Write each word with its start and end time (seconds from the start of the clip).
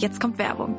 Jetzt 0.00 0.18
kommt 0.18 0.38
Werbung. 0.38 0.74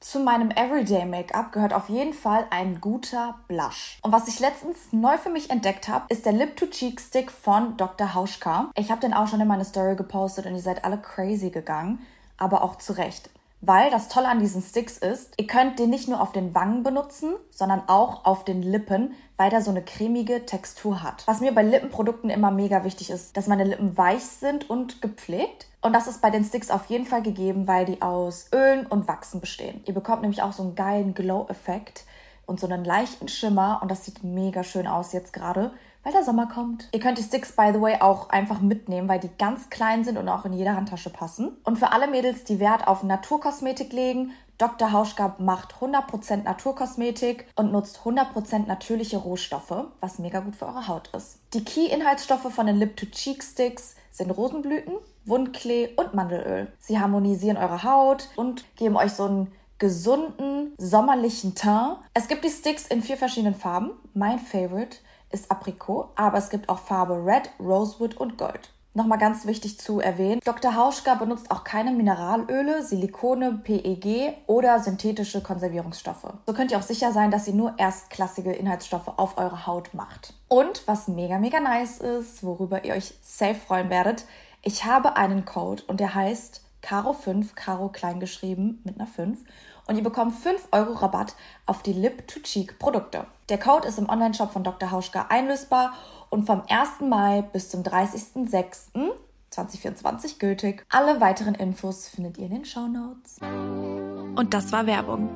Zu 0.00 0.20
meinem 0.20 0.50
Everyday 0.50 1.06
Make-up 1.06 1.50
gehört 1.50 1.72
auf 1.72 1.88
jeden 1.88 2.12
Fall 2.12 2.46
ein 2.50 2.82
guter 2.82 3.36
Blush. 3.48 3.98
Und 4.02 4.12
was 4.12 4.28
ich 4.28 4.38
letztens 4.38 4.92
neu 4.92 5.16
für 5.16 5.30
mich 5.30 5.48
entdeckt 5.48 5.88
habe, 5.88 6.04
ist 6.10 6.26
der 6.26 6.34
Lip 6.34 6.56
to 6.56 6.66
Cheek 6.66 7.00
Stick 7.00 7.30
von 7.30 7.78
Dr. 7.78 8.12
Hauschka. 8.12 8.70
Ich 8.76 8.90
habe 8.90 9.00
den 9.00 9.14
auch 9.14 9.28
schon 9.28 9.40
in 9.40 9.48
meine 9.48 9.64
Story 9.64 9.96
gepostet 9.96 10.44
und 10.44 10.56
ihr 10.56 10.60
seid 10.60 10.84
alle 10.84 10.98
crazy 10.98 11.48
gegangen, 11.48 12.00
aber 12.36 12.62
auch 12.62 12.76
zu 12.76 12.92
Recht. 12.92 13.30
Weil 13.62 13.90
das 13.90 14.10
Tolle 14.10 14.28
an 14.28 14.40
diesen 14.40 14.60
Sticks 14.60 14.98
ist, 14.98 15.32
ihr 15.38 15.46
könnt 15.46 15.78
den 15.78 15.88
nicht 15.88 16.06
nur 16.06 16.20
auf 16.20 16.32
den 16.32 16.54
Wangen 16.54 16.82
benutzen, 16.82 17.32
sondern 17.50 17.88
auch 17.88 18.26
auf 18.26 18.44
den 18.44 18.60
Lippen, 18.60 19.14
weil 19.38 19.48
der 19.48 19.62
so 19.62 19.70
eine 19.70 19.82
cremige 19.82 20.44
Textur 20.44 21.02
hat. 21.02 21.26
Was 21.26 21.40
mir 21.40 21.54
bei 21.54 21.62
Lippenprodukten 21.62 22.28
immer 22.28 22.50
mega 22.50 22.84
wichtig 22.84 23.08
ist, 23.08 23.38
dass 23.38 23.46
meine 23.46 23.64
Lippen 23.64 23.96
weich 23.96 24.22
sind 24.22 24.68
und 24.68 25.00
gepflegt. 25.00 25.66
Und 25.84 25.92
das 25.92 26.06
ist 26.06 26.22
bei 26.22 26.30
den 26.30 26.44
Sticks 26.44 26.70
auf 26.70 26.86
jeden 26.86 27.04
Fall 27.04 27.22
gegeben, 27.22 27.68
weil 27.68 27.84
die 27.84 28.00
aus 28.00 28.46
Ölen 28.54 28.86
und 28.86 29.06
Wachsen 29.06 29.40
bestehen. 29.40 29.82
Ihr 29.84 29.92
bekommt 29.92 30.22
nämlich 30.22 30.42
auch 30.42 30.52
so 30.52 30.62
einen 30.62 30.74
geilen 30.74 31.14
Glow-Effekt 31.14 32.04
und 32.46 32.58
so 32.58 32.66
einen 32.66 32.84
leichten 32.84 33.28
Schimmer 33.28 33.80
und 33.82 33.90
das 33.90 34.04
sieht 34.04 34.24
mega 34.24 34.64
schön 34.64 34.86
aus 34.86 35.12
jetzt 35.12 35.32
gerade 35.32 35.72
weil 36.04 36.12
der 36.12 36.22
Sommer 36.22 36.46
kommt. 36.46 36.88
Ihr 36.92 37.00
könnt 37.00 37.18
die 37.18 37.22
Sticks, 37.22 37.52
by 37.52 37.70
the 37.72 37.80
way, 37.80 37.96
auch 38.00 38.28
einfach 38.28 38.60
mitnehmen, 38.60 39.08
weil 39.08 39.18
die 39.18 39.30
ganz 39.38 39.70
klein 39.70 40.04
sind 40.04 40.18
und 40.18 40.28
auch 40.28 40.44
in 40.44 40.52
jede 40.52 40.76
Handtasche 40.76 41.10
passen. 41.10 41.56
Und 41.64 41.78
für 41.78 41.92
alle 41.92 42.06
Mädels, 42.06 42.44
die 42.44 42.60
Wert 42.60 42.86
auf 42.86 43.02
Naturkosmetik 43.02 43.92
legen, 43.92 44.32
Dr. 44.58 44.92
Hauschka 44.92 45.34
macht 45.38 45.74
100% 45.80 46.44
Naturkosmetik 46.44 47.46
und 47.56 47.72
nutzt 47.72 48.00
100% 48.04 48.66
natürliche 48.66 49.16
Rohstoffe, 49.16 49.86
was 50.00 50.20
mega 50.20 50.40
gut 50.40 50.54
für 50.54 50.66
eure 50.66 50.86
Haut 50.86 51.08
ist. 51.08 51.38
Die 51.54 51.64
Key-Inhaltsstoffe 51.64 52.52
von 52.52 52.66
den 52.66 52.76
Lip-to-Cheek-Sticks 52.76 53.96
sind 54.14 54.30
Rosenblüten, 54.30 54.94
Wundklee 55.24 55.88
und 55.96 56.14
Mandelöl. 56.14 56.72
Sie 56.78 57.00
harmonisieren 57.00 57.56
eure 57.56 57.82
Haut 57.82 58.28
und 58.36 58.64
geben 58.76 58.96
euch 58.96 59.12
so 59.12 59.24
einen 59.24 59.52
gesunden, 59.78 60.72
sommerlichen 60.78 61.56
Teint. 61.56 61.98
Es 62.14 62.28
gibt 62.28 62.44
die 62.44 62.50
Sticks 62.50 62.86
in 62.86 63.02
vier 63.02 63.16
verschiedenen 63.16 63.56
Farben. 63.56 63.90
Mein 64.14 64.38
Favorite 64.38 64.98
ist 65.32 65.50
Aprikot, 65.50 66.10
aber 66.14 66.38
es 66.38 66.48
gibt 66.48 66.68
auch 66.68 66.78
Farbe 66.78 67.14
Red, 67.26 67.50
Rosewood 67.58 68.16
und 68.16 68.38
Gold. 68.38 68.70
Nochmal 68.96 69.18
ganz 69.18 69.44
wichtig 69.44 69.80
zu 69.80 69.98
erwähnen, 69.98 70.40
Dr. 70.44 70.76
Hauschka 70.76 71.16
benutzt 71.16 71.50
auch 71.50 71.64
keine 71.64 71.90
Mineralöle, 71.90 72.84
Silikone, 72.84 73.60
PEG 73.64 74.34
oder 74.46 74.78
synthetische 74.78 75.42
Konservierungsstoffe. 75.42 76.32
So 76.46 76.52
könnt 76.52 76.70
ihr 76.70 76.78
auch 76.78 76.82
sicher 76.82 77.10
sein, 77.10 77.32
dass 77.32 77.48
ihr 77.48 77.54
nur 77.54 77.74
erstklassige 77.76 78.52
Inhaltsstoffe 78.52 79.08
auf 79.16 79.36
eure 79.36 79.66
Haut 79.66 79.94
macht. 79.94 80.34
Und 80.46 80.86
was 80.86 81.08
mega, 81.08 81.40
mega 81.40 81.58
nice 81.58 81.98
ist, 81.98 82.44
worüber 82.44 82.84
ihr 82.84 82.94
euch 82.94 83.14
safe 83.20 83.56
freuen 83.56 83.90
werdet, 83.90 84.26
ich 84.62 84.84
habe 84.84 85.16
einen 85.16 85.44
Code 85.44 85.82
und 85.88 85.98
der 85.98 86.14
heißt 86.14 86.62
Caro5, 86.84 87.56
Caro 87.56 87.88
kleingeschrieben 87.88 88.80
mit 88.84 89.00
einer 89.00 89.08
5 89.08 89.40
und 89.86 89.96
ihr 89.96 90.02
bekommt 90.02 90.34
5 90.34 90.68
Euro 90.72 90.94
Rabatt 90.94 91.36
auf 91.66 91.82
die 91.82 91.92
Lip-to-Cheek-Produkte. 91.92 93.26
Der 93.48 93.58
Code 93.58 93.86
ist 93.88 93.98
im 93.98 94.08
Onlineshop 94.08 94.52
von 94.52 94.64
Dr. 94.64 94.90
Hauschka 94.90 95.26
einlösbar 95.28 95.92
und 96.30 96.46
vom 96.46 96.62
1. 96.68 97.00
Mai 97.00 97.42
bis 97.52 97.68
zum 97.68 97.82
30.06.2024 97.82 100.38
gültig. 100.38 100.86
Alle 100.88 101.20
weiteren 101.20 101.54
Infos 101.54 102.08
findet 102.08 102.38
ihr 102.38 102.46
in 102.46 102.52
den 102.52 102.64
Show 102.64 102.88
Notes. 102.88 103.36
Und 103.42 104.54
das 104.54 104.72
war 104.72 104.86
Werbung. 104.86 105.28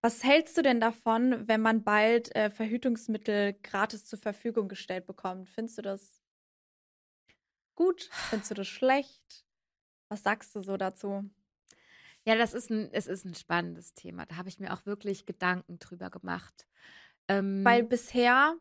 Was 0.00 0.22
hältst 0.22 0.56
du 0.58 0.62
denn 0.62 0.80
davon, 0.80 1.48
wenn 1.48 1.62
man 1.62 1.82
bald 1.82 2.36
äh, 2.36 2.50
Verhütungsmittel 2.50 3.54
gratis 3.62 4.04
zur 4.04 4.18
Verfügung 4.18 4.68
gestellt 4.68 5.06
bekommt? 5.06 5.48
Findest 5.48 5.78
du 5.78 5.82
das 5.82 6.20
gut? 7.74 8.10
Findest 8.28 8.50
du 8.50 8.54
das 8.54 8.68
schlecht? 8.68 9.46
Was 10.10 10.22
sagst 10.22 10.54
du 10.54 10.60
so 10.60 10.76
dazu? 10.76 11.24
Ja, 12.26 12.36
das 12.36 12.54
ist 12.54 12.70
ein, 12.70 12.88
es 12.92 13.06
ist 13.06 13.24
ein 13.24 13.34
spannendes 13.34 13.94
Thema. 13.94 14.26
Da 14.26 14.36
habe 14.36 14.48
ich 14.48 14.58
mir 14.58 14.72
auch 14.72 14.86
wirklich 14.86 15.26
Gedanken 15.26 15.78
drüber 15.78 16.10
gemacht. 16.10 16.66
Ähm, 17.28 17.64
Weil 17.64 17.82
bisher, 17.82 18.56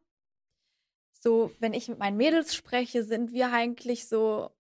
so, 1.13 1.51
wenn 1.59 1.73
ich 1.73 1.88
mit 1.88 1.99
meinen 1.99 2.17
Mädels 2.17 2.55
spreche, 2.55 3.03
sind 3.03 3.31
wir 3.31 3.51
eigentlich 3.51 4.07
so 4.07 4.51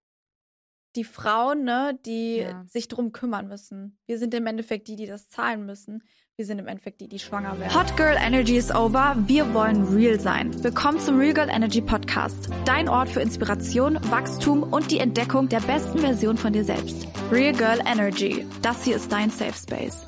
die 0.95 1.03
Frauen, 1.03 1.63
ne, 1.63 1.99
die 2.05 2.37
ja. 2.37 2.63
sich 2.65 2.87
drum 2.87 3.11
kümmern 3.11 3.47
müssen. 3.47 3.97
Wir 4.05 4.19
sind 4.19 4.33
im 4.33 4.45
Endeffekt 4.45 4.87
die, 4.87 4.95
die 4.95 5.07
das 5.07 5.27
zahlen 5.27 5.65
müssen. 5.65 6.03
Wir 6.35 6.47
sind 6.47 6.57
im 6.57 6.67
Endeffekt 6.67 6.99
die, 6.99 7.07
die 7.07 7.19
schwanger 7.19 7.59
werden. 7.59 7.75
Hot 7.75 7.95
Girl 7.95 8.17
Energy 8.17 8.57
is 8.57 8.71
over. 8.71 9.15
Wir 9.27 9.53
wollen 9.53 9.83
real 9.95 10.19
sein. 10.19 10.51
Willkommen 10.63 10.99
zum 10.99 11.19
Real 11.19 11.35
Girl 11.35 11.47
Energy 11.47 11.79
Podcast. 11.79 12.49
Dein 12.65 12.89
Ort 12.89 13.09
für 13.09 13.21
Inspiration, 13.21 13.99
Wachstum 14.09 14.63
und 14.63 14.89
die 14.89 14.97
Entdeckung 14.97 15.47
der 15.47 15.59
besten 15.59 15.99
Version 15.99 16.35
von 16.35 16.51
dir 16.51 16.63
selbst. 16.63 17.07
Real 17.31 17.53
Girl 17.53 17.79
Energy. 17.85 18.47
Das 18.63 18.83
hier 18.83 18.95
ist 18.95 19.11
dein 19.11 19.29
Safe 19.29 19.53
Space. 19.53 20.03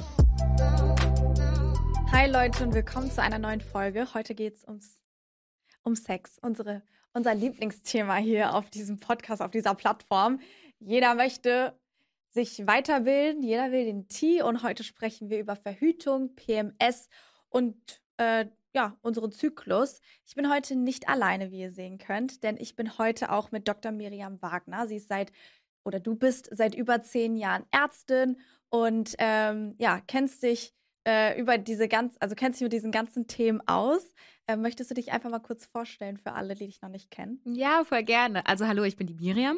Hi 2.11 2.27
Leute 2.27 2.63
und 2.63 2.73
willkommen 2.73 3.11
zu 3.11 3.21
einer 3.21 3.37
neuen 3.37 3.61
Folge. 3.61 4.11
Heute 4.15 4.33
geht 4.33 4.55
es 4.55 4.63
ums 4.67 4.99
um 5.83 5.95
Sex, 5.95 6.39
unsere, 6.41 6.81
unser 7.13 7.35
Lieblingsthema 7.35 8.15
hier 8.15 8.55
auf 8.55 8.71
diesem 8.71 8.99
Podcast, 8.99 9.43
auf 9.43 9.51
dieser 9.51 9.75
Plattform. 9.75 10.39
Jeder 10.79 11.13
möchte 11.13 11.79
sich 12.35 12.67
weiterbilden. 12.67 13.41
Jeder 13.41 13.71
will 13.71 13.85
den 13.85 14.07
Tee 14.09 14.41
und 14.41 14.61
heute 14.61 14.83
sprechen 14.83 15.29
wir 15.29 15.39
über 15.39 15.55
Verhütung, 15.55 16.35
PMS 16.35 17.09
und 17.49 17.75
äh, 18.17 18.45
ja, 18.73 18.97
unseren 19.01 19.31
Zyklus. 19.31 20.01
Ich 20.25 20.35
bin 20.35 20.51
heute 20.51 20.75
nicht 20.75 21.07
alleine, 21.07 21.49
wie 21.49 21.61
ihr 21.61 21.71
sehen 21.71 21.97
könnt, 21.97 22.43
denn 22.43 22.57
ich 22.57 22.75
bin 22.75 22.97
heute 22.97 23.31
auch 23.31 23.51
mit 23.51 23.69
Dr. 23.69 23.93
Miriam 23.93 24.41
Wagner. 24.41 24.85
Sie 24.85 24.97
ist 24.97 25.07
seit 25.07 25.31
oder 25.85 26.01
du 26.01 26.15
bist 26.15 26.49
seit 26.51 26.75
über 26.75 27.01
zehn 27.03 27.37
Jahren 27.37 27.63
Ärztin 27.71 28.37
und 28.69 29.15
ähm, 29.17 29.75
ja, 29.77 30.01
kennst 30.05 30.43
dich 30.43 30.73
äh, 31.05 31.39
über 31.39 31.57
diese 31.57 31.87
ganz, 31.87 32.15
also 32.19 32.35
kennst 32.35 32.59
dich 32.59 32.65
mit 32.65 32.73
diesen 32.73 32.91
ganzen 32.91 33.27
Themen 33.27 33.61
aus. 33.67 34.03
Äh, 34.47 34.57
möchtest 34.57 34.91
du 34.91 34.95
dich 34.95 35.11
einfach 35.11 35.29
mal 35.29 35.39
kurz 35.39 35.65
vorstellen 35.65 36.17
für 36.17 36.33
alle, 36.33 36.55
die 36.55 36.67
dich 36.67 36.81
noch 36.81 36.89
nicht 36.89 37.09
kennen? 37.09 37.39
Ja, 37.45 37.83
voll 37.83 38.03
gerne. 38.03 38.45
Also 38.45 38.67
hallo, 38.67 38.83
ich 38.83 38.95
bin 38.95 39.07
die 39.07 39.15
Miriam. 39.15 39.57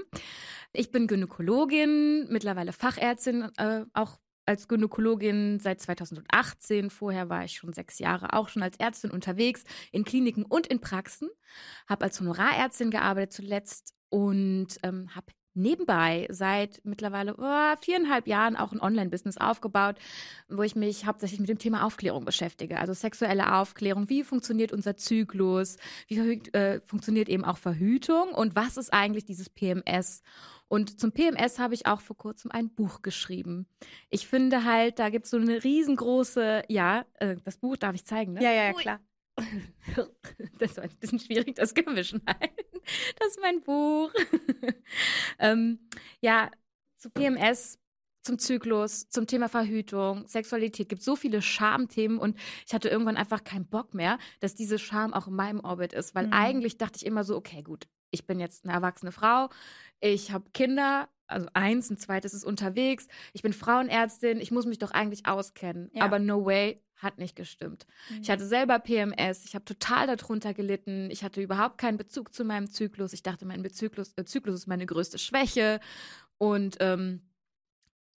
Ich 0.72 0.92
bin 0.92 1.08
Gynäkologin, 1.08 2.28
mittlerweile 2.30 2.72
Fachärztin, 2.72 3.50
äh, 3.58 3.86
auch 3.94 4.18
als 4.46 4.68
Gynäkologin 4.68 5.60
seit 5.60 5.82
2018. 5.82 6.90
Vorher 6.90 7.30
war 7.30 7.44
ich 7.44 7.58
schon 7.58 7.74
sechs 7.74 8.00
Jahre 8.00 8.34
auch 8.34 8.48
schon 8.48 8.64
als 8.64 8.80
Ärztin 8.80 9.12
unterwegs 9.12 9.64
in 9.92 10.06
Kliniken 10.06 10.46
und 10.46 10.68
in 10.68 10.80
Praxen. 10.80 11.30
Habe 11.88 12.06
als 12.06 12.20
Honorarärztin 12.20 12.90
gearbeitet 12.90 13.34
zuletzt 13.34 13.94
und 14.10 14.68
ähm, 14.84 15.14
habe 15.14 15.28
nebenbei 15.58 16.28
seit 16.30 16.82
mittlerweile 16.84 17.36
oh, 17.38 17.82
viereinhalb 17.82 18.28
Jahren 18.28 18.56
auch 18.56 18.72
ein 18.72 18.82
Online-Business 18.82 19.38
aufgebaut, 19.38 19.96
wo 20.48 20.62
ich 20.62 20.76
mich 20.76 21.06
hauptsächlich 21.06 21.40
mit 21.40 21.50
dem 21.50 21.60
Thema 21.60 21.84
Aufklärung 21.84 22.26
beschäftige. 22.26 22.80
Also 22.80 22.94
sexuelle 22.94 23.56
Aufklärung, 23.56 24.10
wie 24.10 24.24
funktioniert 24.24 24.72
unser 24.72 24.98
Zyklus, 24.98 25.78
wie 26.08 26.18
äh, 26.54 26.80
funktioniert 26.86 27.30
eben 27.30 27.44
auch 27.44 27.58
Verhütung 27.58 28.30
und 28.34 28.56
was 28.56 28.78
ist 28.78 28.94
eigentlich 28.94 29.26
dieses 29.26 29.50
PMS? 29.50 30.22
Und 30.70 31.00
zum 31.00 31.12
PMS 31.12 31.60
habe 31.60 31.74
ich 31.74 31.86
auch 31.86 32.02
vor 32.02 32.18
kurzem 32.18 32.52
ein 32.52 32.70
Buch 32.70 33.02
geschrieben. 33.02 33.68
Ich 34.10 34.28
finde 34.28 34.66
halt, 34.66 35.00
da 35.00 35.10
gibt 35.10 35.26
es 35.26 35.32
so 35.32 35.38
eine 35.38 35.64
riesengroße, 35.64 36.64
ja, 36.68 37.06
äh, 37.20 37.38
das 37.46 37.58
Buch 37.58 37.78
darf 37.78 37.96
ich 37.96 38.06
zeigen, 38.06 38.34
ne? 38.34 38.44
Ja, 38.44 38.52
ja, 38.52 38.64
ja 38.66 38.74
klar. 38.74 39.00
Das 40.60 40.78
war 40.78 40.84
ein 40.84 40.98
bisschen 41.00 41.20
schwierig, 41.20 41.56
das 41.56 41.74
Gemisch 41.74 42.14
halten. 42.14 42.82
Das 43.20 43.30
ist 43.30 43.40
mein 43.42 43.62
Buch. 43.62 44.12
ähm, 45.40 45.80
ja, 46.22 46.50
zu 46.96 47.10
PMS, 47.10 47.80
zum 48.24 48.40
Zyklus, 48.40 49.10
zum 49.10 49.26
Thema 49.26 49.48
Verhütung, 49.48 50.28
Sexualität 50.28 50.90
gibt 50.90 51.02
so 51.02 51.16
viele 51.16 51.42
Schamthemen 51.42 52.18
und 52.18 52.38
ich 52.66 52.74
hatte 52.74 52.90
irgendwann 52.90 53.18
einfach 53.18 53.44
keinen 53.44 53.68
Bock 53.68 53.94
mehr, 53.94 54.20
dass 54.42 54.56
diese 54.56 54.80
Scham 54.80 55.14
auch 55.14 55.28
in 55.28 55.36
meinem 55.36 55.62
Orbit 55.62 55.94
ist, 55.94 56.14
weil 56.14 56.28
mhm. 56.28 56.34
eigentlich 56.34 56.78
dachte 56.78 56.98
ich 56.98 57.06
immer 57.06 57.24
so, 57.24 57.38
okay, 57.38 57.62
gut, 57.62 57.88
ich 58.12 58.28
bin 58.28 58.40
jetzt 58.40 58.66
eine 58.66 58.74
erwachsene 58.74 59.12
Frau, 59.12 59.50
ich 60.02 60.32
habe 60.32 60.50
Kinder, 60.54 61.08
also 61.28 61.48
eins, 61.54 61.90
ein 61.90 61.98
zweites 61.98 62.34
ist 62.34 62.44
unterwegs, 62.44 63.08
ich 63.34 63.44
bin 63.44 63.54
Frauenärztin, 63.54 64.42
ich 64.42 64.52
muss 64.52 64.66
mich 64.66 64.80
doch 64.80 64.92
eigentlich 64.92 65.26
auskennen. 65.26 65.90
Ja. 65.94 66.04
Aber 66.04 66.20
no 66.20 66.46
way, 66.46 66.82
hat 66.98 67.20
nicht 67.20 67.36
gestimmt. 67.36 67.86
Mhm. 68.10 68.22
Ich 68.22 68.30
hatte 68.30 68.46
selber 68.46 68.80
PMS, 68.80 69.46
ich 69.46 69.56
habe 69.56 69.66
total 69.66 70.08
darunter 70.08 70.54
gelitten, 70.54 71.10
ich 71.12 71.24
hatte 71.24 71.42
überhaupt 71.42 71.78
keinen 71.78 71.98
Bezug 71.98 72.34
zu 72.34 72.44
meinem 72.44 72.70
Zyklus. 72.70 73.14
Ich 73.14 73.24
dachte, 73.24 73.46
mein 73.46 73.68
Zyklus, 73.70 74.14
äh, 74.18 74.26
Zyklus 74.26 74.56
ist 74.56 74.68
meine 74.68 74.86
größte 74.86 75.18
Schwäche. 75.18 75.80
Und 76.38 76.78
ähm, 76.80 77.22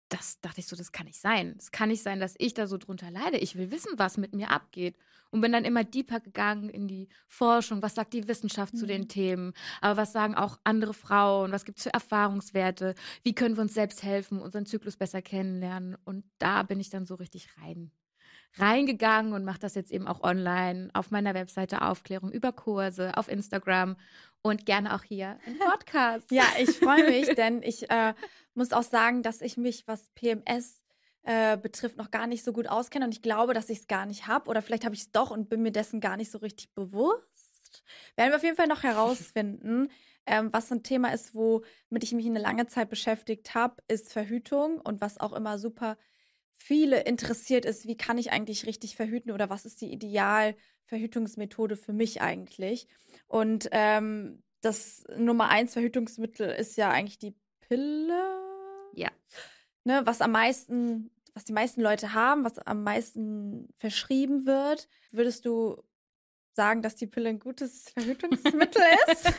das 0.09 0.41
dachte 0.41 0.61
ich 0.61 0.67
so, 0.67 0.77
das 0.77 0.93
kann 0.93 1.07
nicht 1.07 1.21
sein. 1.21 1.55
Es 1.59 1.71
kann 1.71 1.91
nicht 1.91 2.03
sein, 2.03 2.21
dass 2.21 2.35
ich 2.39 2.55
da 2.55 2.67
so 2.67 2.79
drunter 2.79 3.11
leide. 3.11 3.39
Ich 3.39 3.57
will 3.57 3.71
wissen, 3.71 3.93
was 3.97 4.17
mit 4.17 4.35
mir 4.35 4.51
abgeht. 4.51 4.97
Und 5.31 5.43
bin 5.43 5.53
dann 5.53 5.67
immer 5.67 5.85
deeper 5.85 6.21
gegangen 6.21 6.71
in 6.71 6.89
die 6.89 7.09
Forschung. 7.27 7.83
Was 7.83 7.95
sagt 7.95 8.15
die 8.15 8.27
Wissenschaft 8.29 8.73
mhm. 8.73 8.79
zu 8.79 8.87
den 8.87 9.03
mhm. 9.03 9.09
Themen? 9.09 9.53
Aber 9.83 9.99
was 9.99 10.13
sagen 10.13 10.35
auch 10.35 10.59
andere 10.65 10.95
Frauen? 10.95 11.53
Was 11.53 11.67
gibt 11.67 11.79
es 11.79 11.85
für 11.85 11.93
Erfahrungswerte? 11.93 12.95
Wie 13.23 13.35
können 13.35 13.57
wir 13.57 13.63
uns 13.63 13.75
selbst 13.75 14.03
helfen, 14.03 14.41
unseren 14.41 14.65
Zyklus 14.65 14.97
besser 14.97 15.21
kennenlernen? 15.21 15.97
Und 16.05 16.25
da 16.39 16.63
bin 16.63 16.81
ich 16.81 16.89
dann 16.89 17.05
so 17.05 17.17
richtig 17.17 17.49
rein 17.61 17.91
reingegangen 18.57 19.33
und 19.33 19.45
mache 19.45 19.61
das 19.61 19.75
jetzt 19.75 19.91
eben 19.91 20.07
auch 20.07 20.23
online 20.23 20.91
auf 20.95 21.11
meiner 21.11 21.35
Webseite 21.35 21.83
Aufklärung 21.83 22.33
über 22.33 22.53
Kurse, 22.53 23.17
auf 23.17 23.29
Instagram 23.29 23.97
und 24.43 24.67
gerne 24.67 24.95
auch 24.95 25.03
hier 25.03 25.39
im 25.47 25.59
Podcast. 25.59 26.31
ja, 26.31 26.45
ich 26.59 26.71
freue 26.71 27.09
mich, 27.09 27.27
denn 27.37 27.63
ich 27.63 27.91
äh, 27.91 28.15
muss 28.55 28.73
auch 28.73 28.83
sagen, 28.83 29.23
dass 29.23 29.41
ich 29.41 29.57
mich, 29.57 29.87
was 29.87 30.09
PMS 30.15 30.83
äh, 31.23 31.57
betrifft, 31.57 31.97
noch 31.97 32.11
gar 32.11 32.27
nicht 32.27 32.45
so 32.45 32.53
gut 32.53 32.69
auskenne 32.69 33.05
und 33.05 33.13
ich 33.13 33.23
glaube, 33.23 33.55
dass 33.55 33.71
ich 33.71 33.81
es 33.81 33.87
gar 33.87 34.07
nicht 34.07 34.27
habe 34.27 34.49
oder 34.49 34.63
vielleicht 34.63 34.85
habe 34.85 34.95
ich 34.95 35.03
es 35.03 35.13
doch 35.13 35.31
und 35.31 35.49
bin 35.49 35.63
mir 35.63 35.73
dessen 35.73 36.01
gar 36.01 36.17
nicht 36.17 36.31
so 36.31 36.39
richtig 36.39 36.73
bewusst. 36.75 37.85
Werden 38.17 38.31
wir 38.31 38.37
auf 38.37 38.43
jeden 38.43 38.57
Fall 38.57 38.69
noch 38.69 38.83
herausfinden. 38.83 39.89
Ähm, 40.31 40.51
was 40.53 40.71
ein 40.71 40.83
Thema 40.83 41.15
ist, 41.15 41.35
womit 41.35 42.03
ich 42.03 42.13
mich 42.13 42.27
eine 42.27 42.39
lange 42.39 42.67
Zeit 42.67 42.91
beschäftigt 42.91 43.55
habe, 43.55 43.83
ist 43.89 44.13
Verhütung 44.13 44.79
und 44.79 45.01
was 45.01 45.19
auch 45.19 45.33
immer 45.33 45.59
super 45.59 45.97
viele 46.59 47.01
interessiert 47.05 47.65
ist, 47.65 47.87
wie 47.87 47.97
kann 47.97 48.19
ich 48.19 48.31
eigentlich 48.33 48.67
richtig 48.67 48.97
verhüten 48.97 49.31
oder 49.31 49.49
was 49.49 49.65
ist 49.65 49.81
die 49.81 49.93
Idealverhütungsmethode 49.93 51.77
für 51.77 51.93
mich 51.93 52.21
eigentlich? 52.21 52.87
Und 53.27 53.69
ähm, 53.73 54.43
das 54.61 55.05
Nummer 55.17 55.49
eins 55.49 55.73
Verhütungsmittel 55.73 56.51
ist 56.51 56.77
ja 56.77 56.91
eigentlich 56.91 57.19
die 57.19 57.35
Pille. 57.61 58.19
Ja. 58.93 59.09
Ne, 59.85 60.03
was 60.05 60.21
am 60.21 60.33
meisten, 60.33 61.11
was 61.33 61.45
die 61.45 61.53
meisten 61.53 61.81
Leute 61.81 62.13
haben, 62.13 62.45
was 62.45 62.59
am 62.59 62.83
meisten 62.83 63.69
verschrieben 63.77 64.45
wird. 64.45 64.89
Würdest 65.13 65.47
du 65.47 65.83
sagen, 66.53 66.83
dass 66.83 66.97
die 66.97 67.07
Pille 67.07 67.29
ein 67.29 67.39
gutes 67.39 67.91
Verhütungsmittel 67.91 68.83
ist? 69.13 69.33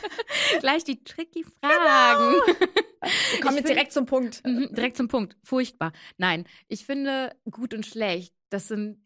Gleich 0.62 0.86
die 0.86 1.04
tricky 1.04 1.44
Fragen. 1.44 2.40
Genau. 2.46 2.86
Wir 3.32 3.42
kommen 3.42 3.58
jetzt 3.58 3.70
direkt 3.70 3.92
zum 3.92 4.06
Punkt. 4.06 4.46
Mhm, 4.46 4.74
direkt 4.74 4.98
zum 4.98 5.08
Punkt. 5.08 5.38
Furchtbar. 5.44 5.94
Nein, 6.18 6.46
ich 6.68 6.86
finde 6.86 7.36
gut 7.50 7.74
und 7.74 7.86
schlecht, 7.86 8.34
das 8.50 8.68
sind 8.68 9.00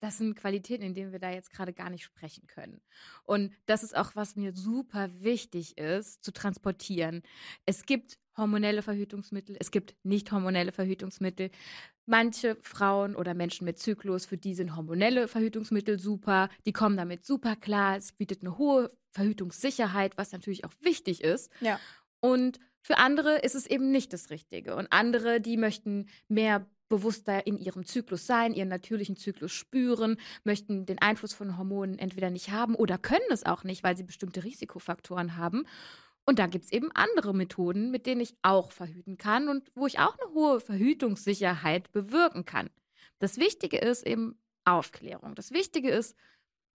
das 0.00 0.16
sind 0.16 0.34
Qualitäten, 0.34 0.82
in 0.82 0.94
denen 0.94 1.12
wir 1.12 1.18
da 1.18 1.30
jetzt 1.30 1.52
gerade 1.52 1.72
gar 1.72 1.90
nicht 1.90 2.04
sprechen 2.04 2.46
können. 2.46 2.80
Und 3.24 3.52
das 3.66 3.82
ist 3.82 3.94
auch, 3.94 4.16
was 4.16 4.34
mir 4.34 4.54
super 4.54 5.10
wichtig 5.20 5.78
ist, 5.78 6.24
zu 6.24 6.32
transportieren. 6.32 7.22
Es 7.66 7.84
gibt 7.84 8.18
hormonelle 8.36 8.82
Verhütungsmittel, 8.82 9.56
es 9.60 9.70
gibt 9.70 9.94
nicht 10.02 10.32
hormonelle 10.32 10.72
Verhütungsmittel. 10.72 11.50
Manche 12.06 12.56
Frauen 12.62 13.14
oder 13.14 13.34
Menschen 13.34 13.66
mit 13.66 13.78
Zyklus, 13.78 14.24
für 14.24 14.38
die 14.38 14.54
sind 14.54 14.74
hormonelle 14.74 15.28
Verhütungsmittel 15.28 15.98
super, 15.98 16.48
die 16.64 16.72
kommen 16.72 16.96
damit 16.96 17.24
super 17.24 17.54
klar, 17.54 17.98
es 17.98 18.12
bietet 18.12 18.40
eine 18.40 18.56
hohe 18.56 18.90
Verhütungssicherheit, 19.12 20.16
was 20.16 20.32
natürlich 20.32 20.64
auch 20.64 20.72
wichtig 20.80 21.22
ist. 21.22 21.52
Ja. 21.60 21.78
Und 22.20 22.58
für 22.82 22.98
andere 22.98 23.38
ist 23.38 23.54
es 23.54 23.66
eben 23.66 23.90
nicht 23.90 24.12
das 24.12 24.30
Richtige. 24.30 24.76
Und 24.76 24.92
andere, 24.92 25.40
die 25.40 25.56
möchten 25.56 26.08
mehr 26.28 26.66
bewusster 26.88 27.46
in 27.46 27.56
ihrem 27.56 27.86
Zyklus 27.86 28.26
sein, 28.26 28.52
ihren 28.52 28.68
natürlichen 28.68 29.16
Zyklus 29.16 29.52
spüren, 29.52 30.16
möchten 30.44 30.86
den 30.86 30.98
Einfluss 30.98 31.32
von 31.32 31.56
Hormonen 31.56 31.98
entweder 31.98 32.30
nicht 32.30 32.50
haben 32.50 32.74
oder 32.74 32.98
können 32.98 33.20
es 33.30 33.46
auch 33.46 33.64
nicht, 33.64 33.84
weil 33.84 33.96
sie 33.96 34.02
bestimmte 34.02 34.44
Risikofaktoren 34.44 35.36
haben. 35.36 35.66
Und 36.26 36.38
da 36.38 36.46
gibt 36.46 36.66
es 36.66 36.72
eben 36.72 36.90
andere 36.92 37.32
Methoden, 37.34 37.90
mit 37.90 38.06
denen 38.06 38.20
ich 38.20 38.34
auch 38.42 38.72
verhüten 38.72 39.16
kann 39.16 39.48
und 39.48 39.70
wo 39.74 39.86
ich 39.86 39.98
auch 39.98 40.18
eine 40.18 40.34
hohe 40.34 40.60
Verhütungssicherheit 40.60 41.90
bewirken 41.92 42.44
kann. 42.44 42.70
Das 43.18 43.38
Wichtige 43.38 43.78
ist 43.78 44.06
eben 44.06 44.38
Aufklärung. 44.64 45.34
Das 45.34 45.52
Wichtige 45.52 45.90
ist, 45.90 46.16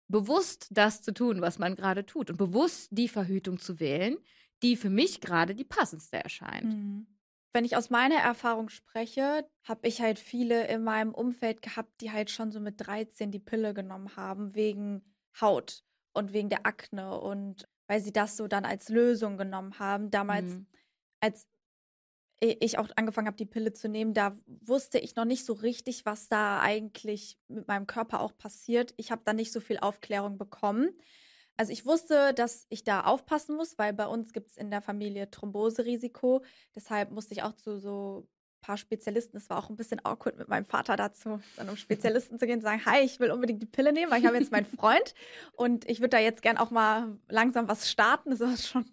bewusst 0.08 0.68
das 0.72 1.01
zu 1.01 1.13
tun, 1.13 1.42
was 1.42 1.60
man 1.60 1.75
gerade 1.75 2.06
tut 2.06 2.30
und 2.30 2.38
bewusst 2.38 2.90
die 2.92 3.08
Verhütung 3.08 3.60
zu 3.60 3.80
wählen, 3.80 4.18
die 4.63 4.75
für 4.75 4.90
mich 4.90 5.22
gerade 5.22 5.56
die 5.56 5.63
passendste 5.63 6.18
erscheint. 6.18 6.66
Mhm. 6.66 7.07
Wenn 7.54 7.66
ich 7.66 7.78
aus 7.78 7.90
meiner 7.90 8.16
Erfahrung 8.16 8.68
spreche, 8.69 9.48
habe 9.63 9.88
ich 9.88 10.02
halt 10.02 10.19
viele 10.19 10.68
in 10.68 10.84
meinem 10.84 11.13
Umfeld 11.13 11.62
gehabt, 11.62 12.02
die 12.02 12.12
halt 12.12 12.30
schon 12.30 12.52
so 12.52 12.60
mit 12.60 12.86
13 12.86 13.31
die 13.31 13.40
Pille 13.40 13.74
genommen 13.74 14.16
haben 14.18 14.56
wegen 14.56 15.04
Haut 15.40 15.84
und 16.13 16.34
wegen 16.34 16.50
der 16.50 16.66
Akne 16.66 17.18
und 17.19 17.68
weil 17.88 18.02
sie 18.02 18.12
das 18.12 18.36
so 18.36 18.48
dann 18.48 18.66
als 18.66 18.90
Lösung 18.90 19.38
genommen 19.38 19.80
haben. 19.80 20.12
Damals, 20.12 20.46
mhm. 20.46 20.68
als 21.22 21.48
ich 22.42 22.78
auch 22.78 22.90
angefangen 22.96 23.28
habe, 23.28 23.38
die 23.38 23.46
Pille 23.46 23.72
zu 23.72 23.88
nehmen, 23.88 24.13
da 24.13 24.38
wusste 24.46 25.00
ich 25.00 25.16
noch 25.16 25.25
nicht 25.25 25.46
so 25.46 25.54
richtig, 25.54 26.06
was 26.06 26.28
da 26.28 26.60
eigentlich 26.60 27.38
mit 27.48 27.68
meinem 27.68 27.88
Körper 27.88 28.19
auch 28.19 28.36
passiert. 28.36 28.94
Ich 28.98 29.12
habe 29.12 29.22
da 29.24 29.34
nicht 29.34 29.51
so 29.51 29.60
viel 29.60 29.78
Aufklärung 29.80 30.38
bekommen. 30.38 30.90
Also 31.57 31.72
ich 31.72 31.86
wusste, 31.86 32.34
dass 32.34 32.66
ich 32.69 32.84
da 32.84 33.02
aufpassen 33.02 33.56
muss, 33.56 33.78
weil 33.78 33.94
bei 33.94 34.07
uns 34.07 34.34
gibt 34.34 34.50
es 34.50 34.57
in 34.57 34.72
der 34.72 34.81
Familie 34.81 35.30
Thromboserisiko. 35.30 36.44
Deshalb 36.75 37.12
musste 37.12 37.34
ich 37.34 37.44
auch 37.44 37.54
zu 37.54 37.80
so 37.80 38.28
ein 38.28 38.62
paar 38.62 38.78
Spezialisten. 38.78 39.38
Es 39.38 39.50
war 39.50 39.57
auch 39.57 39.69
ein 39.69 39.78
bisschen 39.78 40.04
awkward 40.04 40.38
mit 40.38 40.50
meinem 40.50 40.66
Vater 40.66 40.96
dazu, 40.98 41.40
dann 41.56 41.69
um 41.69 41.78
Spezialisten 41.78 42.40
zu 42.40 42.46
gehen 42.46 42.56
und 42.56 42.62
sagen, 42.62 42.86
hi, 42.86 43.00
ich 43.02 43.19
will 43.19 43.31
unbedingt 43.31 43.62
die 43.62 43.68
Pille 43.68 43.94
nehmen, 43.94 44.12
weil 44.12 44.19
ich 44.19 44.25
habe 44.25 44.38
jetzt 44.38 44.52
meinen 44.52 44.66
Freund 44.66 45.13
und 45.54 45.90
ich 45.90 46.00
würde 46.00 46.10
da 46.10 46.19
jetzt 46.19 46.42
gern 46.42 46.57
auch 46.57 46.72
mal 46.72 47.18
langsam 47.30 47.68
was 47.68 47.90
starten. 47.90 48.31
Das 48.31 48.42
war 48.42 48.58
schon 48.58 48.86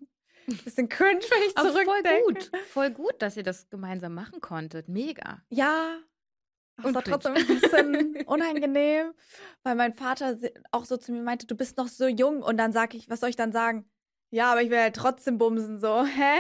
ein 0.49 0.57
bisschen 0.59 0.89
cringe, 0.89 1.21
wenn 1.21 1.49
ich 1.49 1.55
zurückdenke. 1.55 2.11
Voll 2.11 2.35
gut, 2.35 2.51
voll 2.69 2.91
gut, 2.91 3.15
dass 3.21 3.37
ihr 3.37 3.43
das 3.43 3.71
gemeinsam 3.71 4.15
machen 4.15 4.41
konntet. 4.41 4.89
Mega. 4.89 5.43
Ja, 5.49 5.99
es 6.85 6.95
war 6.95 7.03
trotzdem 7.03 7.35
ein 7.35 7.47
bisschen 7.47 8.17
unangenehm, 8.27 9.13
weil 9.63 9.75
mein 9.75 9.95
Vater 9.95 10.39
auch 10.71 10.85
so 10.85 10.97
zu 10.97 11.13
mir 11.13 11.23
meinte, 11.23 11.47
du 11.47 11.55
bist 11.55 11.77
noch 11.77 11.89
so 11.89 12.07
jung. 12.07 12.43
Und 12.43 12.57
dann 12.57 12.73
sage 12.73 12.97
ich, 12.97 13.09
was 13.09 13.21
soll 13.21 13.31
ich 13.31 13.37
dann 13.37 13.53
sagen? 13.53 13.85
Ja, 14.31 14.51
aber 14.51 14.63
ich 14.63 14.71
will 14.71 14.79
halt 14.79 14.97
trotzdem 14.97 15.37
bumsen. 15.37 15.79
So, 15.79 16.05
hä? 16.07 16.39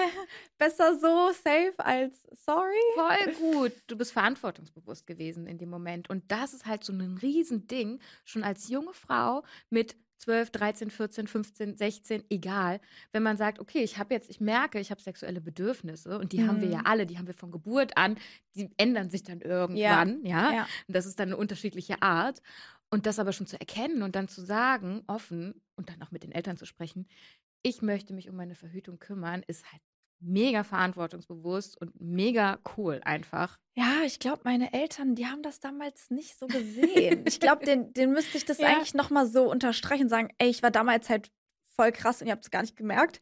Besser 0.56 0.98
so 0.98 1.30
safe 1.32 1.74
als 1.76 2.26
sorry? 2.32 2.74
Voll 2.94 3.34
gut. 3.34 3.72
Du 3.86 3.96
bist 3.96 4.12
verantwortungsbewusst 4.12 5.06
gewesen 5.06 5.46
in 5.46 5.58
dem 5.58 5.68
Moment. 5.68 6.08
Und 6.08 6.24
das 6.32 6.54
ist 6.54 6.64
halt 6.64 6.84
so 6.84 6.92
ein 6.92 7.18
Riesending, 7.20 8.00
schon 8.24 8.44
als 8.44 8.68
junge 8.68 8.94
Frau 8.94 9.44
mit 9.68 9.94
12, 10.22 10.50
13, 10.50 10.90
14, 10.90 11.26
15, 11.26 11.76
16, 11.76 12.24
egal. 12.30 12.80
Wenn 13.10 13.24
man 13.24 13.36
sagt, 13.36 13.58
okay, 13.58 13.82
ich 13.82 13.98
habe 13.98 14.14
jetzt, 14.14 14.30
ich 14.30 14.40
merke, 14.40 14.78
ich 14.78 14.90
habe 14.90 15.00
sexuelle 15.00 15.40
Bedürfnisse 15.40 16.16
und 16.18 16.32
die 16.32 16.38
mhm. 16.38 16.48
haben 16.48 16.60
wir 16.60 16.68
ja 16.68 16.78
mhm. 16.78 16.86
alle, 16.86 17.06
die 17.06 17.18
haben 17.18 17.26
wir 17.26 17.34
von 17.34 17.50
Geburt 17.50 17.96
an, 17.96 18.16
die 18.54 18.70
ändern 18.76 19.10
sich 19.10 19.24
dann 19.24 19.40
irgendwann, 19.40 20.24
ja. 20.24 20.50
ja? 20.50 20.52
ja. 20.52 20.68
Und 20.86 20.96
das 20.96 21.06
ist 21.06 21.18
dann 21.18 21.30
eine 21.30 21.36
unterschiedliche 21.36 22.02
Art. 22.02 22.40
Und 22.90 23.06
das 23.06 23.18
aber 23.18 23.32
schon 23.32 23.46
zu 23.46 23.58
erkennen 23.58 24.02
und 24.02 24.14
dann 24.14 24.28
zu 24.28 24.42
sagen, 24.42 25.02
offen 25.06 25.54
und 25.76 25.88
dann 25.88 26.02
auch 26.02 26.10
mit 26.10 26.24
den 26.24 26.32
Eltern 26.32 26.58
zu 26.58 26.66
sprechen, 26.66 27.08
ich 27.62 27.80
möchte 27.80 28.12
mich 28.12 28.28
um 28.28 28.36
meine 28.36 28.54
Verhütung 28.54 28.98
kümmern, 28.98 29.42
ist 29.46 29.64
halt 29.72 29.80
mega 30.22 30.64
verantwortungsbewusst 30.64 31.80
und 31.80 32.00
mega 32.00 32.58
cool 32.76 33.00
einfach. 33.04 33.58
Ja, 33.74 34.02
ich 34.04 34.18
glaube, 34.18 34.42
meine 34.44 34.72
Eltern, 34.72 35.14
die 35.14 35.26
haben 35.26 35.42
das 35.42 35.60
damals 35.60 36.10
nicht 36.10 36.38
so 36.38 36.46
gesehen. 36.46 37.24
ich 37.26 37.40
glaube, 37.40 37.64
den, 37.64 37.92
den 37.92 38.12
müsste 38.12 38.36
ich 38.36 38.44
das 38.44 38.58
ja. 38.58 38.68
eigentlich 38.68 38.94
nochmal 38.94 39.26
so 39.26 39.50
unterstreichen 39.50 40.04
und 40.04 40.08
sagen, 40.08 40.28
ey, 40.38 40.48
ich 40.48 40.62
war 40.62 40.70
damals 40.70 41.08
halt 41.08 41.30
voll 41.74 41.92
krass 41.92 42.20
und 42.20 42.26
ihr 42.26 42.32
habt 42.32 42.44
es 42.44 42.50
gar 42.50 42.62
nicht 42.62 42.76
gemerkt. 42.76 43.20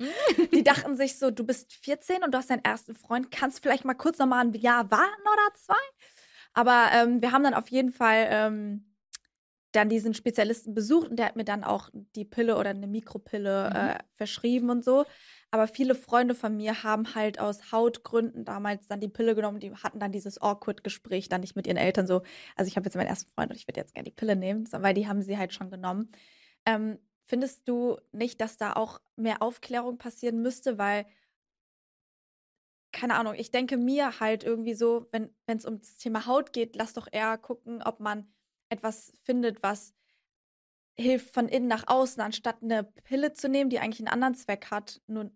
die 0.53 0.63
dachten 0.63 0.97
sich 0.97 1.19
so, 1.19 1.31
du 1.31 1.45
bist 1.45 1.73
14 1.73 2.23
und 2.23 2.33
du 2.33 2.39
hast 2.39 2.51
deinen 2.51 2.65
ersten 2.65 2.95
Freund, 2.95 3.31
kannst 3.31 3.63
vielleicht 3.63 3.85
mal 3.85 3.95
kurz 3.95 4.19
nochmal 4.19 4.45
ein 4.45 4.53
Jahr 4.55 4.91
warten 4.91 5.23
oder 5.23 5.55
zwei. 5.55 5.75
Aber 6.53 6.87
ähm, 6.93 7.23
wir 7.23 7.33
haben 7.33 7.45
dann 7.45 7.55
auf 7.55 7.69
jeden 7.69 7.93
Fall 7.93 8.27
ähm, 8.29 8.91
dann 9.73 9.89
diesen 9.89 10.15
Spezialisten 10.15 10.75
besucht 10.75 11.09
und 11.09 11.17
der 11.17 11.27
hat 11.27 11.37
mir 11.37 11.45
dann 11.45 11.63
auch 11.63 11.91
die 11.93 12.25
Pille 12.25 12.57
oder 12.57 12.71
eine 12.71 12.87
Mikropille 12.87 13.71
mhm. 13.71 13.77
äh, 13.77 13.99
verschrieben 14.15 14.71
und 14.71 14.85
so. 14.85 15.05
Aber 15.53 15.67
viele 15.67 15.97
Freunde 15.97 16.35
von 16.37 16.57
mir 16.57 16.85
haben 16.85 17.15
halt 17.15 17.41
aus 17.41 17.73
Hautgründen 17.73 18.45
damals 18.45 18.87
dann 18.87 19.01
die 19.01 19.09
Pille 19.09 19.35
genommen. 19.35 19.59
Die 19.59 19.75
hatten 19.75 19.99
dann 19.99 20.13
dieses 20.13 20.41
Awkward-Gespräch 20.41 21.29
dann 21.29 21.41
nicht 21.41 21.57
mit 21.57 21.67
ihren 21.67 21.77
Eltern 21.77 22.07
so. 22.07 22.23
Also 22.57 22.69
ich 22.69 22.77
habe 22.77 22.87
jetzt 22.87 22.95
meinen 22.95 23.09
ersten 23.09 23.31
Freund 23.33 23.51
und 23.51 23.57
ich 23.57 23.67
würde 23.67 23.81
jetzt 23.81 23.95
gerne 23.95 24.09
die 24.09 24.15
Pille 24.15 24.37
nehmen, 24.37 24.69
weil 24.71 24.95
die 24.95 25.09
haben 25.09 25.23
sie 25.23 25.39
halt 25.39 25.53
schon 25.53 25.71
genommen. 25.71 26.13
Ähm, 26.67 26.99
findest 27.27 27.69
du 27.69 27.97
nicht, 28.13 28.41
dass 28.41 28.59
da 28.59 28.75
auch 28.75 29.01
mehr 29.17 29.43
Aufklärung 29.43 29.99
passieren 29.99 30.41
müsste, 30.41 30.79
weil 30.79 31.07
keine 32.93 33.15
Ahnung, 33.15 33.35
ich 33.37 33.51
denke 33.51 33.77
mir 33.77 34.21
halt 34.21 34.45
irgendwie 34.45 34.75
so, 34.75 35.07
wenn 35.13 35.31
es 35.47 35.65
um 35.65 35.79
das 35.79 35.97
Thema 35.97 36.27
Haut 36.27 36.53
geht, 36.53 36.77
lass 36.77 36.93
doch 36.93 37.09
eher 37.11 37.39
gucken, 37.39 37.83
ob 37.83 38.01
man 38.01 38.33
etwas 38.69 39.13
findet, 39.23 39.63
was 39.63 39.95
hilft 40.99 41.33
von 41.33 41.49
innen 41.49 41.69
nach 41.69 41.85
außen, 41.87 42.23
anstatt 42.23 42.63
eine 42.63 42.85
Pille 42.85 43.33
zu 43.33 43.49
nehmen, 43.49 43.71
die 43.71 43.79
eigentlich 43.79 44.01
einen 44.01 44.13
anderen 44.13 44.35
Zweck 44.35 44.71
hat. 44.71 45.01
Nur, 45.07 45.31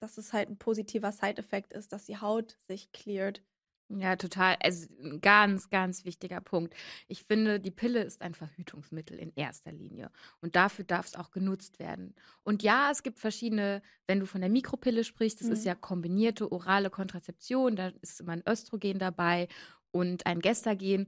dass 0.00 0.18
es 0.18 0.32
halt 0.32 0.48
ein 0.48 0.58
positiver 0.58 1.12
Side-Effekt 1.12 1.72
ist, 1.72 1.92
dass 1.92 2.06
die 2.06 2.18
Haut 2.18 2.56
sich 2.66 2.92
cleart. 2.92 3.42
Ja, 3.88 4.16
total. 4.16 4.56
Also 4.60 4.86
ein 5.00 5.20
ganz, 5.20 5.70
ganz 5.70 6.04
wichtiger 6.04 6.40
Punkt. 6.40 6.74
Ich 7.06 7.22
finde, 7.22 7.60
die 7.60 7.70
Pille 7.70 8.02
ist 8.02 8.20
ein 8.20 8.34
Verhütungsmittel 8.34 9.16
in 9.16 9.32
erster 9.36 9.70
Linie. 9.70 10.10
Und 10.40 10.56
dafür 10.56 10.84
darf 10.84 11.06
es 11.06 11.14
auch 11.14 11.30
genutzt 11.30 11.78
werden. 11.78 12.14
Und 12.42 12.64
ja, 12.64 12.90
es 12.90 13.04
gibt 13.04 13.20
verschiedene, 13.20 13.82
wenn 14.08 14.18
du 14.18 14.26
von 14.26 14.40
der 14.40 14.50
Mikropille 14.50 15.04
sprichst, 15.04 15.40
das 15.40 15.46
mhm. 15.46 15.52
ist 15.52 15.64
ja 15.64 15.76
kombinierte 15.76 16.50
orale 16.50 16.90
Kontrazeption, 16.90 17.76
da 17.76 17.92
ist 18.00 18.20
immer 18.20 18.32
ein 18.32 18.42
Östrogen 18.48 18.98
dabei 18.98 19.46
und 19.92 20.26
ein 20.26 20.40
Gestagen. 20.40 21.06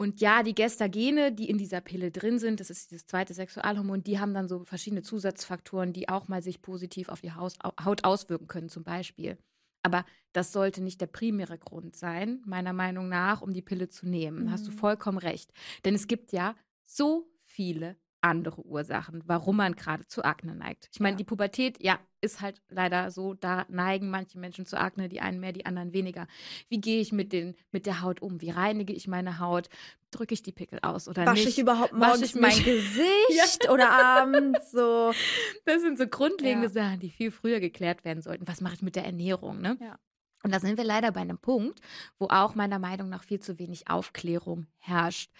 Und 0.00 0.22
ja, 0.22 0.42
die 0.42 0.54
Gestagene, 0.54 1.30
die 1.30 1.50
in 1.50 1.58
dieser 1.58 1.82
Pille 1.82 2.10
drin 2.10 2.38
sind, 2.38 2.58
das 2.58 2.70
ist 2.70 2.90
das 2.90 3.06
zweite 3.06 3.34
Sexualhormon, 3.34 4.02
die 4.02 4.18
haben 4.18 4.32
dann 4.32 4.48
so 4.48 4.64
verschiedene 4.64 5.02
Zusatzfaktoren, 5.02 5.92
die 5.92 6.08
auch 6.08 6.26
mal 6.26 6.42
sich 6.42 6.62
positiv 6.62 7.10
auf 7.10 7.20
die 7.20 7.32
Haut 7.32 8.02
auswirken 8.02 8.46
können, 8.46 8.70
zum 8.70 8.82
Beispiel. 8.82 9.36
Aber 9.82 10.06
das 10.32 10.52
sollte 10.52 10.82
nicht 10.82 11.02
der 11.02 11.06
primäre 11.06 11.58
Grund 11.58 11.96
sein, 11.96 12.40
meiner 12.46 12.72
Meinung 12.72 13.10
nach, 13.10 13.42
um 13.42 13.52
die 13.52 13.60
Pille 13.60 13.90
zu 13.90 14.08
nehmen. 14.08 14.44
Mhm. 14.44 14.50
Hast 14.52 14.66
du 14.66 14.70
mhm. 14.70 14.76
vollkommen 14.76 15.18
recht. 15.18 15.52
Denn 15.84 15.94
es 15.94 16.06
gibt 16.06 16.32
ja 16.32 16.56
so 16.86 17.30
viele 17.44 17.98
andere 18.22 18.64
Ursachen, 18.64 19.22
warum 19.26 19.56
man 19.56 19.74
gerade 19.76 20.06
zu 20.06 20.24
Akne 20.24 20.54
neigt. 20.54 20.88
Ich 20.92 21.00
meine, 21.00 21.14
Ja. 21.14 21.18
die 21.18 21.24
Pubertät, 21.24 21.82
ja, 21.82 21.98
ist 22.20 22.40
halt 22.40 22.60
leider 22.68 23.10
so, 23.10 23.34
da 23.34 23.64
neigen 23.68 24.10
manche 24.10 24.38
Menschen 24.38 24.66
zu 24.66 24.78
Akne, 24.78 25.08
die 25.08 25.20
einen 25.20 25.40
mehr, 25.40 25.52
die 25.52 25.64
anderen 25.64 25.92
weniger. 25.92 26.26
Wie 26.68 26.80
gehe 26.80 27.00
ich 27.00 27.12
mit, 27.12 27.32
den, 27.32 27.54
mit 27.72 27.86
der 27.86 28.02
Haut 28.02 28.20
um? 28.20 28.40
Wie 28.40 28.50
reinige 28.50 28.92
ich 28.92 29.08
meine 29.08 29.38
Haut? 29.38 29.68
Drücke 30.10 30.34
ich 30.34 30.42
die 30.42 30.52
Pickel 30.52 30.80
aus 30.82 31.08
oder 31.08 31.24
Wasche 31.24 31.44
nicht? 31.44 31.48
ich 31.48 31.58
überhaupt 31.60 31.92
Wasche 31.92 32.04
morgens 32.04 32.22
ich 32.22 32.34
mein 32.34 32.54
mich? 32.56 32.64
Gesicht 32.64 33.68
oder 33.70 33.90
abends 33.90 34.70
so? 34.70 35.12
Das 35.64 35.80
sind 35.80 35.96
so 35.98 36.06
grundlegende 36.06 36.66
Ja. 36.66 36.72
Sachen, 36.72 37.00
die 37.00 37.10
viel 37.10 37.30
früher 37.30 37.60
geklärt 37.60 38.04
werden 38.04 38.22
sollten. 38.22 38.46
Was 38.48 38.60
mache 38.60 38.74
ich 38.74 38.82
mit 38.82 38.96
der 38.96 39.04
Ernährung? 39.06 39.60
Ne? 39.60 39.78
Ja. 39.80 39.98
Und 40.42 40.52
da 40.54 40.60
sind 40.60 40.76
wir 40.78 40.84
leider 40.84 41.12
bei 41.12 41.20
einem 41.20 41.38
Punkt, 41.38 41.80
wo 42.18 42.26
auch 42.28 42.54
meiner 42.54 42.78
Meinung 42.78 43.08
nach 43.08 43.22
viel 43.24 43.40
zu 43.40 43.58
wenig 43.58 43.88
Aufklärung 43.88 44.66
herrscht. 44.78 45.30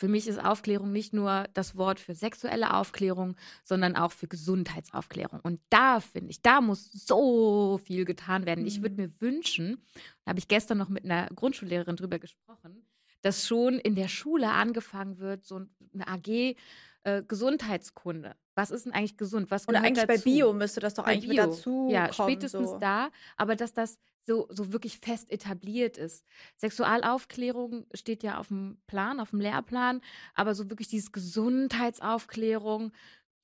Für 0.00 0.08
mich 0.08 0.26
ist 0.26 0.42
Aufklärung 0.42 0.92
nicht 0.92 1.12
nur 1.12 1.44
das 1.52 1.76
Wort 1.76 2.00
für 2.00 2.14
sexuelle 2.14 2.72
Aufklärung, 2.72 3.36
sondern 3.64 3.96
auch 3.96 4.12
für 4.12 4.28
Gesundheitsaufklärung. 4.28 5.40
Und 5.42 5.60
da 5.68 6.00
finde 6.00 6.30
ich, 6.30 6.40
da 6.40 6.62
muss 6.62 6.90
so 6.90 7.78
viel 7.84 8.06
getan 8.06 8.46
werden. 8.46 8.66
Ich 8.66 8.80
würde 8.80 8.94
Mhm. 8.94 9.02
mir 9.02 9.20
wünschen, 9.20 9.76
da 10.24 10.30
habe 10.30 10.38
ich 10.38 10.48
gestern 10.48 10.78
noch 10.78 10.88
mit 10.88 11.04
einer 11.04 11.26
Grundschullehrerin 11.26 11.96
drüber 11.96 12.18
gesprochen, 12.18 12.82
dass 13.20 13.46
schon 13.46 13.74
in 13.78 13.94
der 13.94 14.08
Schule 14.08 14.48
angefangen 14.50 15.18
wird, 15.18 15.44
so 15.44 15.60
eine 15.92 16.08
AG 16.08 16.56
äh, 17.04 17.22
Gesundheitskunde. 17.22 18.36
Was 18.54 18.70
ist 18.70 18.84
denn 18.86 18.92
eigentlich 18.92 19.16
gesund? 19.16 19.50
Was 19.50 19.68
Oder 19.68 19.80
eigentlich 19.82 20.06
bei 20.06 20.16
dazu? 20.16 20.24
Bio 20.24 20.52
müsste 20.52 20.80
das 20.80 20.94
doch 20.94 21.04
Bei 21.04 21.12
eigentlich 21.12 21.30
Bio. 21.30 21.46
dazu 21.46 21.88
Ja, 21.90 22.08
kommen. 22.08 22.30
spätestens 22.30 22.70
so. 22.70 22.78
da, 22.78 23.10
aber 23.36 23.56
dass 23.56 23.72
das 23.72 23.98
so, 24.26 24.46
so 24.50 24.72
wirklich 24.72 24.98
fest 24.98 25.30
etabliert 25.30 25.96
ist. 25.96 26.24
Sexualaufklärung 26.56 27.86
steht 27.94 28.22
ja 28.22 28.38
auf 28.38 28.48
dem 28.48 28.78
Plan, 28.86 29.18
auf 29.18 29.30
dem 29.30 29.40
Lehrplan, 29.40 30.00
aber 30.34 30.54
so 30.54 30.68
wirklich 30.68 30.88
dieses 30.88 31.10
Gesundheitsaufklärung, 31.12 32.92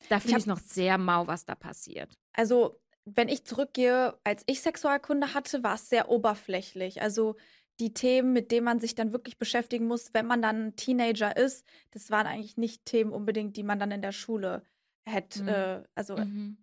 da 0.08 0.20
finde 0.20 0.36
ich 0.36 0.42
es 0.42 0.46
noch 0.46 0.58
sehr 0.58 0.98
mau, 0.98 1.26
was 1.26 1.44
da 1.44 1.54
passiert. 1.54 2.18
Also, 2.34 2.78
wenn 3.04 3.28
ich 3.28 3.44
zurückgehe, 3.44 4.18
als 4.24 4.42
ich 4.46 4.60
Sexualkunde 4.60 5.32
hatte, 5.32 5.62
war 5.62 5.76
es 5.76 5.88
sehr 5.88 6.10
oberflächlich. 6.10 7.00
Also 7.00 7.36
die 7.80 7.92
Themen, 7.94 8.32
mit 8.32 8.50
denen 8.50 8.64
man 8.64 8.80
sich 8.80 8.94
dann 8.94 9.12
wirklich 9.12 9.38
beschäftigen 9.38 9.86
muss, 9.86 10.14
wenn 10.14 10.26
man 10.26 10.42
dann 10.42 10.76
Teenager 10.76 11.36
ist, 11.36 11.66
das 11.90 12.10
waren 12.10 12.26
eigentlich 12.26 12.56
nicht 12.56 12.84
Themen 12.86 13.12
unbedingt, 13.12 13.56
die 13.56 13.62
man 13.62 13.78
dann 13.78 13.90
in 13.90 14.02
der 14.02 14.12
Schule 14.12 14.62
hätte. 15.06 15.42
Mhm. 15.42 15.48
Äh, 15.48 15.82
also 15.94 16.16
Mhm. 16.16 16.56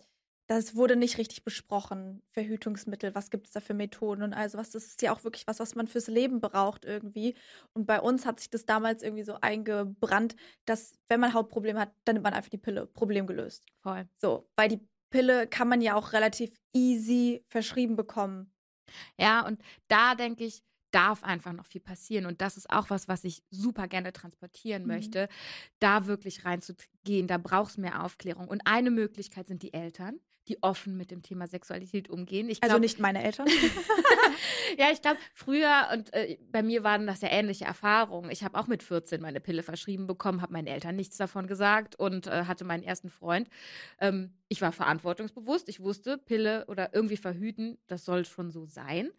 das 0.48 0.76
wurde 0.76 0.96
nicht 0.96 1.18
richtig 1.18 1.44
besprochen. 1.44 2.22
Verhütungsmittel, 2.32 3.16
was 3.16 3.30
gibt 3.30 3.48
es 3.48 3.54
da 3.54 3.60
für 3.62 3.74
Methoden 3.74 4.24
und 4.24 4.34
also 4.34 4.58
was, 4.58 4.72
das 4.72 4.86
ist 4.86 5.02
ja 5.02 5.14
auch 5.14 5.24
wirklich 5.24 5.48
was, 5.48 5.60
was 5.60 5.76
man 5.76 5.88
fürs 5.88 6.08
Leben 6.08 6.42
braucht 6.42 6.84
irgendwie. 6.84 7.36
Und 7.74 7.86
bei 7.86 8.02
uns 8.02 8.26
hat 8.26 8.40
sich 8.40 8.50
das 8.50 8.66
damals 8.66 9.04
irgendwie 9.04 9.24
so 9.24 9.38
eingebrannt, 9.40 10.36
dass 10.66 10.94
wenn 11.08 11.20
man 11.20 11.34
Hautprobleme 11.34 11.80
hat, 11.80 11.94
dann 12.06 12.16
nimmt 12.16 12.24
man 12.26 12.34
einfach 12.34 12.50
die 12.50 12.58
Pille. 12.58 12.88
Problem 12.88 13.28
gelöst. 13.28 13.66
Voll. 13.82 14.08
So, 14.18 14.50
weil 14.56 14.68
die 14.70 14.82
Pille 15.12 15.48
kann 15.48 15.68
man 15.70 15.80
ja 15.80 15.96
auch 15.96 16.12
relativ 16.12 16.52
easy 16.74 17.44
verschrieben 17.48 17.96
bekommen. 17.96 18.52
Ja, 19.20 19.46
und 19.46 19.62
da 19.88 20.16
denke 20.16 20.44
ich, 20.44 20.62
darf 20.94 21.24
einfach 21.24 21.54
noch 21.54 21.66
viel 21.66 21.82
passieren. 21.82 22.26
Und 22.26 22.42
das 22.42 22.56
ist 22.58 22.70
auch 22.70 22.90
was, 22.90 23.08
was 23.08 23.24
ich 23.24 23.44
super 23.50 23.88
gerne 23.88 24.14
transportieren 24.14 24.84
Mhm. 24.84 24.88
möchte, 24.90 25.28
da 25.80 26.06
wirklich 26.06 26.46
reinzugehen. 26.46 27.28
Da 27.28 27.38
braucht 27.38 27.72
es 27.72 27.78
mehr 27.78 28.04
Aufklärung. 28.04 28.48
Und 28.48 28.62
eine 28.66 28.92
Möglichkeit 28.92 29.48
sind 29.48 29.64
die 29.64 29.74
Eltern, 29.74 30.20
die 30.50 30.62
offen 30.62 30.98
mit 30.98 31.10
dem 31.10 31.22
Thema 31.24 31.48
Sexualität 31.48 32.10
umgehen. 32.10 32.50
Ich 32.50 32.62
Also 32.62 32.74
glaub, 32.74 32.82
nicht 32.82 33.00
meine 33.00 33.24
Eltern. 33.24 33.48
ja, 34.78 34.92
ich 34.92 35.02
glaube, 35.02 35.18
früher 35.34 35.88
und 35.94 36.14
äh, 36.14 36.38
bei 36.52 36.62
mir 36.62 36.84
waren 36.84 37.08
das 37.08 37.22
ja 37.22 37.30
ähnliche 37.32 37.66
Erfahrungen. 37.66 38.30
Ich 38.30 38.44
habe 38.44 38.60
auch 38.60 38.68
mit 38.68 38.84
14 38.84 39.22
meine 39.22 39.40
Pille 39.40 39.64
verschrieben 39.64 40.06
bekommen, 40.06 40.42
habe 40.42 40.54
meinen 40.54 40.68
Eltern 40.68 40.96
nichts 40.98 41.16
davon 41.18 41.48
gesagt 41.48 41.96
und 41.98 42.28
äh, 42.28 42.44
hatte 42.46 42.66
meinen 42.66 42.84
ersten 42.84 43.10
Freund. 43.10 43.48
Ähm, 44.00 44.34
ich 44.50 44.62
war 44.62 44.72
verantwortungsbewusst. 44.74 45.70
Ich 45.70 45.80
wusste, 45.80 46.18
Pille 46.18 46.66
oder 46.68 46.94
irgendwie 46.94 47.18
verhüten, 47.18 47.78
das 47.88 48.04
soll 48.06 48.26
schon 48.26 48.52
so 48.52 48.66
sein. 48.66 49.12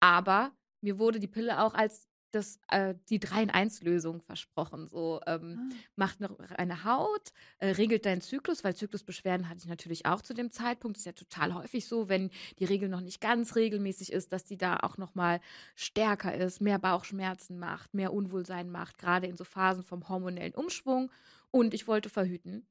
Aber 0.00 0.52
mir 0.80 0.98
wurde 0.98 1.18
die 1.20 1.28
Pille 1.28 1.62
auch 1.62 1.74
als 1.74 2.08
das, 2.30 2.60
äh, 2.68 2.94
die 3.08 3.20
3-in-1-Lösung 3.20 4.20
versprochen. 4.20 4.86
So, 4.86 5.20
ähm, 5.26 5.70
macht 5.96 6.20
noch 6.20 6.38
eine 6.50 6.84
Haut, 6.84 7.32
äh, 7.58 7.68
regelt 7.68 8.04
deinen 8.04 8.20
Zyklus, 8.20 8.64
weil 8.64 8.76
Zyklusbeschwerden 8.76 9.48
hatte 9.48 9.60
ich 9.60 9.66
natürlich 9.66 10.06
auch 10.06 10.20
zu 10.20 10.34
dem 10.34 10.50
Zeitpunkt. 10.50 10.98
Ist 10.98 11.06
ja 11.06 11.12
total 11.12 11.54
häufig 11.54 11.86
so, 11.86 12.08
wenn 12.08 12.30
die 12.58 12.64
Regel 12.64 12.88
noch 12.88 13.00
nicht 13.00 13.20
ganz 13.20 13.56
regelmäßig 13.56 14.12
ist, 14.12 14.32
dass 14.32 14.44
die 14.44 14.58
da 14.58 14.78
auch 14.78 14.98
noch 14.98 15.14
mal 15.14 15.40
stärker 15.74 16.34
ist, 16.34 16.60
mehr 16.60 16.78
Bauchschmerzen 16.78 17.58
macht, 17.58 17.94
mehr 17.94 18.12
Unwohlsein 18.12 18.70
macht, 18.70 18.98
gerade 18.98 19.26
in 19.26 19.36
so 19.36 19.44
Phasen 19.44 19.82
vom 19.82 20.08
hormonellen 20.08 20.54
Umschwung. 20.54 21.10
Und 21.50 21.72
ich 21.72 21.88
wollte 21.88 22.10
verhüten. 22.10 22.66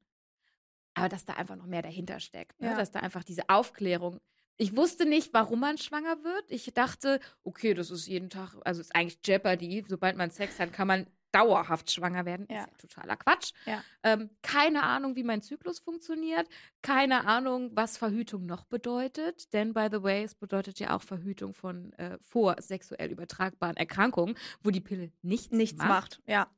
Aber 0.94 1.08
dass 1.08 1.24
da 1.24 1.34
einfach 1.34 1.56
noch 1.56 1.66
mehr 1.66 1.82
dahinter 1.82 2.20
steckt, 2.20 2.60
ne? 2.60 2.68
Ja. 2.68 2.76
dass 2.76 2.90
da 2.90 3.00
einfach 3.00 3.24
diese 3.24 3.48
Aufklärung. 3.48 4.20
Ich 4.60 4.76
wusste 4.76 5.06
nicht, 5.06 5.32
warum 5.32 5.60
man 5.60 5.78
schwanger 5.78 6.24
wird. 6.24 6.50
Ich 6.50 6.72
dachte, 6.74 7.20
okay, 7.44 7.74
das 7.74 7.90
ist 7.90 8.06
jeden 8.08 8.28
Tag, 8.28 8.56
also 8.64 8.80
ist 8.80 8.94
eigentlich 8.94 9.20
Jeopardy. 9.24 9.84
Sobald 9.88 10.16
man 10.16 10.30
Sex 10.30 10.58
hat, 10.58 10.72
kann 10.72 10.88
man 10.88 11.06
dauerhaft 11.30 11.90
schwanger 11.90 12.24
werden. 12.24 12.46
Ja. 12.50 12.64
Ist 12.64 12.70
ja 12.70 12.88
totaler 12.88 13.16
Quatsch. 13.16 13.52
Ja. 13.66 13.84
Ähm, 14.02 14.30
keine 14.42 14.82
Ahnung, 14.82 15.14
wie 15.14 15.22
mein 15.22 15.42
Zyklus 15.42 15.78
funktioniert. 15.78 16.48
Keine 16.82 17.26
Ahnung, 17.26 17.70
was 17.74 17.96
Verhütung 17.96 18.46
noch 18.46 18.64
bedeutet. 18.64 19.52
Denn, 19.52 19.74
by 19.74 19.88
the 19.92 20.02
way, 20.02 20.24
es 20.24 20.34
bedeutet 20.34 20.80
ja 20.80 20.96
auch 20.96 21.02
Verhütung 21.02 21.54
von 21.54 21.92
äh, 21.94 22.18
vor 22.20 22.56
sexuell 22.60 23.12
übertragbaren 23.12 23.76
Erkrankungen, 23.76 24.36
wo 24.62 24.70
die 24.70 24.80
Pille 24.80 25.12
nichts, 25.22 25.50
Nichts 25.50 25.84
macht. 25.84 26.20
Ja. 26.26 26.50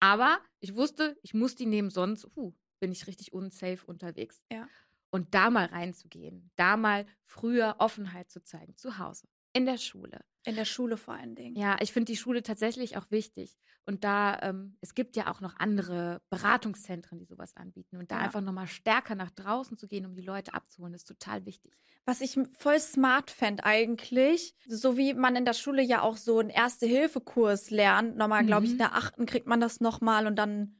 aber 0.00 0.38
ich 0.60 0.76
wusste, 0.76 1.18
ich 1.22 1.34
muss 1.34 1.54
die 1.54 1.66
nehmen, 1.66 1.90
sonst 1.90 2.26
uh, 2.36 2.52
bin 2.80 2.92
ich 2.92 3.06
richtig 3.06 3.32
unsafe 3.32 3.86
unterwegs. 3.86 4.42
Ja. 4.52 4.68
Und 5.10 5.34
da 5.34 5.50
mal 5.50 5.66
reinzugehen, 5.66 6.50
da 6.56 6.76
mal 6.76 7.06
früher 7.24 7.76
Offenheit 7.78 8.30
zu 8.30 8.42
zeigen, 8.42 8.76
zu 8.76 8.98
Hause, 8.98 9.26
in 9.54 9.64
der 9.64 9.78
Schule. 9.78 10.20
In 10.44 10.54
der 10.56 10.64
Schule 10.64 10.96
vor 10.96 11.14
allen 11.14 11.34
Dingen. 11.34 11.56
Ja, 11.56 11.76
ich 11.80 11.92
finde 11.92 12.12
die 12.12 12.16
Schule 12.16 12.42
tatsächlich 12.42 12.96
auch 12.96 13.10
wichtig. 13.10 13.58
Und 13.86 14.04
da, 14.04 14.38
ähm, 14.42 14.76
es 14.80 14.94
gibt 14.94 15.16
ja 15.16 15.30
auch 15.30 15.40
noch 15.40 15.56
andere 15.58 16.20
Beratungszentren, 16.30 17.18
die 17.18 17.24
sowas 17.24 17.56
anbieten. 17.56 17.96
Und 17.96 18.10
da 18.10 18.16
Ja. 18.16 18.22
einfach 18.24 18.40
nochmal 18.42 18.66
stärker 18.66 19.14
nach 19.14 19.30
draußen 19.30 19.76
zu 19.78 19.88
gehen, 19.88 20.06
um 20.06 20.14
die 20.14 20.22
Leute 20.22 20.54
abzuholen, 20.54 20.94
ist 20.94 21.04
total 21.08 21.44
wichtig. 21.46 21.72
Was 22.06 22.20
ich 22.22 22.38
voll 22.58 22.80
smart 22.80 23.30
fände 23.30 23.64
eigentlich, 23.64 24.54
so 24.66 24.96
wie 24.96 25.12
man 25.14 25.36
in 25.36 25.44
der 25.44 25.52
Schule 25.52 25.82
ja 25.82 26.00
auch 26.02 26.16
so 26.16 26.38
einen 26.38 26.48
Erste-Hilfe-Kurs 26.50 27.70
lernt, 27.70 28.16
nochmal, 28.16 28.44
glaube 28.44 28.64
ich, 28.66 28.72
in 28.72 28.76
Mhm. 28.76 28.78
der 28.78 28.94
achten 28.94 29.26
kriegt 29.26 29.46
man 29.46 29.60
das 29.60 29.80
nochmal 29.80 30.26
und 30.26 30.36
dann 30.36 30.77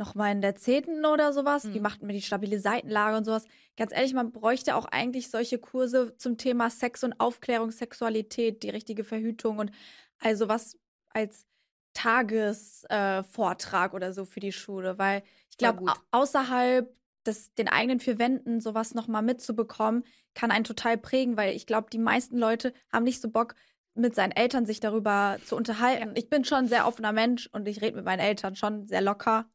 nochmal 0.00 0.32
in 0.32 0.40
der 0.40 0.56
zehnten 0.56 1.04
oder 1.06 1.32
sowas. 1.32 1.72
Wie 1.72 1.78
Mhm. 1.78 1.82
macht 1.82 2.02
man 2.02 2.10
die 2.10 2.22
stabile 2.22 2.58
Seitenlage 2.58 3.16
und 3.18 3.24
sowas. 3.24 3.44
Ganz 3.76 3.92
ehrlich, 3.92 4.14
man 4.14 4.32
bräuchte 4.32 4.74
auch 4.74 4.86
eigentlich 4.86 5.30
solche 5.30 5.58
Kurse 5.58 6.16
zum 6.16 6.36
Thema 6.38 6.70
Sex 6.70 7.04
und 7.04 7.20
Aufklärung, 7.20 7.70
Sexualität, 7.70 8.62
die 8.64 8.70
richtige 8.70 9.04
Verhütung 9.04 9.58
und 9.58 9.70
also 10.18 10.48
was 10.48 10.76
als 11.10 11.46
Tagesvortrag 11.94 13.92
äh, 13.92 13.96
oder 13.96 14.12
so 14.12 14.24
für 14.24 14.40
die 14.40 14.52
Schule, 14.52 14.98
weil 14.98 15.22
ich 15.50 15.56
glaube, 15.58 15.92
außerhalb 16.10 16.92
des, 17.26 17.54
den 17.54 17.68
eigenen 17.68 18.00
vier 18.00 18.18
Wänden 18.18 18.60
sowas 18.60 18.94
nochmal 18.94 19.22
mitzubekommen, 19.22 20.04
kann 20.34 20.50
einen 20.50 20.64
total 20.64 20.96
prägen, 20.96 21.36
weil 21.36 21.54
ich 21.54 21.66
glaube, 21.66 21.88
die 21.90 21.98
meisten 21.98 22.38
Leute 22.38 22.72
haben 22.92 23.04
nicht 23.04 23.20
so 23.20 23.30
Bock, 23.30 23.54
mit 23.94 24.14
seinen 24.14 24.30
Eltern 24.32 24.66
sich 24.66 24.80
darüber 24.80 25.38
zu 25.44 25.56
unterhalten. 25.56 26.12
Ich 26.14 26.30
bin 26.30 26.44
schon 26.44 26.58
ein 26.58 26.68
sehr 26.68 26.86
offener 26.86 27.12
Mensch 27.12 27.48
und 27.52 27.66
ich 27.68 27.82
rede 27.82 27.96
mit 27.96 28.04
meinen 28.04 28.20
Eltern 28.20 28.54
schon 28.56 28.86
sehr 28.86 29.00
locker. 29.02 29.50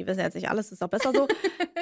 Die 0.00 0.06
wissen 0.06 0.20
jetzt 0.20 0.34
nicht 0.34 0.48
alles, 0.48 0.72
ist 0.72 0.82
auch 0.82 0.88
besser 0.88 1.12
so. 1.14 1.28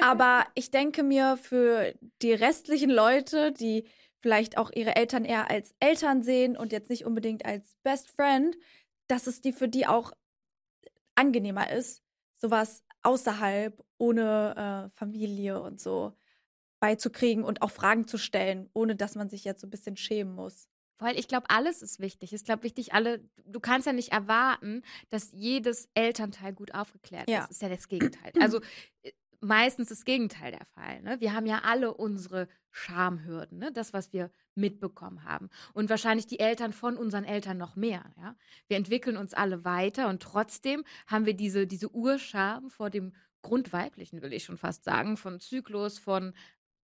Aber 0.01 0.45
ich 0.53 0.71
denke 0.71 1.03
mir, 1.03 1.37
für 1.37 1.93
die 2.21 2.33
restlichen 2.33 2.89
Leute, 2.89 3.53
die 3.53 3.87
vielleicht 4.21 4.57
auch 4.57 4.71
ihre 4.73 4.97
Eltern 4.97 5.23
eher 5.23 5.49
als 5.49 5.73
Eltern 5.79 6.21
sehen 6.21 6.57
und 6.57 6.73
jetzt 6.73 6.89
nicht 6.89 7.05
unbedingt 7.05 7.45
als 7.45 7.77
Best 7.81 8.09
Friend, 8.09 8.57
dass 9.07 9.25
es 9.25 9.39
die 9.39 9.53
für 9.53 9.69
die 9.69 9.87
auch 9.87 10.11
angenehmer 11.15 11.71
ist, 11.71 12.03
sowas 12.35 12.83
außerhalb, 13.03 13.81
ohne 13.97 14.89
äh, 14.91 14.97
Familie 14.97 15.61
und 15.61 15.79
so 15.79 16.11
beizukriegen 16.81 17.45
und 17.45 17.61
auch 17.61 17.71
Fragen 17.71 18.05
zu 18.05 18.17
stellen, 18.17 18.69
ohne 18.73 18.97
dass 18.97 19.15
man 19.15 19.29
sich 19.29 19.45
jetzt 19.45 19.61
so 19.61 19.67
ein 19.67 19.71
bisschen 19.71 19.95
schämen 19.95 20.35
muss. 20.35 20.67
Weil 20.99 21.17
ich 21.17 21.27
glaube, 21.27 21.49
alles 21.49 21.81
ist 21.81 21.99
wichtig. 21.99 22.33
Ich 22.33 22.43
glaube, 22.43 22.63
wichtig, 22.63 22.93
alle, 22.93 23.23
du 23.45 23.59
kannst 23.59 23.87
ja 23.87 23.93
nicht 23.93 24.11
erwarten, 24.11 24.83
dass 25.09 25.31
jedes 25.31 25.89
Elternteil 25.93 26.53
gut 26.53 26.73
aufgeklärt 26.73 27.29
Ja. 27.29 27.39
ist. 27.39 27.43
Das 27.45 27.51
ist 27.51 27.61
ja 27.61 27.69
das 27.69 27.87
Gegenteil. 27.87 28.31
Also 28.39 28.59
äh, 29.03 29.11
meistens 29.41 29.89
das 29.89 30.03
Gegenteil 30.05 30.51
der 30.51 30.65
Fall. 30.65 31.01
Ne? 31.01 31.19
Wir 31.21 31.33
haben 31.33 31.45
ja 31.45 31.61
alle 31.63 31.93
unsere 31.93 32.47
Schamhürden, 32.71 33.57
ne? 33.59 33.71
das, 33.71 33.93
was 33.93 34.13
wir 34.13 34.29
mitbekommen 34.55 35.23
haben. 35.23 35.49
Und 35.73 35.89
wahrscheinlich 35.89 36.27
die 36.27 36.39
Eltern 36.39 36.73
von 36.73 36.97
unseren 36.97 37.23
Eltern 37.23 37.57
noch 37.57 37.75
mehr. 37.75 38.03
Ja? 38.17 38.35
Wir 38.67 38.77
entwickeln 38.77 39.15
uns 39.17 39.33
alle 39.33 39.63
weiter 39.63 40.09
und 40.09 40.21
trotzdem 40.21 40.83
haben 41.07 41.25
wir 41.25 41.33
diese, 41.33 41.65
diese 41.65 41.89
Urscham 41.89 42.69
vor 42.69 42.89
dem 42.89 43.13
Grundweiblichen, 43.41 44.21
will 44.21 44.33
ich 44.33 44.43
schon 44.43 44.57
fast 44.57 44.83
sagen, 44.83 45.15
von 45.15 45.39
Zyklus, 45.39 45.97
von 45.97 46.33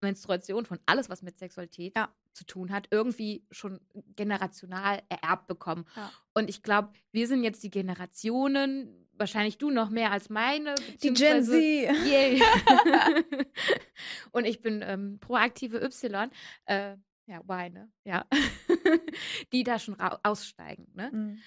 Menstruation, 0.00 0.66
von 0.66 0.78
alles, 0.87 1.09
was 1.09 1.23
mit 1.23 1.37
Sexualität 1.38 1.97
Ja. 1.97 2.14
Zu 2.35 2.45
tun 2.45 2.73
hat, 2.73 2.88
irgendwie 2.91 3.47
schon 3.50 3.81
generational 4.17 5.03
ererbt 5.09 5.47
bekommen. 5.47 5.87
Ja. 5.97 6.11
Und 6.35 6.50
ich 6.50 6.62
glaube, 6.62 6.91
wir 7.12 7.26
sind 7.26 7.45
jetzt 7.45 7.62
die 7.62 7.71
Generationen, 7.71 9.09
wahrscheinlich 9.12 9.59
du 9.59 9.71
noch 9.71 9.91
mehr 9.91 10.11
als 10.11 10.29
meine. 10.29 10.75
Die 11.03 11.12
Gen 11.12 11.45
Z. 11.45 11.55
Yay. 11.55 12.43
und 14.33 14.45
ich 14.45 14.61
bin 14.61 14.83
ähm, 14.83 15.19
proaktive 15.21 15.83
Y. 15.83 16.31
Äh, 16.67 16.97
ja, 17.26 17.41
Y, 17.41 17.73
ne? 17.73 17.91
Ja. 18.05 18.26
die 19.53 19.64
da 19.64 19.79
schon 19.79 19.99
aussteigen, 19.99 20.88
ne? 20.95 21.11
Mhm. 21.12 21.38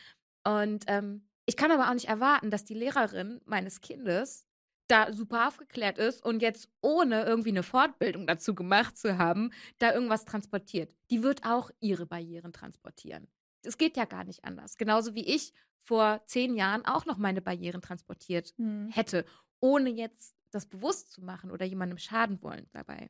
Und 0.43 0.85
ähm, 0.87 1.27
ich 1.45 1.55
kann 1.55 1.71
aber 1.71 1.89
auch 1.89 1.93
nicht 1.93 2.07
erwarten, 2.07 2.49
dass 2.49 2.63
die 2.63 2.73
Lehrerin 2.73 3.41
meines 3.45 3.81
Kindes 3.81 4.46
da 4.87 5.11
super 5.13 5.47
aufgeklärt 5.47 5.97
ist 5.97 6.23
und 6.23 6.41
jetzt 6.41 6.69
ohne 6.81 7.23
irgendwie 7.25 7.49
eine 7.49 7.63
Fortbildung 7.63 8.27
dazu 8.27 8.55
gemacht 8.55 8.97
zu 8.97 9.17
haben, 9.17 9.51
da 9.79 9.93
irgendwas 9.93 10.25
transportiert. 10.25 10.93
Die 11.09 11.23
wird 11.23 11.45
auch 11.45 11.71
ihre 11.79 12.05
Barrieren 12.05 12.53
transportieren. 12.53 13.27
Es 13.63 13.77
geht 13.77 13.97
ja 13.97 14.05
gar 14.05 14.23
nicht 14.23 14.45
anders. 14.45 14.77
Genauso 14.77 15.13
wie 15.13 15.25
ich 15.25 15.53
vor 15.83 16.21
zehn 16.25 16.55
Jahren 16.55 16.85
auch 16.85 17.05
noch 17.05 17.17
meine 17.17 17.41
Barrieren 17.41 17.81
transportiert 17.81 18.53
hm. 18.57 18.89
hätte, 18.89 19.25
ohne 19.59 19.89
jetzt 19.89 20.35
das 20.51 20.65
bewusst 20.65 21.11
zu 21.11 21.23
machen 21.23 21.51
oder 21.51 21.65
jemandem 21.65 21.97
schaden 21.97 22.41
wollen 22.41 22.67
dabei. 22.71 23.09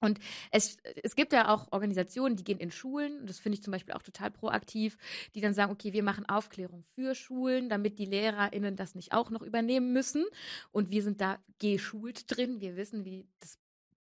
Und 0.00 0.18
es, 0.50 0.76
es 1.02 1.16
gibt 1.16 1.32
ja 1.32 1.48
auch 1.48 1.72
Organisationen, 1.72 2.36
die 2.36 2.44
gehen 2.44 2.58
in 2.58 2.70
Schulen, 2.70 3.26
das 3.26 3.38
finde 3.38 3.56
ich 3.56 3.62
zum 3.62 3.72
Beispiel 3.72 3.94
auch 3.94 4.02
total 4.02 4.30
proaktiv, 4.30 4.96
die 5.34 5.40
dann 5.40 5.54
sagen, 5.54 5.72
okay, 5.72 5.92
wir 5.92 6.02
machen 6.02 6.28
Aufklärung 6.28 6.84
für 6.94 7.14
Schulen, 7.14 7.68
damit 7.68 7.98
die 7.98 8.06
LehrerInnen 8.06 8.76
das 8.76 8.94
nicht 8.94 9.12
auch 9.12 9.30
noch 9.30 9.42
übernehmen 9.42 9.92
müssen. 9.92 10.24
Und 10.70 10.90
wir 10.90 11.02
sind 11.02 11.20
da 11.20 11.38
geschult 11.58 12.24
drin. 12.28 12.60
Wir 12.60 12.76
wissen, 12.76 13.04
wie 13.04 13.26
das 13.40 13.58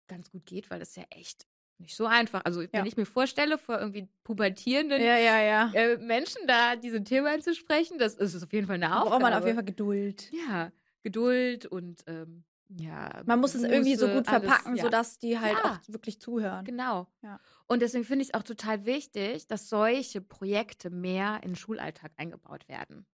ganz 0.08 0.30
gut 0.30 0.46
geht, 0.46 0.70
weil 0.70 0.78
das 0.78 0.96
ja 0.96 1.04
echt 1.10 1.46
nicht 1.78 1.96
so 1.96 2.06
einfach. 2.06 2.44
Also, 2.44 2.62
wenn 2.70 2.86
ich 2.86 2.96
mir 2.96 3.06
vorstelle, 3.06 3.58
vor 3.58 3.78
irgendwie 3.78 4.08
pubertierenden 4.24 5.02
ja, 5.02 5.18
ja, 5.18 5.42
ja. 5.42 5.72
Äh, 5.74 5.98
Menschen 5.98 6.46
da 6.46 6.76
diese 6.76 7.02
Themen 7.02 7.26
einzusprechen, 7.26 7.98
das 7.98 8.14
ist 8.14 8.42
auf 8.42 8.52
jeden 8.52 8.66
Fall 8.66 8.76
eine 8.76 8.96
Aufgabe. 8.96 9.10
Braucht 9.10 9.22
man 9.22 9.34
auf 9.34 9.44
jeden 9.44 9.56
Fall 9.56 9.64
Geduld. 9.64 10.30
Ja, 10.32 10.72
Geduld 11.02 11.66
und 11.66 12.02
ähm, 12.06 12.44
ja. 12.76 13.22
Man 13.26 13.40
muss 13.40 13.54
es 13.54 13.62
irgendwie 13.62 13.96
so 13.96 14.08
gut 14.08 14.26
verpacken, 14.26 14.68
alles, 14.68 14.78
ja. 14.78 14.84
sodass 14.84 15.18
die 15.18 15.38
halt 15.38 15.56
ja. 15.62 15.72
auch 15.72 15.92
wirklich 15.92 16.20
zuhören. 16.20 16.64
Genau. 16.64 17.06
Ja. 17.22 17.40
Und 17.66 17.82
deswegen 17.82 18.04
finde 18.04 18.22
ich 18.22 18.28
es 18.28 18.34
auch 18.34 18.42
total 18.42 18.84
wichtig, 18.86 19.46
dass 19.46 19.68
solche 19.68 20.20
Projekte 20.20 20.90
mehr 20.90 21.40
in 21.42 21.50
den 21.50 21.56
Schulalltag 21.56 22.12
eingebaut 22.16 22.68
werden. 22.68 23.06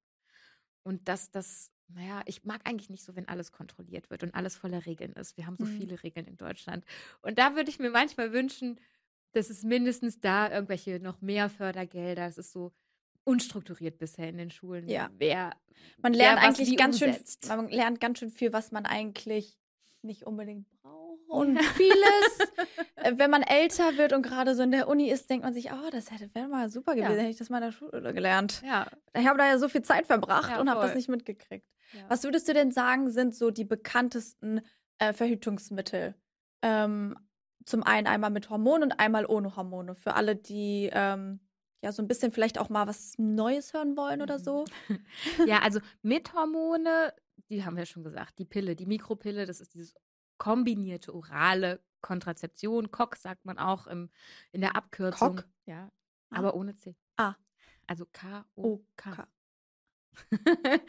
Und 0.82 1.08
dass 1.08 1.30
das, 1.30 1.72
naja, 1.88 2.22
ich 2.26 2.44
mag 2.44 2.60
eigentlich 2.64 2.90
nicht 2.90 3.04
so, 3.04 3.16
wenn 3.16 3.28
alles 3.28 3.52
kontrolliert 3.52 4.10
wird 4.10 4.22
und 4.22 4.34
alles 4.34 4.56
voller 4.56 4.86
Regeln 4.86 5.12
ist. 5.12 5.36
Wir 5.36 5.46
haben 5.46 5.56
so 5.58 5.64
mhm. 5.64 5.78
viele 5.78 6.02
Regeln 6.02 6.26
in 6.26 6.36
Deutschland. 6.36 6.84
Und 7.22 7.38
da 7.38 7.56
würde 7.56 7.70
ich 7.70 7.78
mir 7.78 7.90
manchmal 7.90 8.32
wünschen, 8.32 8.80
dass 9.32 9.50
es 9.50 9.62
mindestens 9.62 10.20
da 10.20 10.50
irgendwelche 10.50 11.00
noch 11.00 11.20
mehr 11.20 11.50
Fördergelder, 11.50 12.26
es 12.26 12.38
ist 12.38 12.52
so, 12.52 12.72
unstrukturiert 13.28 13.98
bisher 13.98 14.28
in 14.28 14.38
den 14.38 14.50
Schulen. 14.50 14.88
Ja. 14.88 15.10
Wer, 15.18 15.54
man 15.98 16.14
lernt 16.14 16.40
wer 16.40 16.48
eigentlich 16.48 16.76
ganz 16.76 17.00
umsetzt. 17.00 17.46
schön, 17.46 17.56
man 17.56 17.68
lernt 17.68 18.00
ganz 18.00 18.18
schön 18.18 18.30
viel, 18.30 18.54
was 18.54 18.72
man 18.72 18.86
eigentlich 18.86 19.58
nicht 20.00 20.26
unbedingt 20.26 20.66
braucht. 20.70 21.20
Und 21.28 21.60
vieles, 21.60 22.38
äh, 22.96 23.12
wenn 23.16 23.30
man 23.30 23.42
älter 23.42 23.98
wird 23.98 24.14
und 24.14 24.22
gerade 24.22 24.54
so 24.54 24.62
in 24.62 24.70
der 24.70 24.88
Uni 24.88 25.10
ist, 25.10 25.28
denkt 25.28 25.44
man 25.44 25.52
sich, 25.52 25.70
oh, 25.70 25.90
das 25.90 26.10
hätte 26.10 26.34
wäre 26.34 26.48
mal 26.48 26.70
super 26.70 26.94
gewesen, 26.94 27.12
ja. 27.12 27.18
hätte 27.18 27.30
ich 27.30 27.36
das 27.36 27.50
mal 27.50 27.58
in 27.58 27.64
der 27.64 27.72
Schule 27.72 28.14
gelernt. 28.14 28.62
Ja. 28.64 28.86
Ich 29.14 29.26
habe 29.26 29.36
da 29.36 29.46
ja 29.46 29.58
so 29.58 29.68
viel 29.68 29.82
Zeit 29.82 30.06
verbracht 30.06 30.50
ja, 30.50 30.60
und 30.60 30.70
habe 30.70 30.80
das 30.80 30.94
nicht 30.94 31.10
mitgekriegt. 31.10 31.68
Was 32.08 32.24
würdest 32.24 32.48
du 32.48 32.54
denn 32.54 32.70
sagen, 32.70 33.10
sind 33.10 33.34
so 33.34 33.50
die 33.50 33.64
bekanntesten 33.64 34.62
äh, 34.98 35.12
Verhütungsmittel? 35.12 36.14
Ähm, 36.62 37.16
zum 37.64 37.82
einen 37.82 38.06
einmal 38.06 38.30
mit 38.30 38.48
Hormonen 38.48 38.84
und 38.84 39.00
einmal 39.00 39.26
ohne 39.26 39.56
Hormone. 39.56 39.94
Für 39.94 40.14
alle, 40.14 40.36
die 40.36 40.90
ähm, 40.92 41.40
ja, 41.82 41.92
so 41.92 42.02
ein 42.02 42.08
bisschen 42.08 42.32
vielleicht 42.32 42.58
auch 42.58 42.68
mal 42.68 42.86
was 42.86 43.14
Neues 43.18 43.72
hören 43.72 43.96
wollen 43.96 44.22
oder 44.22 44.38
so? 44.38 44.64
ja, 45.46 45.60
also 45.60 45.80
mit 46.02 46.32
Hormone, 46.34 47.12
die 47.50 47.64
haben 47.64 47.76
wir 47.76 47.86
schon 47.86 48.04
gesagt, 48.04 48.38
die 48.38 48.44
Pille, 48.44 48.74
die 48.74 48.86
Mikropille, 48.86 49.46
das 49.46 49.60
ist 49.60 49.74
dieses 49.74 49.94
kombinierte 50.38 51.14
orale 51.14 51.80
Kontrazeption. 52.00 52.90
Cock 52.90 53.16
sagt 53.16 53.44
man 53.44 53.58
auch 53.58 53.86
im, 53.86 54.10
in 54.52 54.60
der 54.60 54.76
Abkürzung. 54.76 55.36
Cock? 55.36 55.48
Ja, 55.66 55.90
ah. 56.30 56.36
aber 56.38 56.54
ohne 56.54 56.76
C. 56.76 56.96
Ah. 57.16 57.34
Also 57.86 58.06
K-O-K. 58.12 59.28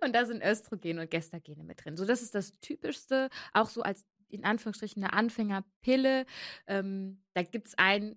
und 0.00 0.14
da 0.14 0.26
sind 0.26 0.42
Östrogen 0.42 0.98
und 0.98 1.10
Gestagene 1.10 1.62
mit 1.62 1.84
drin. 1.84 1.96
So, 1.96 2.04
das 2.04 2.22
ist 2.22 2.34
das 2.34 2.52
Typischste, 2.60 3.28
auch 3.52 3.68
so 3.68 3.82
als 3.82 4.04
in 4.28 4.44
Anführungsstrichen 4.44 5.02
eine 5.02 5.12
Anfängerpille. 5.12 6.26
Ähm, 6.66 7.22
da 7.34 7.42
gibt 7.42 7.68
es 7.68 7.78
ein 7.78 8.16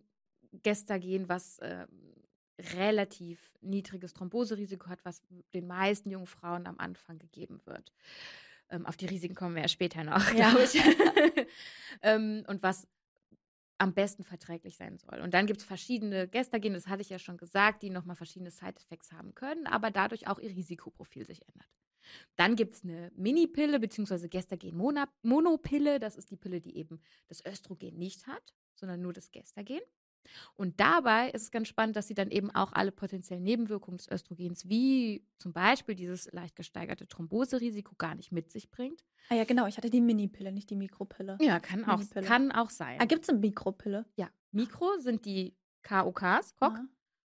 Gestagen, 0.64 1.30
was 1.30 1.60
äh, 1.60 1.88
relativ 2.76 3.52
niedriges 3.62 4.14
Thromboserisiko 4.14 4.90
hat, 4.90 5.04
was 5.06 5.22
den 5.54 5.68
meisten 5.68 6.10
jungen 6.10 6.28
Frauen 6.28 6.66
am 6.68 6.80
Anfang 6.80 7.20
gegeben 7.20 7.62
wird. 7.66 7.94
Ähm, 8.70 8.86
auf 8.86 8.98
die 8.98 9.06
Risiken 9.06 9.36
kommen 9.36 9.56
wir 9.56 9.62
ja 9.62 9.68
später 9.68 10.04
noch, 10.04 10.34
ja. 10.34 10.52
glaube 10.52 10.64
ich. 10.64 10.76
ähm, 12.02 12.44
und 12.48 12.64
was 12.64 12.88
am 13.78 13.94
besten 13.94 14.24
verträglich 14.24 14.76
sein 14.76 14.98
soll. 14.98 15.20
Und 15.20 15.34
dann 15.34 15.46
gibt 15.46 15.62
es 15.62 15.66
verschiedene 15.68 16.28
Gestagen, 16.28 16.74
das 16.74 16.88
hatte 16.88 17.02
ich 17.02 17.10
ja 17.10 17.20
schon 17.20 17.38
gesagt, 17.38 17.84
die 17.84 17.92
nochmal 17.92 18.16
verschiedene 18.16 18.50
Side-Effects 18.50 19.12
haben 19.12 19.36
können, 19.36 19.68
aber 19.68 19.92
dadurch 19.92 20.28
auch 20.28 20.40
ihr 20.40 20.50
Risikoprofil 20.50 21.26
sich 21.26 21.48
ändert. 21.48 21.70
Dann 22.36 22.56
gibt 22.56 22.76
es 22.76 22.84
eine 22.84 23.12
Mini-Pille 23.16 23.80
bzw. 23.80 24.30
Gestagen-Monopille. 24.30 26.00
Das 26.00 26.16
ist 26.16 26.32
die 26.32 26.38
Pille, 26.38 26.62
die 26.62 26.78
eben 26.78 27.02
das 27.28 27.46
Östrogen 27.46 27.98
nicht 27.98 28.28
hat, 28.28 28.56
sondern 28.76 29.02
nur 29.02 29.14
das 29.14 29.32
Gestagen. 29.32 29.82
Und 30.56 30.80
dabei 30.80 31.30
ist 31.32 31.44
es 31.44 31.52
ganz 31.52 31.68
spannend, 31.68 31.96
dass 31.96 32.08
sie 32.08 32.14
dann 32.14 32.32
eben 32.32 32.50
auch 32.52 32.74
alle 32.74 32.92
potenziellen 32.92 33.44
Nebenwirkungen 33.44 33.98
des 33.98 34.10
Östrogens, 34.10 34.68
wie 34.70 35.24
zum 35.38 35.54
Beispiel 35.54 35.96
dieses 35.96 36.32
leicht 36.32 36.56
gesteigerte 36.56 37.08
Thromboserisiko, 37.08 37.96
gar 37.98 38.16
nicht 38.16 38.32
mit 38.32 38.52
sich 38.52 38.70
bringt. 38.70 39.04
Ah 39.30 39.36
ja, 39.36 39.44
genau. 39.44 39.68
Ich 39.68 39.78
hatte 39.78 39.90
die 39.90 40.02
Mini-Pille, 40.02 40.52
nicht 40.52 40.70
die 40.70 40.76
Mikropille. 40.76 41.38
Ja, 41.42 41.60
kann 41.60 41.86
auch, 41.86 42.02
kann 42.24 42.52
auch 42.52 42.70
sein. 42.70 42.98
Ah, 43.00 43.06
gibt 43.06 43.24
es 43.24 43.30
eine 43.30 43.40
Mikropille? 43.40 44.06
Ja. 44.16 44.30
Mikro 44.52 44.98
sind 45.00 45.26
die 45.26 45.56
KOKs, 45.84 46.56
KOK. 46.56 46.74
Aha. 46.74 46.86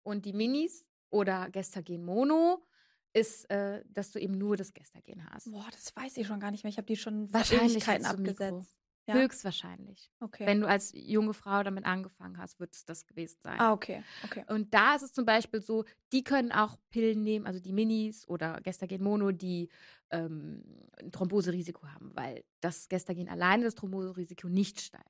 Und 0.03 0.25
die 0.25 0.34
Minis 0.34 0.86
oder 1.10 1.49
Gestagen 1.49 2.03
Mono 2.03 2.65
ist, 3.13 3.49
äh, 3.49 3.84
dass 3.88 4.12
du 4.12 4.19
eben 4.19 4.38
nur 4.38 4.58
das 4.58 4.73
Gestagen 4.73 5.23
hast. 5.29 5.51
Boah, 5.51 5.67
das 5.71 5.95
weiß 5.95 6.17
ich 6.17 6.27
schon 6.27 6.39
gar 6.39 6.51
nicht 6.51 6.63
mehr. 6.63 6.69
Ich 6.69 6.77
habe 6.77 6.88
die 6.88 6.97
schon 6.97 7.32
Wahrscheinlichkeiten 7.32 8.06
abgesetzt. 8.06 8.75
Ja. 9.05 9.15
Höchstwahrscheinlich. 9.15 10.09
Okay. 10.21 10.45
Wenn 10.45 10.61
du 10.61 10.67
als 10.67 10.93
junge 10.95 11.33
Frau 11.33 11.61
damit 11.63 11.85
angefangen 11.85 12.37
hast, 12.37 12.59
wird 12.59 12.73
es 12.73 12.85
das 12.85 13.05
gewesen 13.05 13.37
sein. 13.43 13.59
Ah, 13.59 13.73
okay. 13.73 14.01
okay. 14.23 14.45
Und 14.47 14.73
da 14.73 14.95
ist 14.95 15.01
es 15.01 15.11
zum 15.11 15.25
Beispiel 15.25 15.61
so, 15.61 15.83
die 16.13 16.23
können 16.23 16.53
auch 16.53 16.77
Pillen 16.89 17.21
nehmen, 17.21 17.45
also 17.45 17.59
die 17.59 17.73
Minis 17.73 18.25
oder 18.27 18.61
Gestagen 18.61 19.03
Mono, 19.03 19.31
die 19.31 19.69
ähm, 20.09 20.63
ein 20.99 21.11
Thromboserisiko 21.11 21.85
haben, 21.87 22.11
weil 22.15 22.45
das 22.61 22.87
Gestagen 22.87 23.27
alleine 23.27 23.65
das 23.65 23.75
Thromboserisiko 23.75 24.47
nicht 24.47 24.79
steigt. 24.79 25.09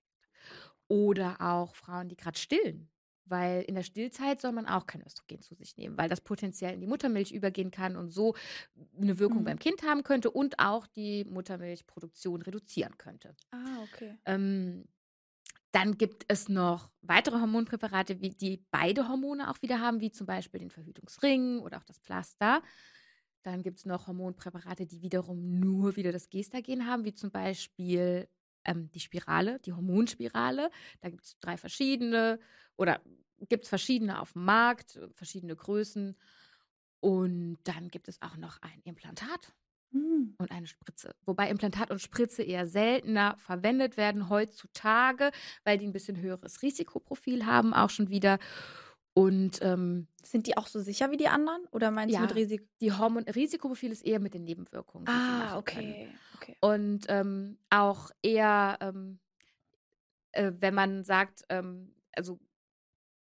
Oder 0.87 1.39
auch 1.39 1.75
Frauen, 1.75 2.09
die 2.09 2.15
gerade 2.15 2.37
stillen. 2.37 2.89
Weil 3.25 3.61
in 3.61 3.75
der 3.75 3.83
Stillzeit 3.83 4.41
soll 4.41 4.51
man 4.51 4.65
auch 4.65 4.85
kein 4.85 5.01
Östrogen 5.01 5.41
zu 5.41 5.55
sich 5.55 5.77
nehmen, 5.77 5.97
weil 5.97 6.09
das 6.09 6.21
potenziell 6.21 6.73
in 6.73 6.81
die 6.81 6.87
Muttermilch 6.87 7.31
übergehen 7.31 7.71
kann 7.71 7.95
und 7.95 8.09
so 8.09 8.35
eine 8.99 9.17
Wirkung 9.19 9.39
mhm. 9.39 9.45
beim 9.45 9.59
Kind 9.59 9.83
haben 9.83 10.03
könnte 10.03 10.29
und 10.29 10.59
auch 10.59 10.87
die 10.87 11.23
Muttermilchproduktion 11.25 12.41
reduzieren 12.41 12.97
könnte. 12.97 13.35
Ah, 13.51 13.81
okay. 13.83 14.17
Ähm, 14.25 14.85
dann 15.73 15.97
gibt 15.97 16.25
es 16.27 16.49
noch 16.49 16.91
weitere 17.01 17.39
Hormonpräparate, 17.39 18.15
die 18.15 18.63
beide 18.69 19.09
Hormone 19.09 19.49
auch 19.49 19.59
wieder 19.63 19.79
haben, 19.79 20.01
wie 20.01 20.11
zum 20.11 20.27
Beispiel 20.27 20.59
den 20.59 20.69
Verhütungsring 20.69 21.59
oder 21.59 21.77
auch 21.77 21.83
das 21.83 21.97
Pflaster. 21.97 22.61
Dann 23.41 23.63
gibt 23.63 23.79
es 23.79 23.85
noch 23.85 24.05
Hormonpräparate, 24.05 24.85
die 24.85 25.01
wiederum 25.01 25.59
nur 25.59 25.95
wieder 25.95 26.11
das 26.11 26.29
Gestagen 26.29 26.85
haben, 26.85 27.05
wie 27.05 27.13
zum 27.15 27.31
Beispiel 27.31 28.27
ähm, 28.65 28.89
die 28.91 28.99
Spirale, 28.99 29.59
die 29.59 29.73
Hormonspirale. 29.73 30.69
Da 31.01 31.09
gibt 31.09 31.23
es 31.23 31.37
drei 31.39 31.57
verschiedene 31.57 32.39
oder 32.75 33.01
gibt 33.49 33.63
es 33.63 33.69
verschiedene 33.69 34.19
auf 34.21 34.33
dem 34.33 34.45
Markt, 34.45 34.99
verschiedene 35.13 35.55
Größen. 35.55 36.15
Und 36.99 37.57
dann 37.65 37.89
gibt 37.89 38.07
es 38.07 38.21
auch 38.21 38.37
noch 38.37 38.61
ein 38.61 38.81
Implantat 38.85 39.53
hm. 39.91 40.35
und 40.37 40.51
eine 40.51 40.67
Spritze. 40.67 41.15
Wobei 41.25 41.49
Implantat 41.49 41.91
und 41.91 42.01
Spritze 42.01 42.43
eher 42.43 42.65
seltener 42.65 43.35
verwendet 43.37 43.97
werden 43.97 44.29
heutzutage, 44.29 45.31
weil 45.63 45.77
die 45.77 45.85
ein 45.85 45.93
bisschen 45.93 46.17
höheres 46.17 46.61
Risikoprofil 46.61 47.45
haben, 47.45 47.73
auch 47.73 47.89
schon 47.89 48.09
wieder. 48.09 48.39
Und 49.13 49.59
ähm, 49.61 50.07
sind 50.23 50.47
die 50.47 50.57
auch 50.57 50.65
so 50.67 50.79
sicher 50.79 51.11
wie 51.11 51.17
die 51.17 51.27
anderen? 51.27 51.65
Oder 51.71 51.91
meinst 51.91 52.13
ja, 52.15 52.21
du 52.21 52.25
mit 52.25 52.35
Risiko? 52.35 52.65
Die 52.81 52.91
Hormon 52.91 53.23
Risikoprofil 53.23 53.91
ist 53.91 54.03
eher 54.03 54.19
mit 54.19 54.33
den 54.33 54.43
Nebenwirkungen. 54.43 55.07
Ah, 55.07 55.57
okay. 55.57 56.09
Okay. 56.43 56.57
Und 56.61 57.05
ähm, 57.09 57.57
auch 57.69 58.11
eher, 58.21 58.77
ähm, 58.81 59.19
äh, 60.31 60.51
wenn 60.59 60.73
man 60.73 61.03
sagt, 61.03 61.43
ähm, 61.49 61.93
also 62.11 62.39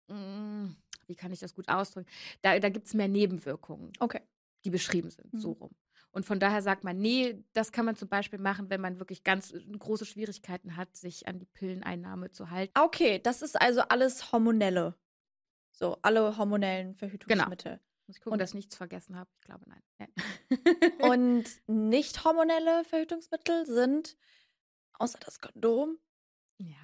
mh, 0.08 0.16
mm, 0.18 0.76
wie 1.08 1.16
kann 1.16 1.32
ich 1.32 1.40
das 1.40 1.54
gut 1.54 1.68
ausdrücken? 1.68 2.10
Da, 2.42 2.58
da 2.60 2.70
gibt 2.70 2.88
es 2.88 2.94
mehr 2.94 3.08
Nebenwirkungen, 3.08 3.92
okay. 4.00 4.22
die 4.64 4.70
beschrieben 4.70 5.10
sind, 5.10 5.34
mhm. 5.34 5.40
so 5.40 5.52
rum. 5.52 5.72
Und 6.12 6.26
von 6.26 6.40
daher 6.40 6.62
sagt 6.62 6.84
man, 6.84 6.98
nee, 6.98 7.44
das 7.54 7.72
kann 7.72 7.86
man 7.86 7.96
zum 7.96 8.10
Beispiel 8.10 8.40
machen, 8.40 8.70
wenn 8.70 8.82
man 8.82 9.00
wirklich 9.00 9.24
ganz 9.24 9.52
äh, 9.54 9.60
große 9.60 10.06
Schwierigkeiten 10.06 10.76
hat, 10.76 10.96
sich 10.96 11.28
an 11.28 11.40
die 11.40 11.46
Pilleneinnahme 11.46 12.32
zu 12.32 12.50
halten. 12.50 12.74
Okay, 12.80 13.20
das 13.20 13.42
ist 13.42 13.60
also 13.60 13.82
alles 13.82 14.32
hormonelle. 14.32 14.96
So, 15.72 15.98
alle 16.02 16.38
hormonellen 16.38 16.96
Verhütungsmittel. 16.96 17.74
Genau. 17.74 17.84
Muss 18.10 18.18
ich 18.18 18.22
gucken, 18.24 18.34
Und- 18.34 18.40
dass 18.40 18.50
ich 18.50 18.56
nichts 18.56 18.76
vergessen 18.76 19.16
habe. 19.16 19.30
Ich 19.36 19.42
glaube, 19.42 19.66
nein. 19.70 19.84
Und 21.00 21.46
nicht 21.68 22.24
hormonelle 22.24 22.84
Verhütungsmittel 22.84 23.68
sind, 23.68 24.18
außer 24.94 25.20
das 25.24 25.40
Kondom. 25.40 26.00
ja. 26.58 26.76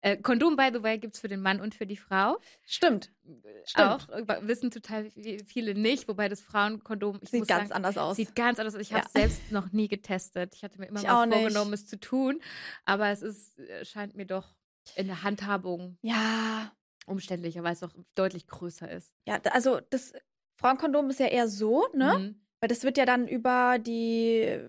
Äh, 0.00 0.16
Kondom, 0.16 0.56
by 0.56 0.70
the 0.72 0.82
way, 0.82 0.98
gibt 0.98 1.14
es 1.14 1.20
für 1.20 1.28
den 1.28 1.40
Mann 1.40 1.60
und 1.60 1.76
für 1.76 1.86
die 1.86 1.96
Frau. 1.96 2.38
Stimmt. 2.66 3.12
Äh, 3.24 3.50
Stimmt. 3.66 3.86
Auch 3.88 4.08
äh, 4.08 4.48
wissen 4.48 4.72
total 4.72 5.04
vi- 5.16 5.44
viele 5.44 5.74
nicht, 5.76 6.08
wobei 6.08 6.28
das 6.28 6.40
Frauenkondom, 6.42 7.20
Sieht 7.22 7.46
ganz 7.46 7.68
sagen, 7.68 7.72
anders 7.72 7.96
aus. 7.96 8.16
Sieht 8.16 8.34
ganz 8.34 8.58
anders 8.58 8.74
aus. 8.74 8.80
Ich 8.80 8.92
habe 8.92 9.02
Ja. 9.02 9.06
es 9.06 9.12
selbst 9.12 9.52
noch 9.52 9.70
nie 9.70 9.86
getestet. 9.86 10.54
Ich 10.56 10.64
hatte 10.64 10.78
mir 10.80 10.86
immer 10.86 10.98
Ich 11.00 11.06
mal 11.06 11.22
auch 11.22 11.26
nicht. 11.26 11.38
vorgenommen, 11.38 11.72
es 11.72 11.86
zu 11.86 12.00
tun. 12.00 12.40
Aber 12.84 13.10
es 13.10 13.22
ist, 13.22 13.58
äh, 13.60 13.84
scheint 13.84 14.16
mir 14.16 14.26
doch 14.26 14.54
in 14.96 15.06
der 15.06 15.22
Handhabung 15.22 15.98
ja, 16.02 16.72
umständlicher, 17.06 17.62
weil 17.62 17.72
es 17.74 17.82
auch 17.84 17.94
deutlich 18.16 18.46
größer 18.48 18.90
ist. 18.90 19.12
ja, 19.26 19.40
also 19.50 19.80
das 19.90 20.12
Frauenkondom 20.56 21.10
ist 21.10 21.20
ja 21.20 21.26
eher 21.26 21.48
so, 21.48 21.86
ne? 21.92 22.18
Mhm. 22.18 22.40
Weil 22.60 22.68
das 22.68 22.82
wird 22.82 22.96
ja 22.96 23.04
dann 23.04 23.28
über 23.28 23.78
die 23.78 24.60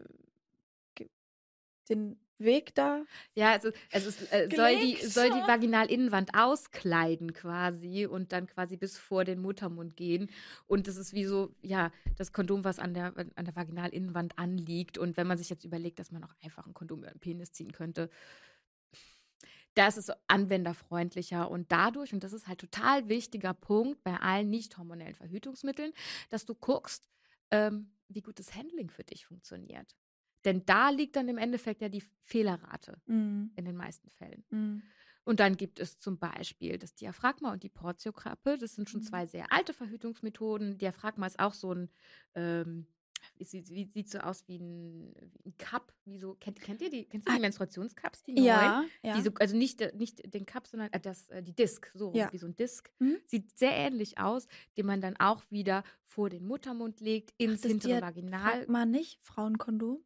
den 1.89 2.17
Weg 2.37 2.75
da. 2.75 3.05
Ja, 3.33 3.51
also, 3.51 3.69
also 3.93 4.09
es 4.09 4.21
äh, 4.31 4.49
soll, 4.53 4.75
die, 4.77 4.97
soll 5.05 5.29
die 5.29 5.47
Vaginalinnenwand 5.47 6.31
auskleiden 6.35 7.33
quasi 7.33 8.05
und 8.05 8.33
dann 8.33 8.47
quasi 8.47 8.75
bis 8.75 8.97
vor 8.97 9.23
den 9.23 9.39
Muttermund 9.41 9.95
gehen. 9.95 10.29
Und 10.67 10.87
das 10.87 10.97
ist 10.97 11.13
wie 11.13 11.25
so, 11.25 11.55
ja, 11.61 11.91
das 12.17 12.33
Kondom, 12.33 12.65
was 12.65 12.79
an 12.79 12.93
der, 12.93 13.13
an 13.35 13.45
der 13.45 13.55
Vaginalinnenwand 13.55 14.37
anliegt. 14.37 14.97
Und 14.97 15.15
wenn 15.15 15.27
man 15.27 15.37
sich 15.37 15.49
jetzt 15.49 15.63
überlegt, 15.63 15.99
dass 15.99 16.11
man 16.11 16.23
auch 16.23 16.33
einfach 16.43 16.65
ein 16.67 16.73
Kondom 16.73 16.99
über 16.99 17.11
den 17.11 17.19
Penis 17.19 17.53
ziehen 17.53 17.71
könnte, 17.71 18.09
da 19.75 19.87
ist 19.87 19.97
es 19.97 20.11
anwenderfreundlicher 20.27 21.49
und 21.51 21.71
dadurch, 21.71 22.13
und 22.13 22.23
das 22.23 22.33
ist 22.33 22.47
halt 22.47 22.59
total 22.59 23.07
wichtiger 23.09 23.53
Punkt 23.53 24.03
bei 24.03 24.17
allen 24.17 24.49
nicht 24.49 24.77
hormonellen 24.77 25.15
Verhütungsmitteln, 25.15 25.91
dass 26.29 26.45
du 26.45 26.55
guckst, 26.55 27.05
ähm, 27.51 27.91
wie 28.07 28.21
gut 28.21 28.39
das 28.39 28.55
Handling 28.55 28.89
für 28.89 29.03
dich 29.03 29.25
funktioniert. 29.25 29.95
Denn 30.45 30.65
da 30.65 30.89
liegt 30.89 31.15
dann 31.15 31.27
im 31.27 31.37
Endeffekt 31.37 31.81
ja 31.81 31.89
die 31.89 32.03
Fehlerrate 32.23 33.01
Mhm. 33.05 33.51
in 33.55 33.65
den 33.65 33.75
meisten 33.75 34.09
Fällen. 34.09 34.45
Mhm. 34.49 34.83
Und 35.23 35.39
dann 35.39 35.57
gibt 35.57 35.79
es 35.79 35.97
zum 35.97 36.19
Beispiel 36.19 36.77
das 36.77 36.93
Diaphragma 36.93 37.51
und 37.51 37.63
die 37.63 37.69
Portiokappe. 37.69 38.57
Das 38.59 38.75
sind 38.75 38.89
schon 38.89 39.01
Mhm. 39.01 39.05
zwei 39.05 39.25
sehr 39.25 39.51
alte 39.51 39.73
Verhütungsmethoden. 39.73 40.77
Diaphragma 40.77 41.25
ist 41.25 41.39
auch 41.39 41.53
so 41.53 41.73
ein, 41.73 41.89
ähm, 42.35 42.85
sieht, 43.39 43.69
wie, 43.69 43.85
sieht 43.85 44.09
so 44.09 44.19
aus 44.19 44.47
wie 44.47 44.57
ein, 44.57 45.13
wie 45.43 45.49
ein 45.49 45.57
Cup, 45.57 45.93
wie 46.05 46.17
so, 46.17 46.35
kennt, 46.35 46.59
kennt 46.61 46.81
ihr 46.81 46.89
die, 46.89 47.05
kennst 47.05 47.27
du 47.27 47.31
die 47.31 47.37
Ah. 47.37 47.41
Menstruationscups, 47.41 48.23
die 48.23 48.33
neuen? 48.33 48.45
Ja, 48.45 48.85
ja. 49.03 49.15
Die 49.15 49.21
so, 49.21 49.31
also 49.39 49.55
nicht, 49.57 49.79
der- 49.79 49.93
nicht 49.95 50.33
den 50.33 50.45
Cup, 50.45 50.67
sondern 50.67 50.91
äh, 50.93 50.99
das, 50.99 51.29
äh, 51.29 51.41
die 51.43 51.53
Disc, 51.53 51.89
so 51.93 52.11
Ja. 52.13 52.31
wie 52.31 52.37
so 52.37 52.45
ein 52.47 52.55
Disc. 52.55 52.91
Mhm. 52.99 53.17
Sieht 53.25 53.57
sehr 53.57 53.73
ähnlich 53.73 54.17
aus, 54.17 54.47
den 54.77 54.85
man 54.85 55.01
dann 55.01 55.15
auch 55.17 55.43
wieder 55.49 55.83
vor 56.03 56.29
den 56.29 56.45
Muttermund 56.45 56.99
legt, 57.01 57.33
ins 57.37 57.61
das 57.61 57.71
hintere 57.71 58.01
Vaginal. 58.01 58.41
Fragt 58.51 58.69
man 58.69 58.91
nicht 58.91 59.19
Frauenkondom? 59.23 60.03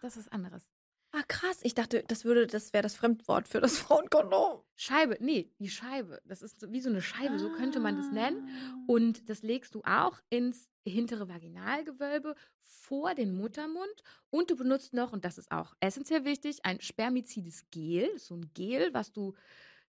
Das 0.00 0.16
ist 0.16 0.32
anderes. 0.32 0.68
Ah, 1.14 1.22
krass. 1.28 1.60
Ich 1.62 1.74
dachte, 1.74 2.04
das 2.08 2.24
würde, 2.24 2.46
das 2.46 2.72
wäre 2.72 2.82
das 2.82 2.94
Fremdwort 2.94 3.46
für 3.46 3.60
das 3.60 3.78
Frauenkondom. 3.78 4.62
Scheibe, 4.76 5.18
nee, 5.20 5.50
die 5.58 5.68
Scheibe. 5.68 6.22
Das 6.24 6.40
ist 6.40 6.58
so, 6.60 6.72
wie 6.72 6.80
so 6.80 6.88
eine 6.88 7.02
Scheibe, 7.02 7.38
so 7.38 7.50
könnte 7.50 7.80
man 7.80 7.96
das 7.96 8.10
nennen. 8.10 8.48
Ah. 8.48 8.74
Und 8.86 9.28
das 9.28 9.42
legst 9.42 9.74
du 9.74 9.82
auch 9.84 10.20
ins 10.30 10.70
hintere 10.84 11.28
Vaginalgewölbe 11.28 12.34
vor 12.62 13.14
den 13.14 13.36
Muttermund. 13.36 14.02
Und 14.30 14.50
du 14.50 14.56
benutzt 14.56 14.94
noch, 14.94 15.12
und 15.12 15.26
das 15.26 15.36
ist 15.36 15.50
auch 15.50 15.74
essentiell 15.80 16.24
wichtig, 16.24 16.64
ein 16.64 16.80
spermizides 16.80 17.66
Gel. 17.70 18.18
So 18.18 18.36
ein 18.36 18.50
Gel, 18.54 18.94
was 18.94 19.12
du 19.12 19.34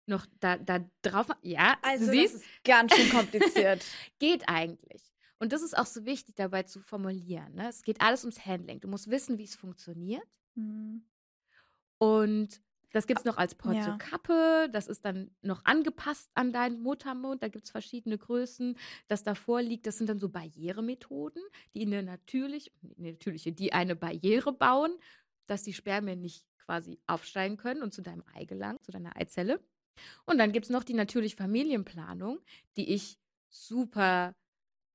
noch 0.05 0.25
da, 0.41 0.57
da 0.57 0.79
drauf. 1.03 1.27
Ja, 1.41 1.77
Also, 1.83 2.07
du 2.07 2.11
das 2.11 2.31
siehst, 2.31 2.35
ist 2.35 2.45
ganz 2.65 2.93
schön 2.93 3.09
kompliziert. 3.09 3.85
geht 4.19 4.43
eigentlich. 4.49 5.13
Und 5.39 5.53
das 5.53 5.61
ist 5.61 5.77
auch 5.77 5.85
so 5.85 6.05
wichtig 6.05 6.35
dabei 6.35 6.63
zu 6.63 6.81
formulieren. 6.81 7.55
Ne? 7.55 7.69
Es 7.69 7.81
geht 7.83 8.01
alles 8.01 8.23
ums 8.23 8.45
Handling. 8.45 8.81
Du 8.81 8.89
musst 8.89 9.09
wissen, 9.09 9.37
wie 9.37 9.45
es 9.45 9.55
funktioniert. 9.55 10.27
Mhm. 10.55 11.05
Und 12.03 12.61
das 12.91 13.07
gibt 13.07 13.19
es 13.21 13.25
noch 13.25 13.37
als 13.37 13.53
Ja. 13.53 13.57
Portiokappe. 13.57 14.69
Das 14.71 14.87
ist 14.87 15.05
dann 15.05 15.31
noch 15.41 15.65
angepasst 15.65 16.29
an 16.35 16.51
deinen 16.51 16.81
Muttermund. 16.81 17.41
Da 17.41 17.47
gibt 17.47 17.65
es 17.65 17.71
verschiedene 17.71 18.17
Größen. 18.17 18.77
Das 19.07 19.23
davor 19.23 19.61
liegt, 19.61 19.87
das 19.87 19.97
sind 19.97 20.09
dann 20.09 20.19
so 20.19 20.29
Barrieremethoden, 20.29 21.41
die 21.73 21.85
eine 21.85 22.03
natürlich, 22.03 22.71
eine 22.97 23.13
natürliche, 23.13 23.53
die 23.53 23.73
eine 23.73 23.95
Barriere 23.95 24.53
bauen, 24.53 24.91
dass 25.47 25.63
die 25.63 25.73
Spermien 25.73 26.19
nicht 26.19 26.45
quasi 26.57 26.99
aufsteigen 27.07 27.57
können 27.57 27.83
und 27.83 27.93
zu 27.93 28.01
deinem 28.01 28.23
Ei 28.33 28.45
gelangen, 28.45 28.79
zu 28.83 28.91
deiner 28.91 29.15
Eizelle. 29.17 29.61
Und 30.25 30.37
dann 30.39 30.51
gibt 30.51 30.65
es 30.65 30.69
noch 30.71 30.83
die 30.83 30.93
natürliche 30.93 31.37
Familienplanung, 31.37 32.39
die 32.77 32.93
ich 32.93 33.19
super 33.49 34.35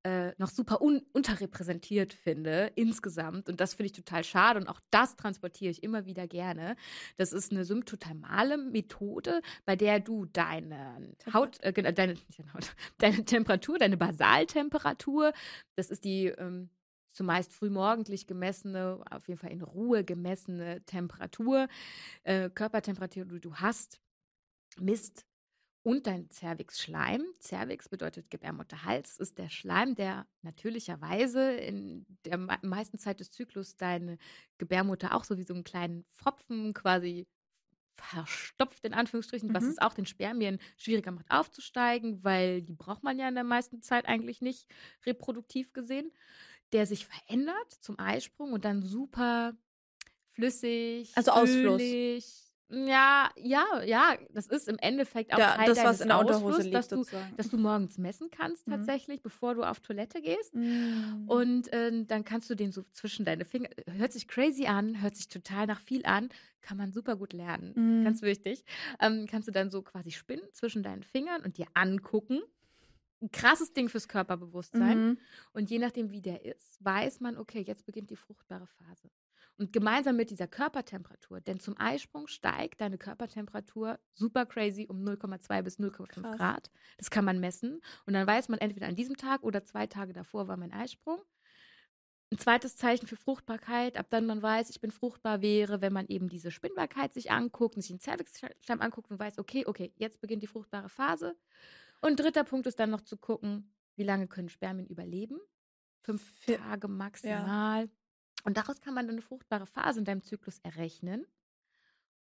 äh, 0.05 0.33
noch 0.39 0.49
super 0.49 0.81
un 0.81 1.03
unterrepräsentiert 1.13 2.13
finde 2.13 2.73
insgesamt. 2.77 3.49
Und 3.49 3.61
das 3.61 3.75
finde 3.75 3.87
ich 3.87 3.93
total 3.93 4.25
schade. 4.25 4.61
Und 4.61 4.69
auch 4.69 4.81
das 4.91 5.17
transportiere 5.17 5.71
ich 5.71 5.83
immer 5.83 6.07
wieder 6.07 6.27
gerne. 6.27 6.77
Das 7.17 7.33
ist 7.33 7.51
eine 7.53 7.65
symptothermale 7.65 8.59
Methode, 8.59 9.43
bei 9.65 9.77
der 9.77 10.01
du 10.01 10.27
deine 10.27 11.15
Haut, 11.33 11.59
äh, 11.63 11.73
genau, 11.73 11.93
deine, 11.93 12.15
Haut, 12.55 12.75
deine 12.99 13.25
Temperatur, 13.25 13.79
deine 13.79 13.97
Basaltemperatur, 13.97 15.33
das 15.77 15.91
ist 15.91 16.05
die 16.05 16.27
ähm, 16.27 16.71
zumeist 17.09 17.53
frühmorgendlich 17.53 18.27
gemessene, 18.27 19.01
auf 19.11 19.27
jeden 19.29 19.41
Fall 19.41 19.51
in 19.51 19.63
Ruhe 19.63 20.05
gemessene 20.05 20.85
Temperatur, 20.85 21.69
äh, 22.23 22.51
Körpertemperatur, 22.51 23.25
die 23.25 23.41
du 23.41 23.55
hast, 23.57 24.01
misst 24.79 25.27
und 25.89 26.07
dein 26.07 26.29
Cervix-Schleim. 26.31 27.25
Cervix 27.41 27.89
bedeutet 27.89 28.31
Gebärmutterhals, 28.31 29.19
ist 29.19 29.39
der 29.39 29.49
Schleim, 29.49 29.95
der 29.95 30.27
natürlicherweise 30.43 31.53
in 31.53 32.07
der 32.25 32.39
me- 32.39 32.59
meisten 32.63 32.99
Zeit 32.99 33.21
des 33.21 33.31
Zyklus 33.31 33.77
deine 33.77 34.19
Gebärmutter 34.59 35.15
auch 35.15 35.25
so 35.25 35.39
wie 35.39 35.45
so 35.45 35.55
einen 35.55 35.65
kleinen 35.65 36.05
Pfropfen 36.15 36.75
quasi 36.75 37.27
verstopft, 37.95 38.85
in 38.85 38.95
Anführungsstrichen, 38.95 39.55
was 39.55 39.67
Mhm. 39.67 39.71
es 39.71 39.79
auch 39.79 39.95
den 39.95 40.07
Spermien 40.07 40.59
schwieriger 40.77 41.11
macht 41.13 41.31
aufzusteigen, 41.31 42.25
weil 42.25 42.63
die 42.63 42.75
braucht 42.75 43.03
man 43.03 43.19
ja 43.19 43.29
in 43.29 43.35
der 43.35 43.45
meisten 43.45 43.83
Zeit 43.83 44.07
eigentlich 44.07 44.41
nicht 44.41 44.69
reproduktiv 45.07 45.73
gesehen, 45.73 46.13
der 46.73 46.87
sich 46.87 47.07
verändert 47.07 47.73
zum 47.81 47.99
Eisprung 47.99 48.53
und 48.53 48.65
dann 48.65 48.83
super 48.83 49.55
flüssig, 50.33 51.17
Also 51.17 51.33
Ausfluss. 51.33 51.99
ölig. 52.15 52.48
Ja, 52.71 53.31
ja, 53.37 53.83
ja, 53.83 54.19
das 54.31 54.47
ist 54.47 54.69
im 54.69 54.77
Endeffekt 54.79 55.33
auch 55.33 55.39
Ja, 55.39 55.57
Teil 55.57 55.67
das, 55.69 55.79
was 55.79 55.85
deines 55.85 56.01
in 56.03 56.09
der 56.09 56.19
Unterhose 56.19 56.63
liegt, 56.63 56.75
dass 56.75 56.89
du, 56.89 56.97
sozusagen. 56.97 57.37
dass 57.37 57.49
du 57.49 57.57
morgens 57.57 57.97
messen 57.97 58.31
kannst 58.31 58.67
Mhm. 58.67 58.73
tatsächlich, 58.73 59.23
bevor 59.23 59.55
du 59.55 59.63
auf 59.63 59.81
Toilette 59.81 60.21
gehst. 60.21 60.55
Mhm. 60.55 61.25
Und 61.27 61.73
äh, 61.73 62.05
dann 62.05 62.25
kannst 62.25 62.51
du 62.51 62.55
den 62.55 62.71
so 62.73 62.83
zwischen 62.93 63.25
deine 63.25 63.47
Finger, 63.47 63.71
hört 63.87 64.13
sich 64.13 64.29
crazy 64.29 64.67
an, 64.67 65.01
hört 65.01 65.17
sich 65.17 65.29
total 65.29 65.67
nach 65.67 65.81
viel 65.81 66.05
an, 66.05 66.29
kann 66.61 66.77
man 66.77 66.93
super 66.93 67.17
gut 67.17 67.33
lernen, 67.33 67.73
Mhm. 67.75 68.05
ganz 68.05 68.21
wichtig. 68.21 68.65
Ähm, 69.01 69.27
kannst 69.27 69.49
du 69.49 69.53
dann 69.53 69.71
so 69.71 69.81
quasi 69.83 70.11
spinnen 70.11 70.45
zwischen 70.53 70.83
deinen 70.83 71.03
Fingern 71.05 71.43
und 71.45 71.57
dir 71.57 71.67
angucken. 71.73 72.43
Ein 73.21 73.31
krasses 73.33 73.73
Ding 73.73 73.89
fürs 73.89 74.07
Körperbewusstsein. 74.09 75.09
Mhm. 75.11 75.19
Und 75.53 75.71
je 75.71 75.79
nachdem, 75.79 76.11
wie 76.13 76.21
der 76.21 76.45
ist, 76.45 76.85
weiß 76.85 77.21
man, 77.21 77.37
okay, 77.39 77.61
jetzt 77.67 77.85
beginnt 77.87 78.11
die 78.11 78.17
fruchtbare 78.17 78.67
Phase. 78.67 79.11
Und 79.59 79.73
gemeinsam 79.73 80.15
mit 80.17 80.31
dieser 80.31 80.47
Körpertemperatur, 80.47 81.41
denn 81.41 81.59
zum 81.59 81.75
Eisprung 81.79 82.29
steigt 82.29 82.81
deine 82.81 82.97
Körpertemperatur 82.97 83.99
super 84.15 84.47
crazy 84.47 84.87
um 84.89 85.05
0,2 85.05 85.63
bis 85.63 85.81
0,5 85.81 86.23
Krass. 86.23 86.37
Grad. 86.37 86.71
Das 86.97 87.11
kann 87.11 87.25
man 87.25 87.41
messen. 87.41 87.81
Und 88.07 88.13
dann 88.13 88.25
weiß 88.25 88.49
man 88.49 88.61
entweder 88.61 88.87
an 88.87 88.95
diesem 88.95 89.17
Tag 89.17 89.43
oder 89.43 89.65
zwei 89.65 89.89
Tage 89.89 90.13
davor 90.13 90.47
war 90.47 90.57
mein 90.57 90.73
Eisprung. 90.73 91.21
Ein 92.31 92.39
zweites 92.39 92.77
Zeichen 92.77 93.09
für 93.09 93.17
Fruchtbarkeit, 93.17 93.97
ab 93.97 94.07
dann 94.11 94.27
man 94.27 94.41
weiß, 94.41 94.71
ich 94.71 94.81
bin 94.81 94.93
fruchtbar, 94.93 95.43
wäre, 95.43 95.81
wenn 95.81 95.93
man 95.93 96.07
eben 96.07 96.29
diese 96.29 96.53
Spinnbarkeit 96.53 97.13
sich 97.13 97.33
anguckt 97.33 97.75
und 97.75 97.83
sich 97.83 97.91
den 97.91 98.01
Cervixschleim 98.01 98.81
anguckt 98.81 99.11
und 99.11 99.19
weiß, 99.19 99.39
okay, 99.39 99.65
okay, 99.67 99.93
jetzt 99.97 100.21
beginnt 100.21 100.43
die 100.43 100.47
fruchtbare 100.47 100.89
Phase. 100.89 101.37
Und 102.01 102.21
dritter 102.21 102.45
Punkt 102.45 102.67
ist 102.69 102.79
dann 102.79 102.91
noch 102.91 103.01
zu 103.01 103.17
gucken, 103.17 103.73
wie 103.97 104.05
lange 104.05 104.29
können 104.29 104.51
Spermien 104.51 104.87
überleben? 104.87 105.41
Fünf 106.03 106.23
Tage 106.47 106.87
maximal. 106.87 107.89
Und 108.45 108.57
daraus 108.57 108.81
kann 108.81 108.95
man 108.95 109.07
dann 109.07 109.17
eine 109.17 109.23
fruchtbare 109.23 109.67
Phase 109.67 110.01
in 110.01 110.05
deinem 110.05 110.23
Zyklus 110.23 110.59
errechnen 110.61 111.27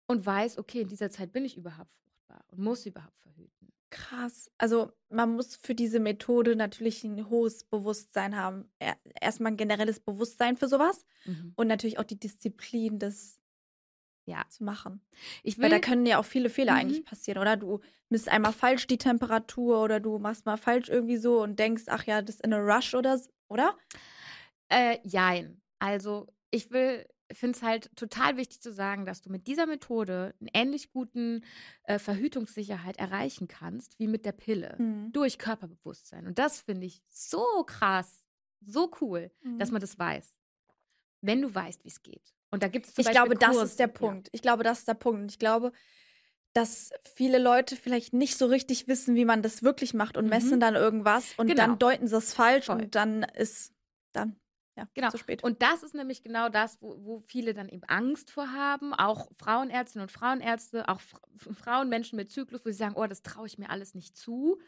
und 0.07 0.25
weiß, 0.25 0.57
okay, 0.57 0.81
in 0.81 0.87
dieser 0.87 1.09
Zeit 1.09 1.31
bin 1.31 1.45
ich 1.45 1.57
überhaupt 1.57 1.95
fruchtbar 1.97 2.45
und 2.51 2.59
muss 2.59 2.85
überhaupt 2.85 3.19
verhüten. 3.21 3.71
Krass. 3.89 4.51
Also 4.57 4.91
man 5.09 5.35
muss 5.35 5.55
für 5.55 5.73
diese 5.75 5.99
Methode 5.99 6.55
natürlich 6.55 7.03
ein 7.03 7.29
hohes 7.29 7.63
Bewusstsein 7.63 8.35
haben. 8.35 8.69
Er- 8.79 8.97
Erstmal 9.21 9.53
ein 9.53 9.57
generelles 9.57 9.99
Bewusstsein 9.99 10.57
für 10.57 10.67
sowas 10.67 11.05
und 11.55 11.67
natürlich 11.67 11.97
auch 11.97 12.03
die 12.03 12.19
Disziplin, 12.19 12.99
das 12.99 13.39
Ja. 14.25 14.43
zu 14.49 14.63
machen. 14.63 15.01
Ich 15.43 15.57
Weil 15.61 15.69
will, 15.69 15.69
da 15.69 15.79
können 15.79 16.05
ja 16.05 16.17
auch 16.19 16.25
viele 16.25 16.49
Fehler 16.49 16.73
Mhm. 16.73 16.79
eigentlich 16.79 17.05
passieren, 17.05 17.39
oder? 17.39 17.57
Du 17.57 17.79
misst 18.09 18.27
einmal 18.27 18.53
falsch 18.53 18.87
die 18.87 18.97
Temperatur 18.97 19.81
oder 19.81 19.99
du 19.99 20.17
machst 20.19 20.45
mal 20.45 20.57
falsch 20.57 20.89
irgendwie 20.89 21.17
so 21.17 21.41
und 21.41 21.57
denkst, 21.59 21.83
ach 21.87 22.05
ja, 22.05 22.21
das 22.21 22.35
ist 22.37 22.43
in 22.45 22.53
a 22.53 22.57
Rush 22.57 22.95
oder 22.95 23.19
oder? 23.47 23.77
Äh, 24.69 24.97
jein. 25.03 25.61
Also, 25.85 26.27
ich 26.51 26.71
will 26.71 27.05
finde 27.31 27.57
es 27.57 27.63
halt 27.63 27.89
total 27.95 28.37
wichtig 28.37 28.61
zu 28.61 28.71
sagen, 28.71 29.05
dass 29.05 29.21
du 29.21 29.31
mit 29.31 29.47
dieser 29.47 29.65
Methode 29.65 30.35
einen 30.39 30.49
ähnlich 30.53 30.91
guten 30.91 31.43
äh, 31.85 31.97
Verhütungssicherheit 31.97 32.97
erreichen 32.97 33.47
kannst 33.47 33.97
wie 33.97 34.07
mit 34.07 34.25
der 34.25 34.31
Pille 34.31 34.75
Mhm. 34.77 35.11
durch 35.11 35.39
Körperbewusstsein. 35.39 36.27
Und 36.27 36.37
das 36.37 36.61
finde 36.61 36.85
ich 36.85 37.01
so 37.09 37.43
krass, 37.65 38.23
so 38.63 38.91
cool, 39.01 39.31
dass 39.57 39.69
Mhm. 39.69 39.73
man 39.73 39.81
das 39.81 39.97
weiß. 39.97 40.35
Wenn 41.21 41.41
du 41.41 41.53
weißt, 41.53 41.83
wie 41.83 41.87
es 41.89 42.03
geht. 42.03 42.35
Und 42.51 42.61
da 42.61 42.67
gibt 42.67 42.85
es 42.85 42.93
Ich 42.97 43.09
glaube, 43.09 43.33
das 43.35 43.49
Kurse, 43.55 43.65
ist 43.65 43.79
der 43.79 43.87
ja. 43.87 43.93
Punkt. 43.93 44.29
Ich 44.31 44.43
glaube, 44.43 44.63
das 44.63 44.79
ist 44.79 44.87
der 44.87 44.93
Punkt. 44.93 45.21
Und 45.23 45.31
ich 45.31 45.39
glaube, 45.39 45.71
dass 46.53 46.91
viele 47.15 47.39
Leute 47.39 47.75
vielleicht 47.75 48.13
nicht 48.13 48.37
so 48.37 48.45
richtig 48.45 48.87
wissen, 48.87 49.15
wie 49.15 49.25
man 49.25 49.41
das 49.41 49.63
wirklich 49.63 49.95
macht 49.95 50.15
und 50.15 50.25
Mhm. 50.25 50.29
messen 50.29 50.59
dann 50.59 50.75
irgendwas 50.75 51.33
und 51.37 51.47
Genau. 51.47 51.63
dann 51.65 51.79
deuten 51.79 52.07
sie 52.07 52.15
es 52.17 52.33
falsch 52.35 52.67
Voll. 52.67 52.83
und 52.83 52.93
dann 52.95 53.23
ist 53.23 53.73
dann 54.13 54.35
ja 54.75 54.87
Genau. 54.93 55.09
zu 55.09 55.17
spät. 55.17 55.43
Und 55.43 55.61
das 55.61 55.83
ist 55.83 55.95
nämlich 55.95 56.23
genau 56.23 56.49
das, 56.49 56.81
wo, 56.81 56.95
wo 57.03 57.19
viele 57.19 57.53
dann 57.53 57.69
eben 57.69 57.83
Angst 57.85 58.31
vor 58.31 58.51
haben, 58.51 58.93
auch 58.93 59.29
Frauenärztinnen 59.37 60.07
und 60.07 60.11
Frauenärzte, 60.11 60.87
auch 60.87 61.01
Frauen, 61.37 61.89
Menschen 61.89 62.17
mit 62.17 62.31
Zyklus, 62.31 62.65
wo 62.65 62.69
sie 62.69 62.75
sagen, 62.75 62.95
oh, 62.95 63.07
das 63.07 63.23
traue 63.23 63.47
ich 63.47 63.57
mir 63.57 63.69
alles 63.69 63.95
nicht 63.95 64.17
zu. 64.17 64.59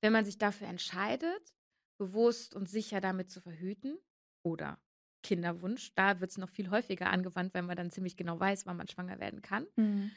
Wenn 0.00 0.12
man 0.12 0.24
sich 0.24 0.38
dafür 0.38 0.68
entscheidet, 0.68 1.54
bewusst 1.98 2.54
und 2.54 2.68
sicher 2.68 3.00
damit 3.00 3.30
zu 3.30 3.40
verhüten 3.40 3.98
oder 4.44 4.78
Kinderwunsch, 5.24 5.92
da 5.96 6.20
wird 6.20 6.30
es 6.30 6.38
noch 6.38 6.48
viel 6.48 6.70
häufiger 6.70 7.10
angewandt, 7.10 7.52
weil 7.54 7.62
man 7.62 7.76
dann 7.76 7.90
ziemlich 7.90 8.16
genau 8.16 8.38
weiß, 8.38 8.66
wann 8.66 8.76
man 8.76 8.88
schwanger 8.88 9.18
werden 9.18 9.42
kann. 9.42 9.66
Mhm. 9.76 10.12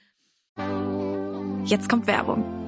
Jetzt 1.65 1.89
kommt 1.89 2.05
Werbung. 2.07 2.60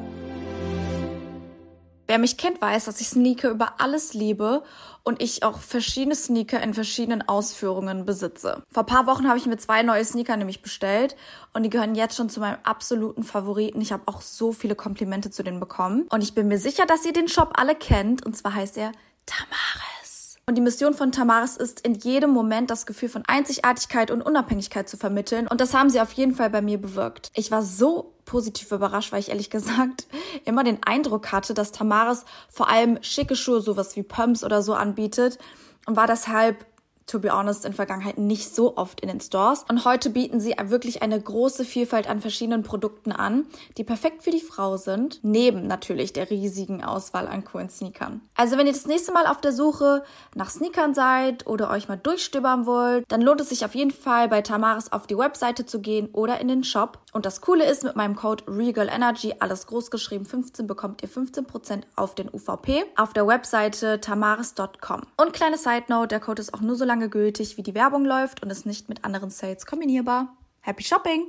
Wer 2.13 2.19
mich 2.19 2.37
kennt, 2.37 2.61
weiß, 2.61 2.85
dass 2.85 3.01
ich 3.01 3.07
Sneaker 3.07 3.49
über 3.49 3.81
alles 3.81 4.13
liebe 4.13 4.61
und 5.01 5.19
ich 5.19 5.41
auch 5.41 5.57
verschiedene 5.57 6.13
Sneaker 6.13 6.61
in 6.61 6.75
verschiedenen 6.75 7.27
Ausführungen 7.27 8.05
besitze. 8.05 8.61
Vor 8.71 8.83
paar 8.83 9.07
Wochen 9.07 9.27
habe 9.27 9.39
ich 9.39 9.47
mir 9.47 9.57
zwei 9.57 9.81
neue 9.81 10.05
Sneaker 10.05 10.37
nämlich 10.37 10.61
bestellt 10.61 11.15
und 11.53 11.63
die 11.63 11.71
gehören 11.71 11.95
jetzt 11.95 12.15
schon 12.15 12.29
zu 12.29 12.39
meinem 12.39 12.59
absoluten 12.61 13.23
Favoriten. 13.23 13.81
Ich 13.81 13.91
habe 13.91 14.03
auch 14.05 14.21
so 14.21 14.51
viele 14.51 14.75
Komplimente 14.75 15.31
zu 15.31 15.41
denen 15.41 15.59
bekommen 15.59 16.05
und 16.11 16.21
ich 16.21 16.35
bin 16.35 16.47
mir 16.47 16.59
sicher, 16.59 16.85
dass 16.85 17.03
ihr 17.03 17.13
den 17.13 17.29
Shop 17.29 17.53
alle 17.55 17.73
kennt 17.73 18.23
und 18.23 18.37
zwar 18.37 18.53
heißt 18.53 18.77
er 18.77 18.91
Tamaris. 19.25 20.37
Und 20.45 20.53
die 20.53 20.61
Mission 20.61 20.93
von 20.93 21.11
Tamaris 21.11 21.57
ist, 21.57 21.79
in 21.79 21.95
jedem 21.95 22.29
Moment 22.29 22.69
das 22.69 22.85
Gefühl 22.85 23.09
von 23.09 23.23
Einzigartigkeit 23.25 24.11
und 24.11 24.21
Unabhängigkeit 24.21 24.87
zu 24.87 24.97
vermitteln. 24.97 25.47
Und 25.47 25.61
das 25.61 25.73
haben 25.73 25.89
sie 25.89 25.99
auf 25.99 26.11
jeden 26.11 26.35
Fall 26.35 26.51
bei 26.51 26.61
mir 26.61 26.77
bewirkt. 26.77 27.31
Ich 27.33 27.49
war 27.49 27.63
so 27.63 28.12
positiv 28.25 28.71
überrascht, 28.71 29.11
weil 29.11 29.19
ich 29.19 29.29
ehrlich 29.29 29.49
gesagt 29.49 30.07
immer 30.45 30.63
den 30.63 30.83
Eindruck 30.83 31.31
hatte, 31.31 31.53
dass 31.53 31.71
Tamaris 31.71 32.25
vor 32.49 32.69
allem 32.69 33.01
schicke 33.01 33.35
Schuhe, 33.35 33.61
sowas 33.61 33.95
wie 33.95 34.03
Pumps 34.03 34.43
oder 34.43 34.61
so 34.61 34.73
anbietet. 34.73 35.37
Und 35.85 35.97
war 35.97 36.07
deshalb 36.07 36.65
to 37.07 37.19
be 37.19 37.31
honest, 37.31 37.65
in 37.65 37.73
Vergangenheit 37.73 38.17
nicht 38.17 38.53
so 38.53 38.77
oft 38.77 39.01
in 39.01 39.09
den 39.09 39.19
Stores. 39.19 39.65
Und 39.69 39.85
heute 39.85 40.09
bieten 40.09 40.39
sie 40.39 40.55
wirklich 40.63 41.01
eine 41.01 41.19
große 41.19 41.65
Vielfalt 41.65 42.09
an 42.09 42.21
verschiedenen 42.21 42.63
Produkten 42.63 43.11
an, 43.11 43.45
die 43.77 43.83
perfekt 43.83 44.23
für 44.23 44.31
die 44.31 44.41
Frau 44.41 44.77
sind, 44.77 45.19
neben 45.23 45.67
natürlich 45.67 46.13
der 46.13 46.29
riesigen 46.29 46.83
Auswahl 46.83 47.27
an 47.27 47.43
coolen 47.43 47.69
Sneakern. 47.69 48.21
Also 48.35 48.57
wenn 48.57 48.67
ihr 48.67 48.73
das 48.73 48.85
nächste 48.85 49.11
Mal 49.11 49.27
auf 49.27 49.41
der 49.41 49.53
Suche 49.53 50.03
nach 50.35 50.49
Sneakern 50.49 50.93
seid 50.93 51.47
oder 51.47 51.69
euch 51.69 51.87
mal 51.87 51.97
durchstöbern 51.97 52.65
wollt, 52.65 53.05
dann 53.09 53.21
lohnt 53.21 53.41
es 53.41 53.49
sich 53.49 53.65
auf 53.65 53.75
jeden 53.75 53.91
Fall 53.91 54.29
bei 54.29 54.41
Tamaris 54.41 54.91
auf 54.91 55.07
die 55.07 55.17
Webseite 55.17 55.65
zu 55.65 55.81
gehen 55.81 56.09
oder 56.13 56.39
in 56.39 56.47
den 56.47 56.63
Shop. 56.63 56.99
Und 57.11 57.25
das 57.25 57.41
Coole 57.41 57.65
ist, 57.65 57.83
mit 57.83 57.95
meinem 57.95 58.15
Code 58.15 58.43
RegalEnergy, 58.47 59.35
alles 59.39 59.67
groß 59.67 59.91
geschrieben 59.91 60.25
15, 60.25 60.67
bekommt 60.67 61.03
ihr 61.03 61.09
15% 61.09 61.83
auf 61.95 62.15
den 62.15 62.29
UVP 62.33 62.85
auf 62.95 63.13
der 63.13 63.27
Webseite 63.27 63.99
tamaris.com. 64.01 65.01
Und 65.17 65.33
kleine 65.33 65.57
Side 65.57 65.85
Note, 65.89 66.07
der 66.07 66.19
Code 66.19 66.41
ist 66.41 66.53
auch 66.53 66.61
nur 66.61 66.75
so 66.75 66.85
lange 66.85 66.92
gültig, 66.99 67.57
wie 67.57 67.63
die 67.63 67.75
Werbung 67.75 68.05
läuft 68.05 68.43
und 68.43 68.49
ist 68.49 68.65
nicht 68.65 68.89
mit 68.89 69.03
anderen 69.03 69.29
Sales 69.29 69.65
kombinierbar. 69.65 70.37
Happy 70.61 70.83
Shopping! 70.83 71.27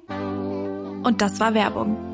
Und 1.03 1.20
das 1.20 1.40
war 1.40 1.55
Werbung. 1.55 2.13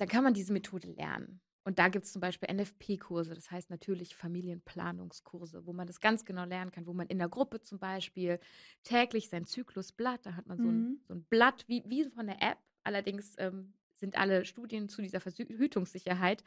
dann 0.00 0.08
kann 0.08 0.24
man 0.24 0.32
diese 0.32 0.52
Methode 0.54 0.88
lernen. 0.88 1.42
Und 1.62 1.78
da 1.78 1.88
gibt 1.88 2.06
es 2.06 2.12
zum 2.12 2.20
Beispiel 2.22 2.48
NFP-Kurse, 2.50 3.34
das 3.34 3.50
heißt 3.50 3.68
natürlich 3.68 4.16
Familienplanungskurse, 4.16 5.66
wo 5.66 5.74
man 5.74 5.86
das 5.86 6.00
ganz 6.00 6.24
genau 6.24 6.44
lernen 6.46 6.70
kann, 6.70 6.86
wo 6.86 6.94
man 6.94 7.06
in 7.08 7.18
der 7.18 7.28
Gruppe 7.28 7.60
zum 7.60 7.78
Beispiel 7.78 8.40
täglich 8.82 9.28
sein 9.28 9.44
Zyklusblatt, 9.44 10.24
da 10.24 10.36
hat 10.36 10.46
man 10.46 10.58
so, 10.58 10.68
ein, 10.68 10.78
Mhm. 10.78 11.00
so 11.06 11.14
ein 11.14 11.24
Blatt 11.24 11.64
wie, 11.68 11.84
wie 11.86 12.04
von 12.08 12.26
der 12.26 12.40
App. 12.42 12.56
Allerdings 12.82 13.34
ähm, 13.36 13.74
sind 13.94 14.16
alle 14.16 14.46
Studien 14.46 14.88
zu 14.88 15.02
dieser 15.02 15.20
Verhütungssicherheit, 15.20 16.42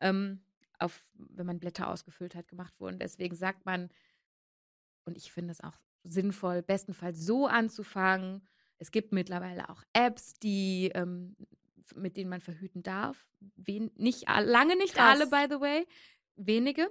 ähm, 0.00 0.42
auf, 0.78 1.02
wenn 1.14 1.46
man 1.46 1.58
Blätter 1.58 1.88
ausgefüllt 1.88 2.34
hat, 2.34 2.48
gemacht 2.48 2.78
worden. 2.80 2.98
Deswegen 2.98 3.34
sagt 3.34 3.64
man, 3.64 3.88
und 5.06 5.16
ich 5.16 5.32
finde 5.32 5.52
es 5.52 5.62
auch 5.62 5.78
sinnvoll, 6.04 6.60
bestenfalls 6.62 7.24
so 7.24 7.46
anzufangen. 7.46 8.46
Es 8.76 8.90
gibt 8.90 9.12
mittlerweile 9.12 9.70
auch 9.70 9.82
Apps, 9.94 10.34
die 10.34 10.90
ähm, 10.94 11.34
mit 11.96 12.16
denen 12.16 12.30
man 12.30 12.40
verhüten 12.40 12.82
darf. 12.82 13.26
Wen, 13.56 13.90
nicht 13.96 14.28
lange 14.28 14.76
nicht 14.76 14.94
Krass. 14.94 15.20
alle, 15.20 15.26
by 15.26 15.52
the 15.52 15.60
way, 15.60 15.86
wenige. 16.36 16.90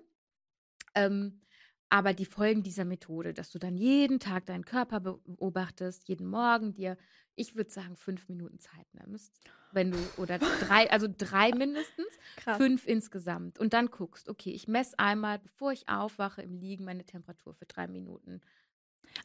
Ähm, 0.95 1.41
aber 1.89 2.13
die 2.13 2.25
folgen 2.25 2.61
dieser 2.61 2.85
Methode, 2.85 3.33
dass 3.33 3.49
du 3.51 3.57
dann 3.57 3.75
jeden 3.75 4.19
Tag 4.19 4.45
deinen 4.45 4.63
Körper 4.63 4.99
beobachtest, 4.99 6.07
jeden 6.07 6.27
Morgen 6.27 6.73
dir, 6.73 6.97
ich 7.35 7.55
würde 7.55 7.71
sagen, 7.71 7.95
fünf 7.95 8.29
Minuten 8.29 8.59
Zeit 8.59 8.85
nimmst, 8.93 9.33
wenn 9.71 9.91
du 9.91 9.97
oder 10.17 10.37
drei, 10.67 10.89
also 10.91 11.07
drei 11.15 11.51
mindestens, 11.51 12.07
Krass. 12.37 12.57
fünf 12.57 12.87
insgesamt 12.87 13.57
und 13.57 13.73
dann 13.73 13.87
guckst, 13.87 14.29
okay, 14.29 14.51
ich 14.51 14.67
messe 14.67 14.99
einmal, 14.99 15.39
bevor 15.39 15.71
ich 15.71 15.89
aufwache 15.89 16.43
im 16.43 16.55
Liegen, 16.55 16.85
meine 16.85 17.05
Temperatur 17.05 17.55
für 17.55 17.65
drei 17.65 17.87
Minuten. 17.87 18.41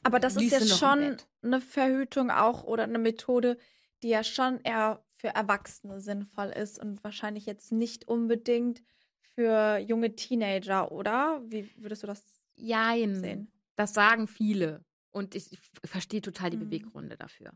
Aber 0.02 0.18
das 0.18 0.36
ist 0.36 0.52
im 0.52 0.66
schon 0.66 1.16
eine 1.42 1.60
Verhütung 1.60 2.30
auch 2.30 2.64
oder 2.64 2.84
eine 2.84 2.98
Methode, 2.98 3.58
die 4.02 4.08
ja 4.08 4.24
schon 4.24 4.60
eher 4.60 5.04
für 5.24 5.34
Erwachsene 5.34 6.02
sinnvoll 6.02 6.48
ist 6.48 6.78
und 6.78 7.02
wahrscheinlich 7.02 7.46
jetzt 7.46 7.72
nicht 7.72 8.06
unbedingt 8.06 8.82
für 9.34 9.78
junge 9.78 10.14
Teenager, 10.14 10.92
oder? 10.92 11.42
Wie 11.46 11.74
würdest 11.78 12.02
du 12.02 12.06
das 12.06 12.42
Jein. 12.56 13.14
sehen? 13.14 13.50
Das 13.74 13.94
sagen 13.94 14.28
viele. 14.28 14.84
Und 15.12 15.34
ich, 15.34 15.50
ich 15.50 15.60
verstehe 15.82 16.20
total 16.20 16.50
die 16.50 16.58
Mhm. 16.58 16.68
Beweggründe 16.68 17.16
dafür. 17.16 17.52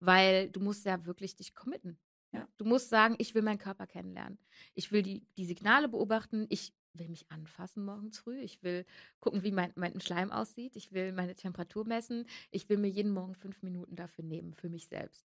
Weil 0.00 0.50
du 0.50 0.58
musst 0.58 0.84
ja 0.86 1.06
wirklich 1.06 1.36
dich 1.36 1.54
committen. 1.54 2.00
Ja. 2.32 2.48
Du 2.58 2.64
musst 2.64 2.88
sagen, 2.90 3.14
ich 3.18 3.32
will 3.36 3.42
meinen 3.42 3.58
Körper 3.58 3.86
kennenlernen. 3.86 4.36
Ich 4.74 4.90
will 4.90 5.02
die, 5.04 5.24
die 5.36 5.46
Signale 5.46 5.88
beobachten. 5.88 6.46
Ich 6.48 6.74
will 6.94 7.08
mich 7.08 7.30
anfassen 7.30 7.84
morgens 7.84 8.18
früh. 8.18 8.40
Ich 8.40 8.60
will 8.64 8.84
gucken, 9.20 9.44
wie 9.44 9.52
mein, 9.52 9.72
mein 9.76 10.00
Schleim 10.00 10.32
aussieht. 10.32 10.74
Ich 10.74 10.90
will 10.90 11.12
meine 11.12 11.36
Temperatur 11.36 11.86
messen. 11.86 12.26
Ich 12.50 12.68
will 12.68 12.78
mir 12.78 12.88
jeden 12.90 13.12
Morgen 13.12 13.36
fünf 13.36 13.62
Minuten 13.62 13.94
dafür 13.94 14.24
nehmen, 14.24 14.52
für 14.52 14.68
mich 14.68 14.88
selbst. 14.88 15.24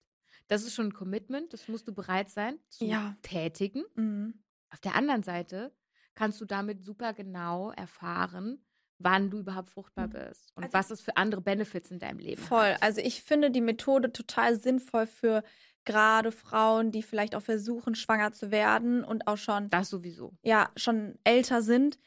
Das 0.49 0.63
ist 0.65 0.75
schon 0.75 0.87
ein 0.89 0.95
Commitment. 0.95 1.53
Das 1.53 1.69
musst 1.69 1.87
du 1.89 1.95
bereit 1.95 2.31
sein 2.31 2.59
zu 2.69 2.85
Ja. 2.85 3.17
tätigen. 3.23 3.85
Mhm. 3.95 4.43
Auf 4.71 4.81
der 4.81 4.95
anderen 4.95 5.23
Seite 5.23 5.73
kannst 6.15 6.41
du 6.41 6.45
damit 6.45 6.83
super 6.85 7.13
genau 7.15 7.71
erfahren, 7.73 8.65
wann 8.99 9.31
du 9.31 9.39
überhaupt 9.39 9.71
fruchtbar 9.71 10.09
Mhm. 10.09 10.13
bist 10.13 10.51
und 10.57 10.65
Also- 10.65 10.75
was 10.75 10.91
es 10.91 11.01
für 11.01 11.17
andere 11.17 11.41
Benefits 11.41 11.91
in 11.91 11.99
deinem 11.99 12.19
Leben 12.19 12.41
Voll. 12.43 12.73
hat. 12.75 12.83
Also 12.83 13.01
ich 13.01 13.23
finde 13.23 13.51
die 13.51 13.61
Methode 13.61 14.13
total 14.13 14.59
sinnvoll 14.59 15.07
für 15.07 15.43
gerade 15.85 16.33
Frauen, 16.33 16.91
die 16.91 17.03
vielleicht 17.03 17.35
auch 17.35 17.41
versuchen, 17.43 17.95
schwanger 17.95 18.33
zu 18.33 18.51
werden 18.51 19.05
und 19.05 19.27
auch 19.27 19.39
schon, 19.39 19.71
Das 19.71 19.89
sowieso. 19.89 20.35
ja, 20.43 20.71
schon 20.77 21.19
älter 21.25 21.63
sind. 21.63 21.99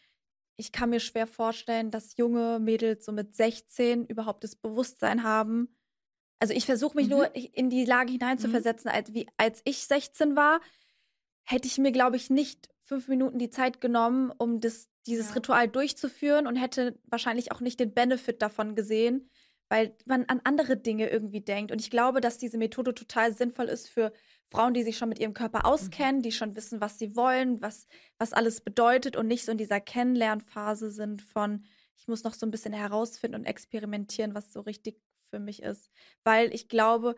Ich 0.58 0.72
kann 0.72 0.92
mir 0.92 1.00
schwer 1.00 1.26
vorstellen, 1.26 1.90
dass 1.90 2.18
junge 2.18 2.60
Mädels 2.60 3.06
so 3.06 3.12
mit 3.12 3.36
16 3.36 4.06
überhaupt 4.06 4.44
das 4.44 4.56
Bewusstsein 4.56 5.24
haben. 5.24 5.76
Also 6.42 6.56
ich 6.56 6.66
versuche 6.66 6.96
mich 6.98 7.06
Mhm. 7.06 7.12
nur 7.12 7.36
in 7.36 7.70
die 7.70 7.86
Lage 7.86 8.12
hineinzuversetzen, 8.14 8.90
als, 8.90 9.14
wie, 9.14 9.28
als 9.38 9.62
ich 9.64 9.86
16 9.86 10.36
war, 10.36 10.60
hätte 11.44 11.68
ich 11.68 11.78
mir, 11.78 11.92
glaube 11.92 12.16
ich, 12.16 12.30
nicht 12.32 12.68
fünf 12.82 13.08
Minuten 13.08 13.38
die 13.38 13.52
Zeit 13.52 13.80
genommen, 13.80 14.32
um 14.38 14.60
das, 14.60 14.90
dieses 15.06 15.30
Ja. 15.30 15.36
Ritual 15.36 15.68
durchzuführen 15.68 16.48
und 16.48 16.56
hätte 16.56 16.98
wahrscheinlich 17.06 17.52
auch 17.52 17.62
nicht 17.62 17.80
den 17.80 17.94
Benefit 17.94 18.42
davon 18.42 18.74
gesehen, 18.76 19.30
weil 19.70 19.96
man 20.06 20.26
an 20.26 20.42
andere 20.44 20.78
Dinge 20.78 21.10
irgendwie 21.10 21.42
denkt. 21.42 21.72
Und 21.72 21.80
ich 21.80 21.92
glaube, 21.92 22.22
dass 22.22 22.40
diese 22.40 22.58
Methode 22.58 22.94
total 22.96 23.34
sinnvoll 23.36 23.66
ist 23.68 23.88
für 23.88 24.12
Frauen, 24.50 24.74
die 24.74 24.84
sich 24.84 24.98
schon 24.98 25.10
mit 25.10 25.20
ihrem 25.20 25.34
Körper 25.36 25.66
auskennen, 25.66 26.24
die 26.24 26.32
schon 26.32 26.56
wissen, 26.56 26.82
was 26.82 26.98
sie 26.98 27.16
wollen, 27.16 27.62
was, 27.62 27.88
was 28.18 28.34
alles 28.34 28.62
bedeutet 28.62 29.16
und 29.16 29.28
nicht 29.28 29.46
so 29.46 29.52
in 29.52 29.58
dieser 29.60 29.80
Kennenlernphase 29.80 30.90
sind 30.92 31.22
von, 31.22 31.64
ich 31.98 32.08
muss 32.08 32.24
noch 32.24 32.34
so 32.34 32.48
ein 32.48 32.52
bisschen 32.52 32.74
herausfinden 32.74 33.36
und 33.36 33.46
experimentieren, 33.46 34.34
was 34.34 34.52
so 34.52 34.62
richtig 34.62 35.00
für 35.32 35.40
mich 35.40 35.64
ist. 35.64 35.90
Weil 36.24 36.54
ich 36.54 36.68
glaube, 36.68 37.16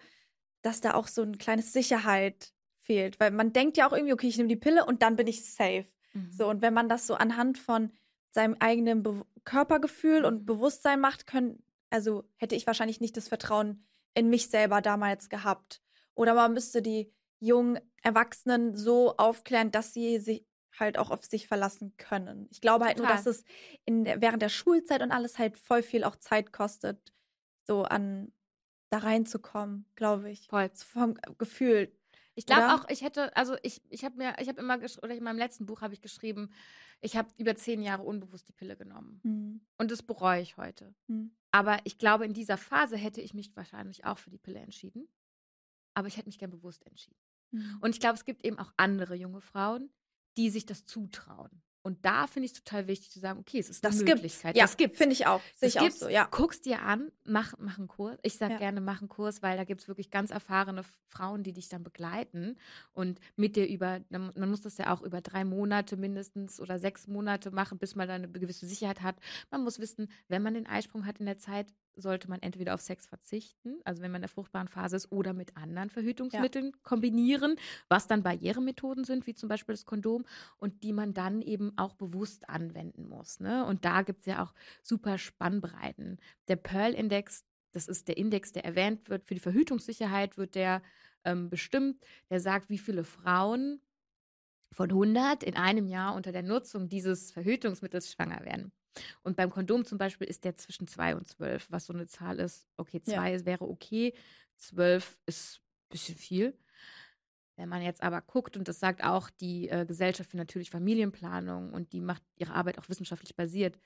dass 0.62 0.80
da 0.80 0.94
auch 0.94 1.08
so 1.08 1.22
ein 1.22 1.38
kleines 1.38 1.74
Sicherheit 1.74 2.54
fehlt. 2.80 3.20
Weil 3.20 3.32
man 3.32 3.52
denkt 3.52 3.76
ja 3.76 3.88
auch 3.88 3.94
irgendwie, 3.94 4.14
okay, 4.14 4.28
ich 4.28 4.38
nehme 4.38 4.50
die 4.50 4.56
Pille 4.56 4.86
und 4.86 5.02
dann 5.02 5.18
bin 5.18 5.28
ich 5.28 5.46
safe. 5.46 5.86
Mhm. 6.14 6.32
So, 6.32 6.48
und 6.48 6.62
wenn 6.62 6.74
man 6.74 6.88
das 6.88 7.06
so 7.06 7.16
anhand 7.16 7.58
von 7.58 7.92
seinem 8.32 8.56
eigenen 8.60 9.04
Be 9.04 9.26
Körpergefühl 9.44 10.24
und 10.24 10.46
Bewusstsein 10.46 11.02
macht, 11.02 11.28
können, 11.28 11.62
also 11.90 12.24
hätte 12.38 12.56
ich 12.56 12.66
wahrscheinlich 12.66 13.02
nicht 13.02 13.18
das 13.18 13.28
Vertrauen 13.28 13.86
in 14.14 14.30
mich 14.30 14.50
selber 14.50 14.80
damals 14.80 15.28
gehabt. 15.28 15.82
Oder 16.16 16.34
man 16.34 16.54
müsste 16.54 16.82
die 16.82 17.12
jungen 17.40 17.78
Erwachsenen 18.02 18.78
so 18.78 19.18
aufklären, 19.18 19.72
dass 19.72 19.94
sie 19.94 20.20
sich 20.20 20.46
halt 20.80 20.98
auch 20.98 21.12
auf 21.12 21.26
sich 21.26 21.48
verlassen 21.48 21.96
können. 21.98 22.48
Ich 22.52 22.62
glaube 22.62 22.86
halt 22.86 22.98
nur, 22.98 23.08
Total. 23.08 23.24
dass 23.24 23.28
es 23.28 23.44
in, 23.86 24.06
während 24.06 24.42
der 24.42 24.50
Schulzeit 24.50 25.02
und 25.02 25.12
alles 25.12 25.38
halt 25.38 25.58
voll 25.58 25.84
viel 25.84 26.04
auch 26.04 26.16
Zeit 26.16 26.54
kostet, 26.54 27.14
so 27.66 27.84
an 27.84 28.32
da 28.90 29.00
reinzukommen, 29.00 29.86
glaube 29.96 30.30
ich. 30.30 30.48
Voll. 30.48 30.70
Vom 30.76 31.16
Gefühl. 31.38 31.92
Ich 32.36 32.46
glaube 32.46 32.74
auch, 32.74 32.90
ich 32.90 33.02
hätte, 33.02 33.36
also 33.36 33.56
ich, 33.62 33.82
ich 33.90 34.04
habe 34.04 34.18
mir, 34.18 34.36
ich 34.40 34.48
habe 34.48 34.60
immer, 34.60 34.78
oder 34.78 35.16
in 35.16 35.24
meinem 35.24 35.38
letzten 35.38 35.66
Buch 35.66 35.82
habe 35.82 35.94
ich 35.94 36.02
geschrieben, 36.02 36.50
ich 37.02 37.16
habe 37.16 37.30
über 37.38 37.56
zehn 37.56 37.82
Jahre 37.82 38.04
unbewusst 38.04 38.48
die 38.48 38.54
Pille 38.54 38.76
genommen. 38.76 39.20
Hm. 39.24 39.62
Und 39.78 39.92
das 39.92 40.02
bereue 40.02 40.42
ich 40.42 40.58
heute. 40.58 40.96
Hm. 41.08 41.36
Aber 41.52 41.80
ich 41.84 41.98
glaube, 41.98 42.26
in 42.26 42.34
dieser 42.34 42.58
Phase 42.58 42.98
hätte 42.98 43.22
ich 43.22 43.34
mich 43.34 43.56
wahrscheinlich 43.56 44.06
auch 44.06 44.18
für 44.18 44.30
die 44.30 44.38
Pille 44.38 44.60
entschieden. 44.60 45.08
Aber 45.94 46.08
ich 46.08 46.18
hätte 46.18 46.28
mich 46.28 46.40
gern 46.40 46.52
bewusst 46.52 46.86
entschieden. 46.88 47.20
Hm. 47.52 47.80
Und 47.82 47.92
ich 47.92 48.00
glaube, 48.00 48.16
es 48.16 48.26
gibt 48.26 48.46
eben 48.46 48.58
auch 48.58 48.74
andere 48.78 49.16
junge 49.16 49.42
Frauen, 49.42 49.92
die 50.38 50.50
sich 50.50 50.66
das 50.66 50.86
zutrauen. 50.86 51.62
Und 51.84 52.06
da 52.06 52.28
finde 52.28 52.46
ich 52.46 52.54
es 52.54 52.64
total 52.64 52.88
wichtig 52.88 53.12
zu 53.12 53.20
sagen, 53.20 53.40
okay, 53.40 53.60
es 53.60 53.70
ist 53.70 53.84
Das 53.84 53.96
eine 53.96 54.06
gibt's. 54.06 54.22
Möglichkeit. 54.22 54.56
Ja, 54.56 54.64
das 54.64 54.78
gibt's. 54.78 54.98
Finde 54.98 55.14
ich 55.14 55.28
auch. 55.28 55.42
Sehe 55.58 55.68
ich 55.68 55.80
auch 55.82 55.92
so, 55.92 56.08
ja. 56.08 56.28
Guck's 56.32 56.62
dir 56.62 56.82
an, 56.82 57.12
mach, 57.26 57.54
mach 57.60 57.78
einen 57.78 57.90
Kurs. 57.90 58.18
Ich 58.24 58.38
sage 58.38 58.54
Ja. 58.54 58.60
gerne, 58.60 58.80
mach 58.80 59.02
einen 59.02 59.10
Kurs, 59.10 59.42
weil 59.44 59.58
da 59.58 59.66
gibt 59.66 59.82
es 59.82 59.88
wirklich 59.90 60.10
ganz 60.10 60.32
erfahrene 60.32 60.84
Frauen, 61.10 61.44
die 61.44 61.52
dich 61.52 61.68
dann 61.68 61.84
begleiten 61.84 62.58
und 62.94 63.20
mit 63.36 63.58
dir 63.58 63.68
über, 63.68 64.00
man 64.10 64.32
man 64.36 64.50
muss 64.50 64.62
das 64.62 64.78
ja 64.78 64.94
auch 64.94 65.02
über 65.02 65.20
drei 65.22 65.44
Monate 65.44 65.98
mindestens 65.98 66.60
oder 66.62 66.80
sechs 66.80 67.06
Monate 67.08 67.52
machen, 67.52 67.78
bis 67.78 67.96
man 67.96 68.08
dann 68.08 68.24
eine 68.24 68.32
gewisse 68.32 68.66
Sicherheit 68.66 69.02
hat. 69.02 69.18
Man 69.52 69.64
muss 69.64 69.78
wissen, 69.80 70.10
wenn 70.30 70.42
man 70.42 70.54
den 70.54 70.66
Eisprung 70.68 71.06
hat 71.06 71.20
in 71.20 71.26
der 71.26 71.38
Zeit, 71.38 71.68
sollte 71.96 72.30
man 72.30 72.42
entweder 72.42 72.74
auf 72.74 72.82
Sex 72.82 73.06
verzichten, 73.06 73.80
also 73.84 74.02
wenn 74.02 74.12
man 74.12 74.20
in 74.20 74.24
der 74.24 74.30
fruchtbaren 74.30 74.68
Phase 74.68 74.96
ist, 74.96 75.12
oder 75.12 75.34
mit 75.34 75.56
anderen 75.58 75.90
Verhütungsmitteln 75.90 76.74
kombinieren, 76.84 77.56
was 77.90 78.08
dann 78.08 78.24
Barrieremethoden 78.24 79.04
sind, 79.04 79.28
wie 79.28 79.36
zum 79.36 79.50
Beispiel 79.50 79.74
das 79.74 79.86
Kondom, 79.86 80.26
und 80.58 80.84
die 80.84 80.94
man 80.94 81.14
dann 81.14 81.42
eben 81.42 81.78
auch 81.78 81.94
bewusst 81.94 82.50
anwenden 82.50 83.08
muss. 83.08 83.40
Ne? 83.40 83.66
Und 83.66 83.86
da 83.86 84.02
gibt 84.02 84.22
es 84.22 84.26
ja 84.26 84.44
auch 84.44 84.54
super 84.82 85.18
Spannbreiten. 85.18 86.18
Der 86.48 86.56
Pearl-Index, 86.56 87.46
das 87.72 87.88
ist 87.88 88.08
der 88.08 88.18
Index, 88.18 88.52
der 88.52 88.66
erwähnt 88.66 89.10
wird, 89.10 89.26
für 89.26 89.34
die 89.34 89.40
Verhütungssicherheit 89.40 90.38
wird 90.38 90.56
der 90.56 90.82
ähm, 91.26 91.50
bestimmt. 91.50 92.04
Der 92.30 92.40
sagt, 92.40 92.70
wie 92.70 92.78
viele 92.78 93.04
Frauen 93.04 93.82
von 94.72 94.90
100 94.90 95.44
in 95.44 95.56
einem 95.56 95.88
Jahr 95.88 96.16
unter 96.16 96.32
der 96.32 96.44
Nutzung 96.44 96.90
dieses 96.90 97.32
Verhütungsmittels 97.32 98.12
schwanger 98.12 98.44
werden. 98.44 98.72
Und 99.24 99.36
beim 99.36 99.50
Kondom 99.50 99.86
zum 99.86 99.98
Beispiel 99.98 100.28
ist 100.28 100.44
der 100.44 100.56
zwischen 100.56 100.88
2 100.88 101.16
und 101.16 101.28
12, 101.28 101.72
was 101.72 101.86
so 101.86 101.94
eine 101.94 102.08
Zahl 102.08 102.40
ist. 102.40 102.68
Okay, 102.78 103.02
Ja. 103.06 103.16
2 103.16 103.46
wäre 103.46 103.68
okay, 103.68 104.14
12 104.58 105.18
ist 105.26 105.60
ein 105.60 105.90
bisschen 105.90 106.16
viel. 106.16 106.58
Wenn 107.56 107.70
man 107.70 107.82
jetzt 107.84 108.02
aber 108.02 108.22
guckt, 108.22 108.58
und 108.58 108.68
das 108.68 108.80
sagt 108.80 109.04
auch 109.04 109.30
die 109.30 109.70
äh, 109.70 109.86
Gesellschaft 109.86 110.32
für 110.32 110.38
natürlich 110.38 110.72
Familienplanung 110.72 111.72
und 111.72 111.94
die 111.94 112.02
macht 112.02 112.24
ihre 112.38 112.54
Arbeit 112.54 112.80
auch 112.80 112.90
wissenschaftlich 112.90 113.36
basiert, 113.36 113.78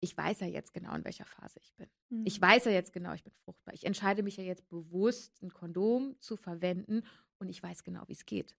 ich 0.00 0.16
weiß 0.16 0.40
ja 0.40 0.46
jetzt 0.46 0.74
genau, 0.74 0.94
in 0.94 1.04
welcher 1.04 1.24
Phase 1.24 1.58
ich 1.62 1.72
bin. 1.74 1.88
Hm. 2.10 2.24
Ich 2.26 2.40
weiß 2.40 2.66
ja 2.66 2.72
jetzt 2.72 2.92
genau, 2.92 3.12
ich 3.14 3.22
bin 3.22 3.32
fruchtbar. 3.44 3.74
Ich 3.74 3.86
entscheide 3.86 4.22
mich 4.22 4.36
ja 4.36 4.44
jetzt 4.44 4.68
bewusst, 4.68 5.40
ein 5.42 5.52
Kondom 5.52 6.16
zu 6.20 6.36
verwenden 6.36 7.02
und 7.38 7.48
ich 7.48 7.62
weiß 7.62 7.82
genau, 7.82 8.02
wie 8.06 8.12
es 8.12 8.26
geht. 8.26 8.56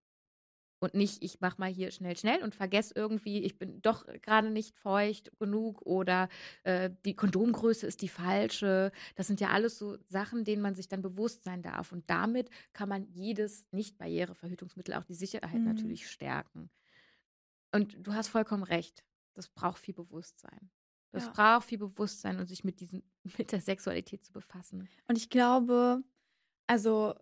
Und 0.79 0.93
nicht, 0.93 1.23
ich 1.23 1.39
mache 1.41 1.59
mal 1.59 1.71
hier 1.71 1.89
schnell, 1.89 2.15
schnell 2.15 2.43
und 2.43 2.53
vergesse 2.53 2.93
irgendwie, 2.95 3.43
ich 3.43 3.57
bin 3.57 3.81
doch 3.81 4.05
gerade 4.21 4.51
nicht 4.51 4.75
feucht 4.75 5.31
genug 5.39 5.81
oder 5.81 6.29
äh, 6.63 6.91
die 7.03 7.15
Kondomgröße 7.15 7.87
ist 7.87 8.03
die 8.03 8.09
falsche. 8.09 8.91
Das 9.15 9.25
sind 9.25 9.39
ja 9.41 9.49
alles 9.49 9.79
so 9.79 9.97
Sachen, 10.07 10.43
denen 10.43 10.61
man 10.61 10.75
sich 10.75 10.87
dann 10.87 11.01
bewusst 11.01 11.43
sein 11.43 11.63
darf. 11.63 11.91
Und 11.91 12.07
damit 12.09 12.49
kann 12.73 12.89
man 12.89 13.07
jedes 13.09 13.65
Nicht-Barriere-Verhütungsmittel, 13.71 14.93
auch 14.93 15.03
die 15.03 15.15
Sicherheit 15.15 15.55
Mhm. 15.61 15.65
natürlich 15.65 16.09
stärken. 16.11 16.69
Und 17.71 17.97
du 18.05 18.13
hast 18.13 18.27
vollkommen 18.29 18.63
recht. 18.63 19.03
Das 19.33 19.49
braucht 19.49 19.79
viel 19.79 19.93
Bewusstsein. 19.93 20.69
Das 21.11 21.25
Ja. 21.25 21.31
braucht 21.31 21.67
viel 21.67 21.77
Bewusstsein 21.77 22.39
und 22.39 22.47
sich 22.47 22.63
mit 22.63 22.79
diesen, 22.79 23.03
mit 23.37 23.51
der 23.51 23.61
Sexualität 23.61 24.25
zu 24.25 24.31
befassen. 24.31 24.87
Und 25.07 25.17
ich 25.17 25.29
glaube, 25.29 26.03
also, 26.67 27.15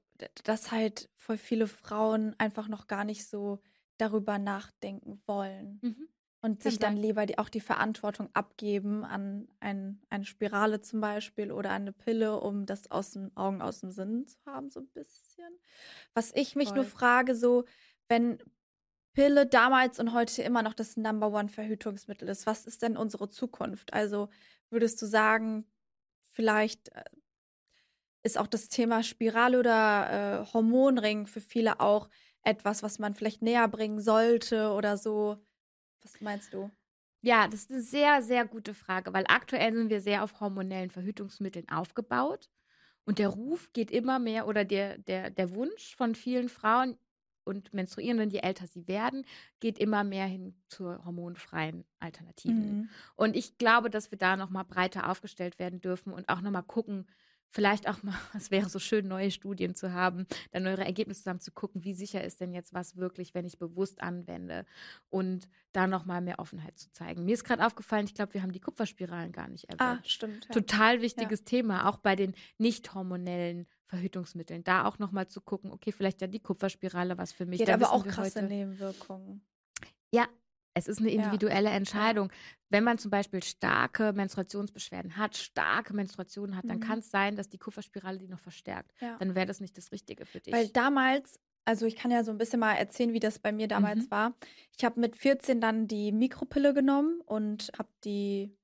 dass 0.43 0.71
halt 0.71 1.09
voll 1.15 1.37
viele 1.37 1.67
Frauen 1.67 2.35
einfach 2.37 2.67
noch 2.67 2.87
gar 2.87 3.03
nicht 3.03 3.27
so 3.27 3.59
darüber 3.97 4.37
nachdenken 4.39 5.21
wollen 5.25 5.79
und 6.45 6.61
Kann 6.61 6.71
sich 6.71 6.77
dann 6.77 6.95
lieber 6.95 7.25
die, 7.25 7.39
auch 7.39 7.49
die 7.49 7.59
Verantwortung 7.59 8.29
abgeben 8.33 9.03
an 9.03 9.47
ein, 9.61 9.99
eine 10.09 10.25
Spirale 10.25 10.79
zum 10.79 11.01
Beispiel 11.01 11.51
oder 11.51 11.71
an 11.71 11.81
eine 11.81 11.91
Pille, 11.91 12.39
um 12.39 12.67
das 12.67 12.91
aus 12.91 13.09
dem 13.11 13.35
Augen, 13.35 13.63
aus 13.63 13.79
dem 13.79 13.89
Sinn 13.89 14.27
zu 14.27 14.37
haben, 14.45 14.69
so 14.69 14.79
ein 14.79 14.87
bisschen. 14.89 15.57
Was 16.13 16.31
ich 16.35 16.55
mich 16.55 16.71
nur 16.75 16.83
Voll. 16.83 16.99
frage, 16.99 17.35
so, 17.35 17.65
wenn 18.09 18.37
Pille 19.13 19.47
damals 19.47 19.99
und 19.99 20.13
heute 20.13 20.43
immer 20.43 20.61
noch 20.61 20.75
das 20.75 20.97
Number 20.97 21.31
One 21.31 21.49
Verhütungsmittel 21.49 22.29
ist, 22.29 22.45
was 22.45 22.67
ist 22.67 22.83
denn 22.83 22.95
unsere 22.95 23.27
Zukunft? 23.27 23.91
Also 23.93 24.29
würdest 24.69 25.01
du 25.01 25.07
sagen, 25.07 25.65
vielleicht 26.27 26.89
äh, 26.89 27.05
ist 28.25 28.39
auch 28.39 28.47
das 28.47 28.69
Thema 28.69 29.03
Spirale 29.03 29.59
oder 29.59 30.41
äh, 30.41 30.53
Hormonring 30.53 31.27
für 31.27 31.41
viele 31.41 31.79
auch 31.79 32.09
etwas, 32.41 32.81
was 32.81 32.97
man 32.97 33.13
vielleicht 33.13 33.41
näher 33.41 33.67
bringen 33.67 34.01
sollte 34.01 34.71
oder 34.71 34.97
so. 34.97 35.37
Was 36.01 36.19
meinst 36.21 36.53
du? 36.53 36.71
Ja, 37.21 37.47
das 37.47 37.61
ist 37.61 37.71
eine 37.71 37.81
sehr, 37.81 38.21
sehr 38.23 38.45
gute 38.45 38.73
Frage, 38.73 39.13
weil 39.13 39.25
aktuell 39.27 39.73
sind 39.73 39.89
wir 39.89 40.01
sehr 40.01 40.23
auf 40.23 40.39
hormonellen 40.39 40.89
Verhütungsmitteln 40.89 41.69
aufgebaut. 41.69 42.49
Und 43.05 43.19
der 43.19 43.29
Ruf 43.29 43.71
geht 43.73 43.91
immer 43.91 44.17
mehr 44.17 44.47
oder 44.47 44.65
der, 44.65 44.97
der, 44.97 45.29
der 45.29 45.53
Wunsch 45.53 45.95
von 45.95 46.15
vielen 46.15 46.49
Frauen 46.49 46.97
und 47.43 47.73
Menstruierenden, 47.73 48.31
je 48.31 48.39
älter 48.39 48.65
sie 48.65 48.87
werden, 48.87 49.23
geht 49.59 49.77
immer 49.77 50.03
mehr 50.03 50.25
hin 50.25 50.55
zu 50.67 51.03
hormonfreien 51.05 51.85
Alternativen. 51.99 52.77
Mhm. 52.77 52.89
Und 53.15 53.35
ich 53.35 53.59
glaube, 53.59 53.91
dass 53.91 54.09
wir 54.09 54.17
da 54.17 54.35
nochmal 54.35 54.65
breiter 54.65 55.11
aufgestellt 55.11 55.59
werden 55.59 55.79
dürfen 55.79 56.11
und 56.11 56.27
auch 56.27 56.41
nochmal 56.41 56.63
gucken, 56.63 57.07
vielleicht 57.49 57.87
auch 57.87 58.03
mal, 58.03 58.13
es 58.35 58.51
wäre 58.51 58.69
so 58.69 58.79
schön, 58.79 59.07
neue 59.07 59.31
Studien 59.31 59.75
zu 59.75 59.93
haben, 59.93 60.25
dann 60.51 60.63
neuere 60.63 60.85
Ergebnisse 60.85 61.21
zusammen 61.21 61.39
zu 61.39 61.51
gucken, 61.51 61.83
wie 61.83 61.93
sicher 61.93 62.23
ist 62.23 62.41
denn 62.41 62.53
jetzt 62.53 62.73
was 62.73 62.97
wirklich, 62.97 63.33
wenn 63.33 63.45
ich 63.45 63.57
bewusst 63.57 64.01
anwende 64.01 64.65
und 65.09 65.47
da 65.71 65.87
nochmal 65.87 66.21
mehr 66.21 66.39
Offenheit 66.39 66.77
zu 66.77 66.91
zeigen. 66.91 67.25
Mir 67.25 67.33
ist 67.33 67.43
gerade 67.43 67.65
aufgefallen, 67.65 68.05
ich 68.05 68.13
glaube, 68.13 68.33
wir 68.33 68.41
haben 68.41 68.51
die 68.51 68.59
Kupferspiralen 68.59 69.31
gar 69.31 69.47
nicht 69.47 69.69
Ah, 69.79 69.91
erwähnt. 69.91 70.07
stimmt. 70.07 70.45
Ja. 70.45 70.51
Total 70.53 71.01
wichtiges 71.01 71.43
Thema, 71.43 71.89
auch 71.89 71.97
bei 71.97 72.15
den 72.15 72.33
nicht 72.57 72.93
hormonellen 72.93 73.67
Verhütungsmitteln. 73.87 74.63
Da 74.63 74.85
auch 74.85 74.99
nochmal 74.99 75.27
zu 75.27 75.41
gucken, 75.41 75.71
okay, 75.71 75.91
vielleicht 75.91 76.21
ja 76.21 76.27
die 76.27 76.39
Kupferspirale 76.39 77.17
was 77.17 77.31
für 77.31 77.45
mich. 77.45 77.59
Die 77.63 77.71
hat 77.71 77.81
aber 77.81 77.91
auch 77.93 78.05
krasse 78.05 78.39
heute- 78.41 78.47
Nebenwirkungen. 78.47 79.41
ja, 80.11 80.27
es 80.75 80.87
ist 80.87 80.99
eine 80.99 81.09
Ja. 81.09 81.15
individuelle 81.23 81.69
Entscheidung. 81.69 82.31
Wenn 82.69 82.83
man 82.83 82.97
zum 82.97 83.09
Beispiel 83.09 83.41
starke 83.41 84.13
Menstruationsbeschwerden 84.13 85.17
hat, 85.17 85.35
starke 85.37 85.93
Menstruationen 85.93 86.55
hat, 86.55 86.65
dann 86.69 86.77
Mhm. 86.77 86.81
kann 86.81 86.99
es 86.99 87.09
sein, 87.09 87.35
dass 87.35 87.49
die 87.49 87.57
Kupferspirale 87.57 88.19
die 88.19 88.27
noch 88.27 88.39
verstärkt. 88.39 88.91
Ja. 89.01 89.17
Dann 89.17 89.33
wäre 89.35 89.45
das 89.45 89.61
nicht 89.61 89.77
das 89.77 89.91
Richtige 89.91 90.25
für 90.25 90.41
dich. 90.41 90.53
Weil 90.53 90.67
damals, 90.69 91.39
also 91.63 91.85
ich 91.85 91.95
kann 91.95 92.11
ja 92.11 92.23
so 92.23 92.31
ein 92.31 92.37
bisschen 92.37 92.59
mal 92.59 92.73
erzählen, 92.73 93.13
wie 93.13 93.19
das 93.19 93.39
bei 93.39 93.51
mir 93.53 93.67
damals 93.67 94.05
Mhm. 94.05 94.11
war. 94.11 94.35
Ich 94.77 94.83
habe 94.83 94.99
mit 94.99 95.15
14 95.15 95.61
dann 95.61 95.87
die 95.87 96.11
Mikropille 96.11 96.73
genommen 96.73 97.21
und 97.21 97.71
habe 97.77 97.89
die 98.03 98.55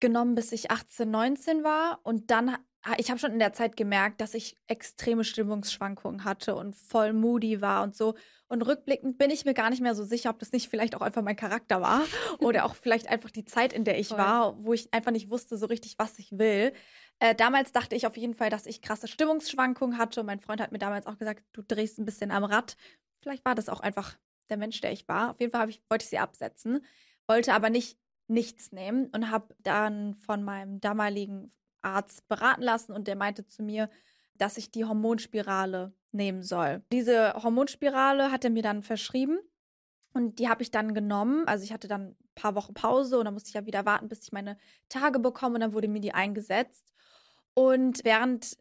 genommen, 0.00 0.34
bis 0.34 0.52
ich 0.52 0.70
18, 0.70 1.10
19 1.10 1.64
war. 1.64 2.00
Und 2.04 2.30
dann, 2.30 2.56
ich 2.98 3.10
habe 3.10 3.18
schon 3.18 3.32
in 3.32 3.38
der 3.38 3.52
Zeit 3.52 3.76
gemerkt, 3.76 4.20
dass 4.20 4.34
ich 4.34 4.56
extreme 4.66 5.24
Stimmungsschwankungen 5.24 6.24
hatte 6.24 6.54
und 6.54 6.76
voll 6.76 7.12
moody 7.12 7.60
war 7.60 7.82
und 7.82 7.96
so. 7.96 8.14
Und 8.48 8.62
rückblickend 8.62 9.18
bin 9.18 9.30
ich 9.30 9.44
mir 9.44 9.54
gar 9.54 9.70
nicht 9.70 9.82
mehr 9.82 9.94
so 9.94 10.04
sicher, 10.04 10.30
ob 10.30 10.38
das 10.38 10.52
nicht 10.52 10.68
vielleicht 10.68 10.94
auch 10.94 11.00
einfach 11.00 11.22
mein 11.22 11.36
Charakter 11.36 11.80
war 11.80 12.02
oder 12.38 12.64
auch 12.64 12.76
vielleicht 12.76 13.08
einfach 13.08 13.30
die 13.30 13.44
Zeit, 13.44 13.72
in 13.72 13.84
der 13.84 13.98
ich 13.98 14.08
Voll. 14.08 14.18
war, 14.18 14.64
wo 14.64 14.72
ich 14.72 14.92
einfach 14.94 15.10
nicht 15.10 15.30
wusste 15.30 15.56
so 15.56 15.66
richtig, 15.66 15.98
was 15.98 16.18
ich 16.18 16.38
will. 16.38 16.72
Äh, 17.18 17.34
damals 17.34 17.72
dachte 17.72 17.96
ich 17.96 18.06
auf 18.06 18.16
jeden 18.16 18.34
Fall, 18.34 18.50
dass 18.50 18.66
ich 18.66 18.82
krasse 18.82 19.08
Stimmungsschwankungen 19.08 19.98
hatte. 19.98 20.20
Und 20.20 20.26
mein 20.26 20.40
Freund 20.40 20.60
hat 20.60 20.70
mir 20.70 20.78
damals 20.78 21.06
auch 21.06 21.18
gesagt, 21.18 21.44
du 21.52 21.62
drehst 21.62 21.98
ein 21.98 22.04
bisschen 22.04 22.30
am 22.30 22.44
Rad. 22.44 22.76
Vielleicht 23.20 23.44
war 23.44 23.54
das 23.54 23.68
auch 23.68 23.80
einfach 23.80 24.16
der 24.48 24.58
Mensch, 24.58 24.80
der 24.80 24.92
ich 24.92 25.08
war. 25.08 25.30
Auf 25.30 25.40
jeden 25.40 25.50
Fall 25.50 25.68
ich, 25.68 25.82
wollte 25.88 26.04
ich 26.04 26.10
sie 26.10 26.18
absetzen, 26.18 26.84
wollte 27.26 27.52
aber 27.52 27.70
nicht 27.70 27.98
nichts 28.28 28.72
nehmen 28.72 29.06
und 29.14 29.30
habe 29.30 29.54
dann 29.60 30.14
von 30.16 30.42
meinem 30.42 30.80
damaligen 30.80 31.52
Arzt 31.86 32.26
beraten 32.28 32.62
lassen 32.62 32.92
und 32.92 33.08
der 33.08 33.16
meinte 33.16 33.46
zu 33.46 33.62
mir, 33.62 33.88
dass 34.34 34.56
ich 34.56 34.70
die 34.70 34.84
Hormonspirale 34.84 35.94
nehmen 36.12 36.42
soll. 36.42 36.82
Diese 36.92 37.34
Hormonspirale 37.34 38.30
hat 38.30 38.44
er 38.44 38.50
mir 38.50 38.62
dann 38.62 38.82
verschrieben 38.82 39.38
und 40.12 40.38
die 40.38 40.48
habe 40.48 40.62
ich 40.62 40.70
dann 40.70 40.94
genommen. 40.94 41.46
Also 41.46 41.64
ich 41.64 41.72
hatte 41.72 41.88
dann 41.88 42.16
paar 42.34 42.54
Wochen 42.54 42.74
Pause 42.74 43.18
und 43.18 43.24
dann 43.24 43.34
musste 43.34 43.48
ich 43.48 43.54
ja 43.54 43.66
wieder 43.66 43.86
warten, 43.86 44.08
bis 44.08 44.22
ich 44.22 44.32
meine 44.32 44.56
Tage 44.88 45.18
bekomme 45.18 45.54
und 45.54 45.60
dann 45.62 45.72
wurde 45.72 45.88
mir 45.88 46.00
die 46.00 46.12
eingesetzt. 46.12 46.92
Und 47.54 48.04
während 48.04 48.56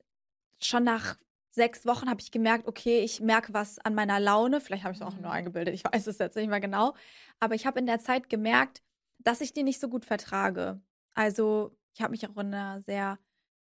schon 0.62 0.84
nach 0.84 1.18
sechs 1.52 1.86
Wochen 1.86 2.10
habe 2.10 2.22
ich 2.22 2.32
gemerkt, 2.32 2.68
okay, 2.68 3.00
ich 3.00 3.22
merke 3.22 3.54
was 3.54 3.80
an 3.80 3.96
meiner 3.96 4.20
Laune. 4.20 4.62
Vielleicht 4.62 4.84
habe 4.84 4.94
ich 4.94 5.00
es 5.00 5.06
auch 5.06 5.18
nur 5.18 5.32
eingebildet, 5.32 5.74
ich 5.74 5.84
weiß 5.84 6.08
es 6.08 6.18
jetzt 6.18 6.36
nicht 6.36 6.50
mehr 6.50 6.60
genau. 6.60 6.94
Aber 7.40 7.56
ich 7.56 7.66
habe 7.66 7.80
in 7.80 7.86
der 7.86 8.00
Zeit 8.00 8.30
gemerkt, 8.30 8.82
dass 9.20 9.42
ich 9.42 9.54
die 9.54 9.64
nicht 9.64 9.80
so 9.80 9.90
gut 9.90 10.06
vertrage. 10.06 10.82
Also 11.14 11.78
ich 11.96 12.02
habe 12.02 12.12
mich 12.12 12.28
auch 12.28 12.38
in 12.38 12.54
einer 12.54 12.82
sehr 12.82 13.18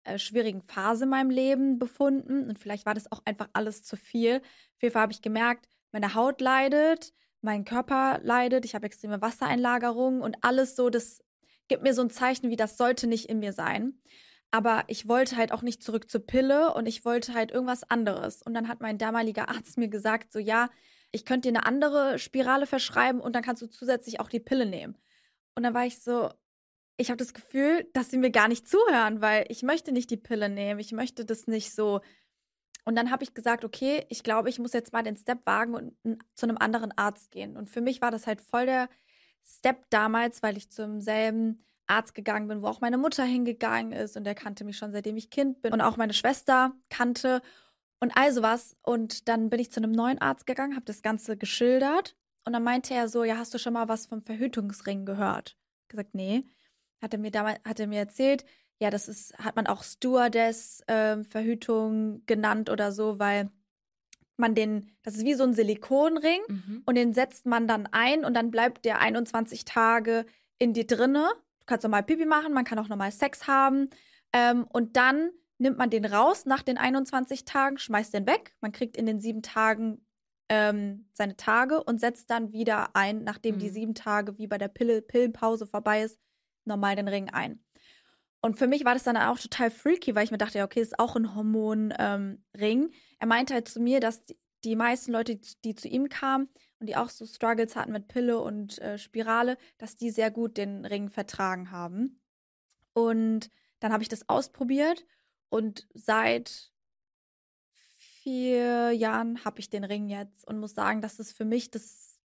äh, 0.04 0.18
schwierigen 0.18 0.62
Phase 0.62 1.04
in 1.04 1.10
meinem 1.10 1.30
Leben 1.30 1.78
befunden 1.78 2.48
und 2.48 2.58
vielleicht 2.58 2.86
war 2.86 2.94
das 2.94 3.12
auch 3.12 3.22
einfach 3.24 3.48
alles 3.52 3.84
zu 3.84 3.96
viel. 3.96 4.36
Auf 4.36 4.82
jeden 4.82 4.92
Fall 4.92 5.02
habe 5.02 5.12
ich 5.12 5.22
gemerkt, 5.22 5.68
meine 5.92 6.14
Haut 6.14 6.40
leidet, 6.40 7.12
mein 7.42 7.64
Körper 7.64 8.18
leidet, 8.22 8.64
ich 8.64 8.74
habe 8.74 8.86
extreme 8.86 9.20
Wassereinlagerungen 9.20 10.22
und 10.22 10.38
alles 10.42 10.76
so, 10.76 10.88
das 10.90 11.22
gibt 11.68 11.82
mir 11.82 11.94
so 11.94 12.02
ein 12.02 12.10
Zeichen, 12.10 12.50
wie 12.50 12.56
das 12.56 12.76
sollte 12.76 13.06
nicht 13.06 13.28
in 13.28 13.38
mir 13.38 13.52
sein. 13.52 14.00
Aber 14.50 14.84
ich 14.86 15.08
wollte 15.08 15.36
halt 15.36 15.52
auch 15.52 15.62
nicht 15.62 15.82
zurück 15.82 16.10
zur 16.10 16.26
Pille 16.26 16.74
und 16.74 16.86
ich 16.86 17.04
wollte 17.04 17.34
halt 17.34 17.50
irgendwas 17.50 17.84
anderes. 17.90 18.42
Und 18.42 18.54
dann 18.54 18.68
hat 18.68 18.80
mein 18.80 18.98
damaliger 18.98 19.48
Arzt 19.48 19.78
mir 19.78 19.88
gesagt, 19.88 20.32
so 20.32 20.38
ja, 20.38 20.68
ich 21.10 21.24
könnte 21.24 21.50
dir 21.50 21.58
eine 21.58 21.66
andere 21.66 22.18
Spirale 22.18 22.66
verschreiben 22.66 23.20
und 23.20 23.34
dann 23.34 23.42
kannst 23.42 23.62
du 23.62 23.66
zusätzlich 23.66 24.20
auch 24.20 24.28
die 24.28 24.40
Pille 24.40 24.66
nehmen. 24.66 24.96
Und 25.54 25.62
dann 25.62 25.74
war 25.74 25.86
ich 25.86 26.02
so, 26.02 26.30
ich 26.96 27.08
habe 27.08 27.16
das 27.16 27.34
Gefühl, 27.34 27.88
dass 27.92 28.10
sie 28.10 28.18
mir 28.18 28.30
gar 28.30 28.48
nicht 28.48 28.68
zuhören, 28.68 29.20
weil 29.20 29.44
ich 29.48 29.62
möchte 29.62 29.92
nicht 29.92 30.10
die 30.10 30.16
Pille 30.16 30.48
nehmen. 30.48 30.80
Ich 30.80 30.92
möchte 30.92 31.24
das 31.24 31.46
nicht 31.46 31.74
so. 31.74 32.00
Und 32.84 32.96
dann 32.96 33.10
habe 33.10 33.24
ich 33.24 33.34
gesagt, 33.34 33.64
okay, 33.64 34.04
ich 34.08 34.22
glaube, 34.22 34.48
ich 34.48 34.58
muss 34.58 34.72
jetzt 34.72 34.92
mal 34.92 35.02
den 35.02 35.16
Step 35.16 35.46
wagen 35.46 35.74
und 35.74 35.96
zu 36.34 36.46
einem 36.46 36.58
anderen 36.58 36.92
Arzt 36.96 37.30
gehen. 37.30 37.56
Und 37.56 37.70
für 37.70 37.80
mich 37.80 38.00
war 38.02 38.10
das 38.10 38.26
halt 38.26 38.40
voll 38.40 38.66
der 38.66 38.88
Step 39.44 39.86
damals, 39.90 40.42
weil 40.42 40.56
ich 40.56 40.70
zum 40.70 41.00
selben 41.00 41.64
Arzt 41.86 42.14
gegangen 42.14 42.48
bin, 42.48 42.62
wo 42.62 42.68
auch 42.68 42.80
meine 42.80 42.98
Mutter 42.98 43.24
hingegangen 43.24 43.92
ist 43.92 44.16
und 44.16 44.24
der 44.24 44.34
kannte 44.34 44.64
mich 44.64 44.76
schon 44.76 44.92
seitdem 44.92 45.16
ich 45.16 45.30
Kind 45.30 45.62
bin 45.62 45.72
und 45.72 45.80
auch 45.80 45.96
meine 45.96 46.14
Schwester 46.14 46.72
kannte 46.90 47.42
und 48.00 48.16
all 48.16 48.32
sowas. 48.32 48.76
Und 48.82 49.28
dann 49.28 49.50
bin 49.50 49.60
ich 49.60 49.72
zu 49.72 49.80
einem 49.80 49.92
neuen 49.92 50.20
Arzt 50.20 50.46
gegangen, 50.46 50.74
habe 50.74 50.86
das 50.86 51.02
Ganze 51.02 51.36
geschildert 51.36 52.16
und 52.44 52.52
dann 52.52 52.64
meinte 52.64 52.94
er 52.94 53.08
so, 53.08 53.24
ja, 53.24 53.36
hast 53.36 53.52
du 53.54 53.58
schon 53.58 53.74
mal 53.74 53.88
was 53.88 54.06
vom 54.06 54.22
Verhütungsring 54.22 55.04
gehört? 55.04 55.56
Ich 55.82 55.88
gesagt, 55.88 56.14
nee. 56.14 56.44
Hat 57.02 57.12
er 57.12 57.18
mir 57.18 57.30
damals, 57.30 57.58
hat 57.64 57.78
er 57.80 57.86
mir 57.86 57.98
erzählt, 57.98 58.46
ja, 58.78 58.88
das 58.90 59.08
ist, 59.08 59.36
hat 59.38 59.56
man 59.56 59.66
auch 59.66 59.82
Stewardess-Verhütung 59.82 61.92
ähm, 61.92 62.22
genannt 62.26 62.70
oder 62.70 62.92
so, 62.92 63.18
weil 63.18 63.50
man 64.36 64.54
den, 64.54 64.90
das 65.02 65.16
ist 65.16 65.26
wie 65.26 65.34
so 65.34 65.44
ein 65.44 65.52
Silikonring 65.54 66.40
mhm. 66.48 66.82
und 66.86 66.94
den 66.94 67.12
setzt 67.12 67.44
man 67.44 67.68
dann 67.68 67.86
ein 67.92 68.24
und 68.24 68.32
dann 68.34 68.50
bleibt 68.50 68.86
der 68.86 69.00
21 69.00 69.66
Tage 69.66 70.24
in 70.58 70.72
dir 70.72 70.86
drinne 70.86 71.28
Du 71.62 71.66
kannst 71.66 71.84
normal 71.84 72.02
Pipi 72.02 72.26
machen, 72.26 72.52
man 72.52 72.64
kann 72.64 72.80
auch 72.80 72.88
normal 72.88 73.12
Sex 73.12 73.46
haben. 73.46 73.88
Ähm, 74.32 74.64
und 74.64 74.96
dann 74.96 75.30
nimmt 75.58 75.78
man 75.78 75.90
den 75.90 76.04
raus 76.04 76.44
nach 76.44 76.62
den 76.62 76.76
21 76.76 77.44
Tagen, 77.44 77.78
schmeißt 77.78 78.12
den 78.12 78.26
weg. 78.26 78.56
Man 78.60 78.72
kriegt 78.72 78.96
in 78.96 79.06
den 79.06 79.20
sieben 79.20 79.42
Tagen 79.42 80.04
ähm, 80.48 81.08
seine 81.12 81.36
Tage 81.36 81.80
und 81.80 82.00
setzt 82.00 82.30
dann 82.30 82.52
wieder 82.52 82.96
ein, 82.96 83.22
nachdem 83.22 83.54
mhm. 83.54 83.58
die 83.60 83.68
sieben 83.68 83.94
Tage 83.94 84.38
wie 84.38 84.48
bei 84.48 84.58
der 84.58 84.66
Pille, 84.66 85.02
Pillenpause 85.02 85.68
vorbei 85.68 86.02
ist, 86.02 86.18
normal 86.64 86.96
den 86.96 87.08
Ring 87.08 87.30
ein. 87.30 87.62
Und 88.40 88.58
für 88.58 88.66
mich 88.66 88.84
war 88.84 88.94
das 88.94 89.04
dann 89.04 89.16
auch 89.16 89.38
total 89.38 89.70
freaky, 89.70 90.14
weil 90.14 90.24
ich 90.24 90.32
mir 90.32 90.38
dachte, 90.38 90.58
ja, 90.58 90.64
okay, 90.64 90.80
das 90.80 90.88
ist 90.88 90.98
auch 90.98 91.14
ein 91.14 91.34
Hormonring. 91.34 91.92
Ähm, 91.98 92.92
er 93.20 93.26
meinte 93.26 93.54
halt 93.54 93.68
zu 93.68 93.80
mir, 93.80 94.00
dass 94.00 94.24
die, 94.64 94.76
meisten 94.76 95.12
Leute, 95.12 95.36
die, 95.36 95.54
die 95.64 95.74
zu 95.74 95.88
ihm 95.88 96.08
kamen, 96.08 96.48
und 96.82 96.88
die 96.88 96.96
auch 96.96 97.10
so 97.10 97.24
Struggles 97.26 97.76
hatten 97.76 97.92
mit 97.92 98.08
Pille 98.08 98.40
und 98.40 98.80
äh, 98.80 98.98
Spirale, 98.98 99.56
dass 99.78 99.94
die 99.94 100.10
sehr 100.10 100.32
gut 100.32 100.56
den 100.56 100.84
Ring 100.84 101.10
vertragen 101.10 101.70
haben. 101.70 102.20
Und 102.92 103.50
dann 103.78 103.92
habe 103.92 104.02
ich 104.02 104.08
das 104.08 104.28
ausprobiert 104.28 105.06
und 105.48 105.86
seit 105.94 106.72
vier 108.22 108.90
Jahren 108.90 109.44
habe 109.44 109.60
ich 109.60 109.70
den 109.70 109.84
Ring 109.84 110.08
jetzt 110.08 110.44
und 110.44 110.58
muss 110.58 110.74
sagen, 110.74 111.00
dass 111.00 111.20
es 111.20 111.32
für 111.32 111.44
mich 111.44 111.70
das 111.70 112.18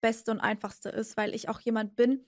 Beste 0.00 0.30
und 0.30 0.40
Einfachste 0.40 0.88
ist, 0.88 1.18
weil 1.18 1.34
ich 1.34 1.50
auch 1.50 1.60
jemand 1.60 1.94
bin, 1.94 2.24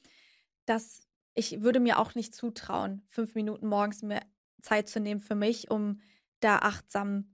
dass 0.67 1.09
ich 1.35 1.63
würde 1.63 1.81
mir 1.81 1.99
auch 1.99 2.15
nicht 2.15 2.35
zutrauen, 2.35 3.03
fünf 3.07 3.35
Minuten 3.35 3.67
morgens 3.67 4.03
mir 4.03 4.21
Zeit 4.63 4.89
zu 4.89 5.01
nehmen 5.01 5.21
für 5.21 5.35
mich, 5.35 5.71
um 5.71 6.01
da 6.41 6.59
achtsam 6.59 7.33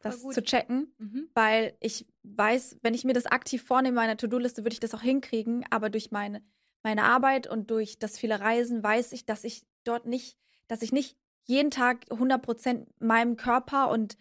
das 0.00 0.22
zu 0.22 0.42
checken, 0.42 0.94
mhm. 0.98 1.28
weil 1.34 1.76
ich 1.80 2.06
weiß, 2.22 2.78
wenn 2.82 2.94
ich 2.94 3.04
mir 3.04 3.12
das 3.12 3.26
aktiv 3.26 3.62
vornehme, 3.62 3.96
meine 3.96 4.16
To-Do-Liste, 4.16 4.64
würde 4.64 4.74
ich 4.74 4.80
das 4.80 4.94
auch 4.94 5.02
hinkriegen, 5.02 5.64
aber 5.70 5.90
durch 5.90 6.10
meine, 6.10 6.42
meine 6.82 7.04
Arbeit 7.04 7.46
und 7.46 7.70
durch 7.70 7.98
das 7.98 8.18
viele 8.18 8.40
Reisen 8.40 8.82
weiß 8.82 9.12
ich, 9.12 9.26
dass 9.26 9.44
ich 9.44 9.64
dort 9.84 10.06
nicht, 10.06 10.38
dass 10.68 10.82
ich 10.82 10.92
nicht 10.92 11.16
jeden 11.44 11.70
Tag 11.70 12.06
100 12.10 12.42
Prozent 12.42 12.88
meinem 13.00 13.36
Körper 13.36 13.90
und 13.90 14.16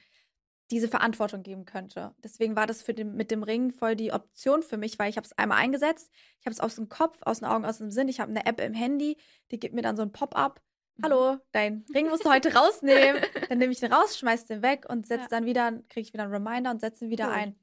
diese 0.72 0.88
Verantwortung 0.88 1.44
geben 1.44 1.66
könnte. 1.66 2.16
Deswegen 2.24 2.56
war 2.56 2.66
das 2.66 2.82
für 2.82 2.94
den, 2.94 3.16
mit 3.16 3.30
dem 3.30 3.44
Ring 3.44 3.72
voll 3.72 3.96
die 3.96 4.12
Option 4.12 4.64
für 4.64 4.78
mich, 4.78 4.98
weil 4.98 5.10
ich 5.10 5.18
habe 5.18 5.26
es 5.26 5.38
einmal 5.38 5.60
eingesetzt, 5.60 6.12
ich 6.40 6.46
habe 6.46 6.54
es 6.54 6.60
aus 6.60 6.76
dem 6.76 6.90
Kopf, 6.90 7.18
aus 7.22 7.40
den 7.40 7.48
Augen, 7.48 7.66
aus 7.66 7.78
dem 7.78 7.92
Sinn, 7.92 8.08
ich 8.08 8.20
habe 8.20 8.32
eine 8.32 8.46
App 8.46 8.60
im 8.60 8.74
Handy, 8.74 9.18
die 9.52 9.60
gibt 9.60 9.76
mir 9.76 9.84
dann 9.84 9.96
so 9.96 10.02
ein 10.02 10.12
Pop-up 10.12 10.62
hallo, 11.02 11.38
dein 11.52 11.86
Ring 11.94 12.10
musst 12.10 12.26
du 12.26 12.30
heute 12.30 12.54
rausnehmen. 12.54 13.22
Dann 13.50 13.58
nehme 13.58 13.72
ich 13.72 13.80
den 13.80 13.94
raus, 13.94 14.18
schmeiß 14.18 14.46
den 14.46 14.62
weg 14.62 14.86
und 14.90 15.06
setze 15.06 15.24
ja. 15.24 15.28
dann 15.30 15.46
wieder, 15.46 15.72
kriege 15.90 16.02
ich 16.02 16.14
wieder 16.14 16.24
einen 16.24 16.34
Reminder 16.34 16.72
und 16.72 16.80
setze 16.80 17.06
ihn 17.06 17.12
wieder 17.12 17.28
cool. 17.28 17.34
ein. 17.34 17.56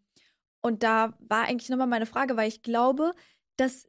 Und 0.61 0.82
da 0.82 1.14
war 1.18 1.44
eigentlich 1.44 1.70
nochmal 1.70 1.86
meine 1.86 2.07
Frage, 2.07 2.36
weil 2.36 2.48
ich 2.48 2.62
glaube, 2.62 3.12
dass 3.57 3.86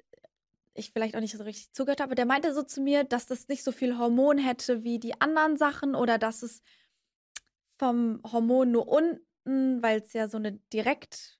ich 0.73 0.91
vielleicht 0.91 1.15
auch 1.15 1.19
nicht 1.19 1.37
so 1.37 1.43
richtig 1.43 1.71
zugehört 1.73 2.01
habe, 2.01 2.15
der 2.15 2.25
meinte 2.25 2.53
so 2.53 2.63
zu 2.63 2.81
mir, 2.81 3.03
dass 3.03 3.27
das 3.27 3.47
nicht 3.47 3.63
so 3.63 3.71
viel 3.71 3.97
Hormon 3.97 4.39
hätte 4.39 4.83
wie 4.83 4.97
die 4.97 5.21
anderen 5.21 5.55
Sachen 5.55 5.93
oder 5.93 6.17
dass 6.17 6.41
es 6.41 6.63
vom 7.83 8.21
Hormon 8.23 8.71
nur 8.71 8.87
unten, 8.87 9.83
weil 9.83 9.99
es 9.99 10.13
ja 10.13 10.29
so 10.29 10.37
eine 10.37 10.53
direkt 10.71 11.37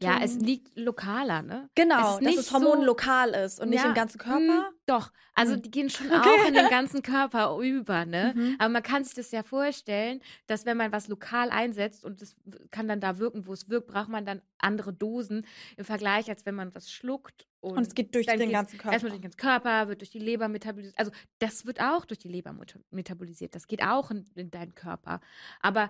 ja, 0.00 0.20
es 0.22 0.36
liegt 0.36 0.76
lokaler, 0.76 1.42
ne? 1.42 1.68
Genau, 1.74 2.18
dass 2.20 2.36
das 2.36 2.52
Hormon 2.52 2.80
so, 2.80 2.84
lokal 2.84 3.30
ist 3.30 3.60
und 3.60 3.72
ja, 3.72 3.80
nicht 3.80 3.84
im 3.84 3.94
ganzen 3.94 4.18
Körper. 4.18 4.40
Mh, 4.40 4.70
doch, 4.86 5.10
also 5.34 5.54
hm. 5.54 5.62
die 5.62 5.70
gehen 5.70 5.90
schon 5.90 6.06
okay. 6.06 6.16
auch 6.18 6.48
in 6.48 6.54
den 6.54 6.68
ganzen 6.70 7.02
Körper 7.02 7.58
über, 7.58 8.04
ne? 8.04 8.32
Mhm. 8.36 8.56
Aber 8.58 8.68
man 8.68 8.82
kann 8.82 9.04
sich 9.04 9.14
das 9.14 9.30
ja 9.30 9.42
vorstellen, 9.42 10.20
dass 10.46 10.66
wenn 10.66 10.76
man 10.76 10.92
was 10.92 11.08
lokal 11.08 11.50
einsetzt 11.50 12.04
und 12.04 12.22
es 12.22 12.36
kann 12.70 12.88
dann 12.88 13.00
da 13.00 13.18
wirken, 13.18 13.46
wo 13.46 13.52
es 13.52 13.68
wirkt, 13.68 13.88
braucht 13.88 14.08
man 14.08 14.24
dann 14.24 14.42
andere 14.58 14.92
Dosen 14.92 15.46
im 15.76 15.84
Vergleich, 15.84 16.28
als 16.28 16.46
wenn 16.46 16.54
man 16.54 16.74
was 16.74 16.90
schluckt. 16.90 17.46
Und, 17.60 17.78
und 17.78 17.86
es 17.86 17.94
geht 17.94 18.14
durch 18.14 18.26
den 18.26 18.50
ganzen 18.50 18.78
Körper. 18.78 18.92
Erstmal 18.92 19.10
durch 19.10 19.20
den 19.20 19.30
ganzen 19.30 19.38
Körper, 19.38 19.88
wird 19.88 20.00
durch 20.02 20.10
die 20.10 20.18
Leber 20.18 20.48
metabolisiert. 20.48 20.98
Also 20.98 21.12
das 21.38 21.64
wird 21.64 21.80
auch 21.80 22.04
durch 22.04 22.18
die 22.18 22.28
Leber 22.28 22.54
metabolisiert. 22.90 23.54
Das 23.54 23.66
geht 23.66 23.82
auch 23.82 24.10
in, 24.10 24.26
in 24.34 24.50
deinen 24.50 24.74
Körper. 24.74 25.20
Aber 25.60 25.88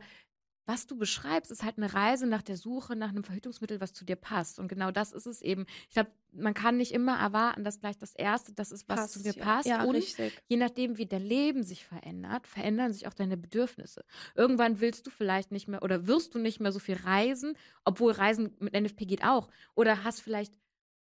was 0.67 0.87
du 0.87 0.97
beschreibst, 0.97 1.51
ist 1.51 1.63
halt 1.63 1.77
eine 1.77 1.93
Reise 1.93 2.27
nach 2.27 2.43
der 2.43 2.57
Suche 2.57 2.97
nach 2.97 3.11
einem 3.11 3.25
Verhütungsmittel, 3.25 3.81
was 3.81 3.93
zu 3.93 4.05
dir 4.05 4.17
passt. 4.17 4.59
Und 4.59 4.69
genau 4.69 4.91
das 4.91 5.13
ist 5.13 5.27
es 5.27 5.43
eben. 5.43 5.67
Ich 5.89 5.95
glaube, 5.95 6.11
man 6.33 6.55
kann 6.55 6.79
nicht 6.79 6.93
immer 6.93 7.19
erwarten, 7.19 7.65
dass 7.65 7.81
gleich 7.81 7.99
das 7.99 8.15
Erste 8.15 8.53
das 8.53 8.73
ist, 8.73 8.89
was 8.89 9.01
passt, 9.01 9.13
zu 9.13 9.23
dir 9.23 9.35
passt. 9.35 9.69
Ja, 9.69 9.85
und 9.85 9.97
richtig. 9.97 10.41
je 10.47 10.57
nachdem, 10.57 10.97
wie 10.97 11.07
dein 11.07 11.23
Leben 11.23 11.63
sich 11.63 11.85
verändert, 11.85 12.47
verändern 12.47 12.93
sich 12.93 13.07
auch 13.07 13.15
deine 13.15 13.37
Bedürfnisse. 13.37 14.05
Irgendwann 14.35 14.81
willst 14.81 15.07
du 15.07 15.11
vielleicht 15.11 15.53
nicht 15.53 15.69
mehr 15.69 15.83
oder 15.83 16.07
wirst 16.07 16.35
du 16.35 16.39
nicht 16.39 16.61
mehr 16.61 16.73
so 16.73 16.79
viel 16.79 16.97
reisen, 16.97 17.57
obwohl 17.85 18.13
Reisen 18.13 18.57
mit 18.59 18.73
NFP 18.73 19.05
geht 19.05 19.25
auch. 19.25 19.49
Oder 19.75 20.03
hast 20.05 20.21
vielleicht 20.21 20.55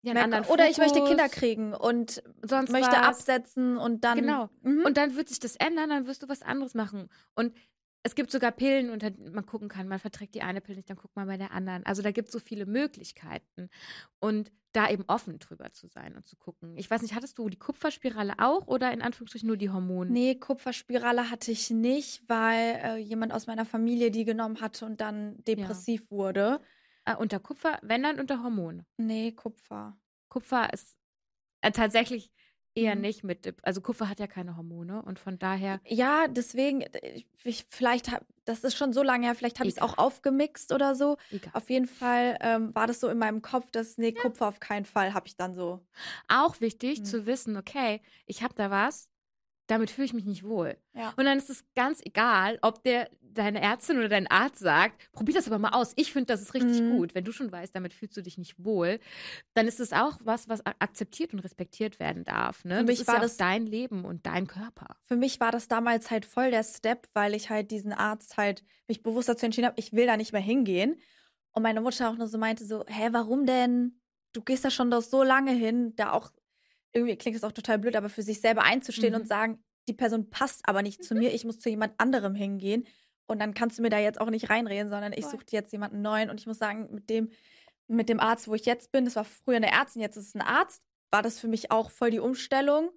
ja, 0.02 0.14
oder 0.48 0.70
ich 0.70 0.78
möchte 0.78 1.02
Kinder 1.02 1.28
kriegen 1.28 1.74
und 1.74 2.22
sonst 2.42 2.70
möchte 2.70 2.92
was. 2.92 3.06
absetzen 3.08 3.76
und 3.76 4.04
dann. 4.04 4.20
Genau. 4.20 4.48
Mhm. 4.62 4.84
Und 4.84 4.96
dann 4.96 5.16
wird 5.16 5.28
sich 5.28 5.40
das 5.40 5.56
ändern, 5.56 5.90
dann 5.90 6.06
wirst 6.06 6.22
du 6.22 6.28
was 6.28 6.42
anderes 6.42 6.74
machen. 6.74 7.08
Und 7.34 7.52
es 8.02 8.14
gibt 8.14 8.30
sogar 8.30 8.52
Pillen, 8.52 8.90
unter 8.90 9.10
denen 9.10 9.34
man 9.34 9.46
gucken 9.46 9.68
kann, 9.68 9.88
man 9.88 9.98
verträgt 9.98 10.34
die 10.34 10.42
eine 10.42 10.60
Pille 10.60 10.76
nicht, 10.76 10.88
dann 10.88 10.96
guckt 10.96 11.16
man 11.16 11.26
bei 11.26 11.36
der 11.36 11.52
anderen. 11.52 11.84
Also 11.84 12.02
da 12.02 12.10
gibt 12.10 12.28
es 12.28 12.32
so 12.32 12.38
viele 12.38 12.66
Möglichkeiten. 12.66 13.68
Und 14.20 14.52
da 14.72 14.88
eben 14.90 15.04
offen 15.08 15.38
drüber 15.38 15.72
zu 15.72 15.86
sein 15.86 16.14
und 16.14 16.26
zu 16.26 16.36
gucken. 16.36 16.76
Ich 16.76 16.90
weiß 16.90 17.02
nicht, 17.02 17.14
hattest 17.14 17.38
du 17.38 17.48
die 17.48 17.58
Kupferspirale 17.58 18.34
auch 18.38 18.66
oder 18.66 18.92
in 18.92 19.02
Anführungsstrichen 19.02 19.46
nur 19.46 19.56
die 19.56 19.70
Hormone? 19.70 20.10
Nee, 20.10 20.34
Kupferspirale 20.36 21.30
hatte 21.30 21.50
ich 21.50 21.70
nicht, 21.70 22.22
weil 22.28 22.80
äh, 22.82 22.96
jemand 22.96 23.32
aus 23.32 23.46
meiner 23.46 23.64
Familie 23.64 24.10
die 24.10 24.24
genommen 24.24 24.60
hatte 24.60 24.84
und 24.84 25.00
dann 25.00 25.42
depressiv 25.44 26.02
ja. 26.02 26.10
wurde. 26.10 26.60
Äh, 27.06 27.16
unter 27.16 27.40
Kupfer, 27.40 27.78
wenn 27.82 28.02
dann 28.02 28.20
unter 28.20 28.42
Hormone? 28.42 28.84
Nee, 28.98 29.32
Kupfer. 29.32 29.98
Kupfer 30.28 30.72
ist 30.72 30.96
äh, 31.62 31.72
tatsächlich 31.72 32.30
eher 32.78 32.94
mhm. 32.94 33.00
nicht 33.02 33.24
mit. 33.24 33.54
Also 33.62 33.80
Kupfer 33.80 34.08
hat 34.08 34.20
ja 34.20 34.26
keine 34.26 34.56
Hormone 34.56 35.02
und 35.02 35.18
von 35.18 35.38
daher. 35.38 35.80
Ja, 35.84 36.26
deswegen, 36.28 36.84
ich, 37.44 37.66
vielleicht, 37.68 38.10
hab, 38.10 38.24
das 38.44 38.64
ist 38.64 38.76
schon 38.76 38.92
so 38.92 39.02
lange 39.02 39.26
her, 39.26 39.34
vielleicht 39.34 39.58
habe 39.58 39.68
ich 39.68 39.76
es 39.76 39.82
auch 39.82 39.98
aufgemixt 39.98 40.72
oder 40.72 40.94
so. 40.94 41.16
Egal. 41.30 41.50
Auf 41.54 41.70
jeden 41.70 41.86
Fall 41.86 42.38
ähm, 42.40 42.74
war 42.74 42.86
das 42.86 43.00
so 43.00 43.08
in 43.08 43.18
meinem 43.18 43.42
Kopf, 43.42 43.70
dass, 43.70 43.98
nee, 43.98 44.14
ja. 44.14 44.22
Kupfer 44.22 44.48
auf 44.48 44.60
keinen 44.60 44.84
Fall 44.84 45.14
habe 45.14 45.26
ich 45.26 45.36
dann 45.36 45.54
so. 45.54 45.80
Auch 46.28 46.60
wichtig 46.60 47.00
mhm. 47.00 47.04
zu 47.04 47.26
wissen, 47.26 47.56
okay, 47.56 48.00
ich 48.26 48.42
habe 48.42 48.54
da 48.54 48.70
was, 48.70 49.08
damit 49.68 49.90
fühle 49.90 50.06
ich 50.06 50.12
mich 50.14 50.24
nicht 50.24 50.44
wohl. 50.44 50.76
Ja. 50.94 51.14
Und 51.16 51.24
dann 51.26 51.38
ist 51.38 51.48
es 51.50 51.64
ganz 51.76 52.00
egal, 52.04 52.58
ob 52.62 52.82
der 52.82 53.08
deine 53.22 53.60
Ärztin 53.62 53.98
oder 53.98 54.08
dein 54.08 54.26
Arzt 54.26 54.58
sagt, 54.58 55.12
probier 55.12 55.34
das 55.34 55.46
aber 55.46 55.58
mal 55.60 55.68
aus. 55.70 55.92
Ich 55.94 56.12
finde, 56.12 56.26
das 56.26 56.42
ist 56.42 56.54
richtig 56.54 56.80
Mhm. 56.80 56.96
gut. 56.96 57.14
Wenn 57.14 57.22
du 57.24 57.30
schon 57.30 57.52
weißt, 57.52 57.72
damit 57.76 57.92
fühlst 57.94 58.16
du 58.16 58.22
dich 58.22 58.36
nicht 58.36 58.64
wohl, 58.64 58.98
dann 59.54 59.68
ist 59.68 59.78
es 59.78 59.92
auch 59.92 60.18
was, 60.24 60.48
was 60.48 60.64
akzeptiert 60.66 61.32
und 61.34 61.38
respektiert 61.40 62.00
werden 62.00 62.24
darf. 62.24 62.64
Ne? 62.64 62.78
Für 62.78 62.84
mich 62.84 63.06
war 63.06 63.16
ja 63.16 63.20
das- 63.20 63.36
dein 63.36 63.64
Leben 63.64 64.04
und 64.04 64.26
dein 64.26 64.48
Körper. 64.48 64.96
Für 65.04 65.14
mich 65.14 65.38
war 65.38 65.52
das 65.52 65.68
damals 65.68 66.10
halt 66.10 66.24
voll 66.24 66.50
der 66.50 66.64
Step, 66.64 67.06
weil 67.14 67.32
ich 67.34 67.48
halt 67.48 67.70
diesen 67.70 67.92
Arzt 67.92 68.36
halt 68.38 68.64
mich 68.88 69.04
bewusst 69.04 69.28
dazu 69.28 69.46
entschieden 69.46 69.68
habe, 69.68 69.78
ich 69.78 69.92
will 69.92 70.06
da 70.06 70.16
nicht 70.16 70.32
mehr 70.32 70.40
hingehen. 70.42 70.96
Und 71.52 71.62
meine 71.62 71.80
Mutter 71.80 72.10
auch 72.10 72.16
nur 72.16 72.26
so 72.26 72.38
meinte 72.38 72.64
so, 72.64 72.84
hä, 72.88 73.08
warum 73.12 73.46
denn? 73.46 74.00
Du 74.32 74.42
gehst 74.42 74.64
da 74.64 74.70
schon 74.70 74.90
doch 74.90 75.02
so 75.02 75.22
lange 75.22 75.52
hin, 75.52 75.94
da 75.96 76.12
auch, 76.12 76.30
irgendwie 76.92 77.16
klingt 77.16 77.36
es 77.36 77.44
auch 77.44 77.52
total 77.52 77.78
blöd, 77.78 77.96
aber 77.96 78.08
für 78.08 78.22
sich 78.22 78.40
selber 78.40 78.62
einzustehen 78.62 79.14
Mhm. 79.14 79.20
und 79.20 79.28
sagen, 79.28 79.64
die 79.88 79.92
Person 79.94 80.30
passt 80.30 80.62
aber 80.68 80.82
nicht 80.82 81.02
zu 81.04 81.14
mir, 81.14 81.32
ich 81.32 81.44
muss 81.44 81.58
zu 81.58 81.70
jemand 81.70 81.94
anderem 81.98 82.34
hingehen. 82.34 82.86
Und 83.26 83.40
dann 83.40 83.54
kannst 83.54 83.78
du 83.78 83.82
mir 83.82 83.90
da 83.90 83.98
jetzt 83.98 84.20
auch 84.20 84.30
nicht 84.30 84.48
reinreden, 84.50 84.90
sondern 84.90 85.12
ich 85.12 85.26
suche 85.26 85.44
jetzt 85.50 85.72
jemanden 85.72 86.00
neuen. 86.02 86.30
Und 86.30 86.40
ich 86.40 86.46
muss 86.46 86.58
sagen, 86.58 86.88
mit 86.92 87.10
dem, 87.10 87.30
mit 87.86 88.08
dem 88.08 88.20
Arzt, 88.20 88.48
wo 88.48 88.54
ich 88.54 88.64
jetzt 88.64 88.90
bin, 88.92 89.04
das 89.04 89.16
war 89.16 89.24
früher 89.24 89.56
eine 89.56 89.70
Ärztin, 89.70 90.02
jetzt 90.02 90.16
ist 90.16 90.28
es 90.28 90.34
ein 90.34 90.40
Arzt, 90.42 90.82
war 91.10 91.22
das 91.22 91.38
für 91.38 91.48
mich 91.48 91.70
auch 91.70 91.90
voll 91.90 92.10
die 92.10 92.20
Umstellung. 92.20 92.90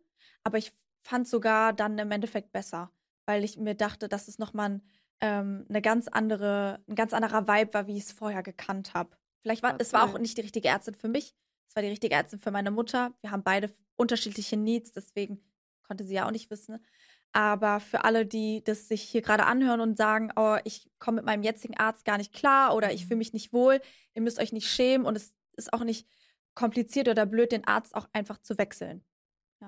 Aber 0.44 0.58
ich 0.58 0.74
fand 1.04 1.28
sogar 1.28 1.74
dann 1.74 1.98
im 1.98 2.12
Endeffekt 2.12 2.52
besser, 2.52 2.92
weil 3.26 3.44
ich 3.44 3.58
mir 3.58 3.76
dachte, 3.76 4.08
dass 4.10 4.28
es 4.28 4.38
nochmal 4.40 4.70
ein, 4.70 4.82
ähm, 5.22 5.66
eine 5.70 5.82
ganz 5.82 6.08
andere, 6.08 6.84
ein 6.88 6.96
ganz 6.96 7.14
anderer 7.14 7.48
Vibe 7.48 7.74
war, 7.74 7.88
wie 7.88 7.98
ich 7.98 8.04
es 8.04 8.12
vorher 8.12 8.44
gekannt 8.44 8.94
habe. 8.94 9.16
Vielleicht 9.42 9.64
war 9.64 9.72
Voll 9.72 9.80
es 9.82 9.94
war 9.94 10.04
auch 10.04 10.18
nicht 10.20 10.38
die 10.38 10.42
richtige 10.42 10.68
Ärztin 10.68 10.96
für 10.96 11.08
mich. 11.08 11.36
Es 11.72 11.76
war 11.78 11.84
die 11.84 11.90
richtige 11.90 12.16
Ärztin 12.16 12.38
für 12.38 12.52
meine 12.52 12.70
Mutter. 12.70 13.14
Wir 13.22 13.32
haben 13.32 13.44
beide 13.44 13.74
unterschiedliche 13.96 14.58
Needs, 14.58 14.92
deswegen 14.92 15.42
konnte 15.84 16.04
sie 16.04 16.16
ja 16.16 16.28
auch 16.28 16.32
nicht 16.32 16.52
wissen. 16.52 16.86
Aber 17.32 17.80
für 17.80 18.04
alle, 18.04 18.26
die 18.26 18.62
das 18.62 18.90
sich 18.90 19.02
hier 19.04 19.22
gerade 19.22 19.46
anhören 19.46 19.80
und 19.80 19.96
sagen, 19.96 20.34
oh, 20.36 20.58
ich 20.66 20.92
komme 21.00 21.16
mit 21.16 21.26
meinem 21.26 21.44
jetzigen 21.44 21.78
Arzt 21.78 22.04
gar 22.04 22.18
nicht 22.18 22.34
klar 22.34 22.76
oder 22.76 22.92
ich 22.92 23.06
fühle 23.06 23.20
mich 23.20 23.32
nicht 23.32 23.54
wohl, 23.54 23.80
ihr 24.14 24.22
müsst 24.22 24.42
euch 24.42 24.52
nicht 24.52 24.68
schämen 24.68 25.08
und 25.08 25.16
es 25.16 25.34
ist 25.56 25.72
auch 25.72 25.86
nicht 25.86 26.10
kompliziert 26.56 27.08
oder 27.08 27.26
blöd, 27.26 27.54
den 27.54 27.66
Arzt 27.66 27.96
auch 27.96 28.10
einfach 28.12 28.40
zu 28.40 28.58
wechseln. 28.58 29.06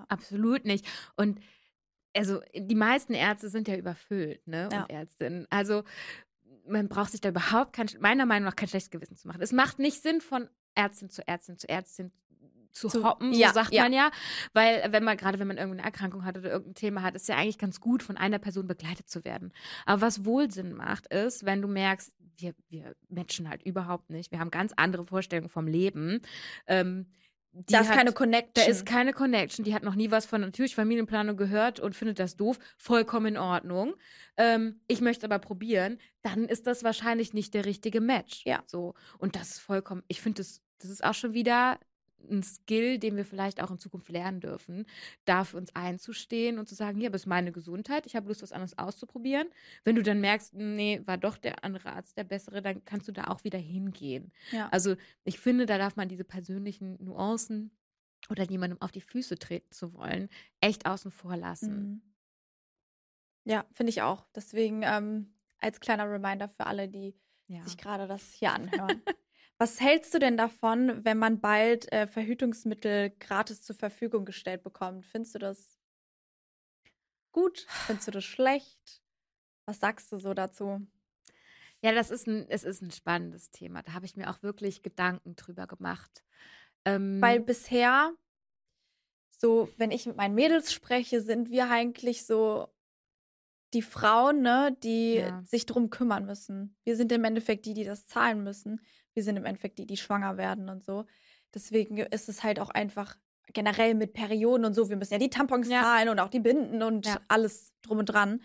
Absolut 0.10 0.66
nicht. 0.66 0.86
Und 1.16 1.40
also 2.14 2.42
die 2.54 2.76
meisten 2.76 3.14
Ärzte 3.14 3.48
sind 3.48 3.70
ja 3.70 3.78
überfüllt, 3.78 4.46
ne? 4.46 4.68
Ja. 4.70 4.82
Und 4.82 4.90
Ärztinnen. 4.90 5.48
Also 5.50 5.86
man 6.68 6.90
braucht 6.90 7.12
sich 7.12 7.22
da 7.22 7.30
überhaupt 7.30 7.72
kein, 7.72 7.88
meiner 8.02 8.26
Meinung 8.26 8.44
nach 8.50 8.58
kein 8.58 8.68
schlechtes 8.68 8.92
Gewissen 8.92 9.16
zu 9.16 9.30
machen. 9.30 9.42
Es 9.42 9.54
macht 9.54 9.80
nicht 9.80 10.02
Sinn, 10.02 10.20
von 10.20 10.50
Ärztin 10.76 11.10
zu 11.10 11.28
Ärztin 11.28 11.58
zu 11.58 11.70
Ärztin 11.70 12.12
zu, 12.72 12.88
Zu- 12.88 13.04
hoppen, 13.04 13.34
ja, 13.34 13.50
so 13.50 13.54
sagt 13.54 13.74
ja. 13.74 13.84
man 13.84 13.94
ja. 13.94 14.10
Weil 14.54 14.92
wenn 14.92 15.04
man, 15.04 15.16
gerade 15.16 15.40
wenn 15.40 15.48
man 15.48 15.58
irgendeine 15.58 15.86
Erkrankung 15.86 16.26
hat 16.26 16.38
oder 16.38 16.50
irgendein 16.52 16.76
Thema 16.76 17.04
hat, 17.04 17.16
ist 17.16 17.28
ja 17.28 17.36
eigentlich 17.36 17.60
ganz 17.60 17.80
gut, 17.80 18.04
von 18.04 18.18
einer 18.18 18.40
Person 18.40 18.68
begleitet 18.68 19.10
zu 19.10 19.24
werden. 19.24 19.54
Aber 19.86 20.02
was 20.02 20.26
wohl 20.26 20.52
Sinn 20.52 20.74
macht, 20.74 21.08
ist, 21.14 21.46
wenn 21.46 21.62
du 21.62 21.68
merkst, 21.68 22.12
wir, 22.38 22.56
wir 22.70 22.96
matchen 23.10 23.48
halt 23.48 23.62
überhaupt 23.64 24.10
nicht. 24.10 24.32
Wir 24.32 24.40
haben 24.40 24.50
ganz 24.52 24.74
andere 24.76 25.06
Vorstellungen 25.06 25.50
vom 25.50 25.68
Leben. 25.68 26.22
Ähm, 26.68 27.06
die 27.54 27.74
da 27.74 27.82
ist 27.82 27.90
hat- 27.90 27.98
keine 27.98 28.12
Connection. 28.14 28.52
da 28.56 28.64
ist 28.64 28.86
keine 28.86 29.14
Connection. 29.14 29.64
Die 29.64 29.74
hat 29.76 29.84
noch 29.84 29.96
nie 29.96 30.10
was 30.12 30.26
von 30.26 30.42
natürlich 30.42 30.76
Familienplanung 30.76 31.38
gehört 31.38 31.80
und 31.80 31.96
findet 31.96 32.20
das 32.20 32.36
doof. 32.36 32.58
Vollkommen 32.78 33.28
in 33.28 33.38
Ordnung. 33.38 33.94
Ähm, 34.38 34.82
ich 34.88 35.02
möchte 35.02 35.26
aber 35.26 35.40
probieren. 35.40 36.00
Dann 36.24 36.46
ist 36.46 36.66
das 36.68 36.84
wahrscheinlich 36.84 37.34
nicht 37.34 37.54
der 37.54 37.66
richtige 37.66 38.02
Match. 38.02 38.42
Ja. 38.46 38.64
So. 38.66 38.96
Und 39.20 39.36
das 39.36 39.52
ist 39.52 39.60
vollkommen, 39.60 40.04
ich 40.08 40.20
finde, 40.22 40.38
das, 40.42 40.62
das 40.80 40.90
ist 40.90 41.04
auch 41.04 41.14
schon 41.14 41.34
wieder 41.34 41.80
ein 42.30 42.44
Skill, 42.44 42.98
den 43.00 43.16
wir 43.16 43.26
vielleicht 43.26 43.62
auch 43.62 43.70
in 43.72 43.78
Zukunft 43.80 44.10
lernen 44.10 44.40
dürfen, 44.40 44.86
da 45.26 45.44
für 45.44 45.58
uns 45.58 45.76
einzustehen 45.76 46.58
und 46.60 46.68
zu 46.70 46.76
sagen, 46.76 46.98
hier, 47.00 47.10
das 47.10 47.22
ist 47.24 47.28
meine 47.28 47.52
Gesundheit, 47.52 48.06
ich 48.06 48.16
habe 48.16 48.28
Lust, 48.28 48.42
was 48.42 48.52
anderes 48.52 48.78
auszuprobieren. 48.78 49.48
Wenn 49.84 49.96
du 49.96 50.04
dann 50.04 50.20
merkst, 50.22 50.54
nee, 50.54 51.02
war 51.06 51.18
doch 51.18 51.38
der 51.38 51.64
andere 51.64 51.92
Arzt 51.94 52.18
der 52.18 52.24
bessere, 52.24 52.62
dann 52.62 52.84
kannst 52.86 53.08
du 53.08 53.12
da 53.12 53.26
auch 53.26 53.44
wieder 53.44 53.60
hingehen. 53.60 54.32
ja. 54.52 54.70
Also 54.70 54.96
ich 55.24 55.40
finde, 55.40 55.66
da 55.66 55.78
darf 55.78 55.96
man 55.96 56.10
diese 56.10 56.24
persönlichen 56.24 57.04
Nuancen 57.04 57.72
oder 58.30 58.44
jemandem 58.44 58.82
auf 58.82 58.92
die 58.92 59.02
Füße 59.02 59.38
treten 59.38 59.72
zu 59.72 59.94
wollen, 59.94 60.30
echt 60.62 60.86
außen 60.86 61.12
vor 61.12 61.36
lassen. 61.38 61.82
Mhm. 61.82 62.02
Ja, 63.46 63.66
finde 63.74 63.90
ich 63.90 64.02
auch. 64.02 64.26
Deswegen 64.36 64.84
ähm, 64.84 65.34
als 65.60 65.80
kleiner 65.80 66.10
Reminder 66.10 66.48
für 66.48 66.66
alle, 66.66 66.88
die 66.88 67.14
Ja. 67.48 67.62
sich 67.66 67.78
gerade 67.78 68.08
das 68.08 68.34
hier 68.34 68.54
anhören. 68.54 69.02
Was 69.64 69.80
hältst 69.80 70.14
du 70.14 70.20
denn 70.20 70.36
davon, 70.36 71.06
wenn 71.06 71.18
man 71.18 71.40
bald 71.40 71.90
äh, 71.94 72.06
Verhütungsmittel 72.06 73.12
gratis 73.18 73.62
zur 73.62 73.78
Verfügung 73.78 74.26
gestellt 74.26 74.62
bekommt? 74.62 75.06
Findest 75.06 75.36
du 75.36 75.40
das 75.40 75.80
gut? 77.32 77.66
Findest 77.86 78.10
du 78.10 78.12
das 78.12 78.26
schlecht? 78.26 79.02
Was 79.66 79.80
sagst 79.80 80.12
du 80.12 80.20
so 80.20 80.34
dazu? 80.34 80.86
ja, 81.82 81.94
das 81.94 82.12
ist 82.12 82.28
ein, 82.28 82.46
es 82.50 82.66
ist 82.66 82.82
ein 82.82 82.92
spannendes 82.92 83.52
Thema. 83.52 83.84
Da 83.84 83.94
habe 83.94 84.06
ich 84.06 84.18
mir 84.18 84.30
auch 84.30 84.44
wirklich 84.44 84.84
Gedanken 84.84 85.38
drüber 85.38 85.66
gemacht. 85.66 86.26
Ähm, 86.84 87.22
Weil 87.22 87.40
bisher, 87.40 88.14
so, 89.30 89.70
wenn 89.78 89.92
ich 89.92 90.06
mit 90.06 90.18
meinen 90.18 90.36
Mädels 90.36 90.74
spreche, 90.74 91.22
sind 91.22 91.50
wir 91.52 91.70
eigentlich 91.70 92.26
so 92.26 92.68
die 93.74 93.82
Frauen, 93.82 94.42
ne, 94.42 94.76
die 94.84 95.16
Ja. 95.16 95.42
sich 95.44 95.66
drum 95.66 95.90
kümmern 95.90 96.26
müssen. 96.26 96.76
Wir 96.84 96.96
sind 96.96 97.12
im 97.12 97.24
Endeffekt 97.24 97.66
die, 97.66 97.74
die 97.74 97.84
das 97.84 98.06
zahlen 98.08 98.44
müssen. 98.44 98.82
Wir 99.14 99.24
sind 99.24 99.38
im 99.38 99.46
Endeffekt 99.46 99.80
die, 99.80 99.86
die 99.88 99.98
schwanger 99.98 100.38
werden 100.38 100.70
und 100.70 100.84
so. 100.84 101.06
Deswegen 101.54 101.98
ist 101.98 102.30
es 102.30 102.44
halt 102.44 102.60
auch 102.60 102.70
einfach 102.70 103.18
generell 103.54 103.94
mit 103.94 104.14
Perioden 104.14 104.66
und 104.66 104.74
so. 104.74 104.90
Wir 104.90 104.98
müssen 104.98 105.14
ja 105.14 105.20
die 105.20 105.30
Tampons 105.30 105.70
Ja. 105.70 105.82
zahlen 105.82 106.10
und 106.10 106.20
auch 106.20 106.30
die 106.30 106.40
Binden 106.40 106.82
und 106.82 107.06
Ja. 107.06 107.20
alles 107.28 107.74
drum 107.82 108.00
und 108.00 108.06
dran. 108.06 108.42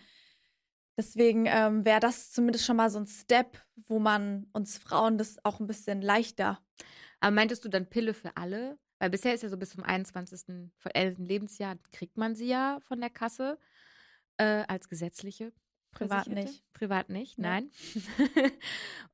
Deswegen 0.97 1.45
ähm, 1.45 1.85
wäre 1.85 2.01
das 2.01 2.31
zumindest 2.31 2.65
schon 2.65 2.75
mal 2.75 2.89
so 2.89 2.99
ein 2.99 3.07
Step, 3.07 3.57
wo 3.87 3.99
man 3.99 4.47
uns 4.51 4.77
Frauen 4.77 5.17
das 5.17 5.37
auch 5.45 5.59
ein 5.59 5.67
bisschen 5.67 6.01
leichter 6.01 6.59
aber 7.19 7.31
meintest 7.35 7.65
du 7.65 7.69
dann 7.69 7.89
Pille 7.89 8.13
für 8.13 8.35
alle? 8.37 8.77
Weil 8.99 9.09
bisher 9.09 9.33
ist 9.33 9.43
ja 9.43 9.49
so 9.49 9.57
bis 9.57 9.71
zum 9.71 9.83
21. 9.83 10.71
vollendeten 10.77 11.25
Lebensjahr 11.25 11.77
kriegt 11.91 12.17
man 12.17 12.35
sie 12.35 12.47
ja 12.47 12.79
von 12.81 12.99
der 12.99 13.09
Kasse 13.09 13.57
äh, 14.39 14.63
als 14.67 14.89
gesetzliche. 14.89 15.51
Privat 15.91 16.27
nicht. 16.27 16.63
Privat 16.73 17.09
nicht, 17.09 17.37
Nee. 17.39 17.47
nein. 17.47 17.71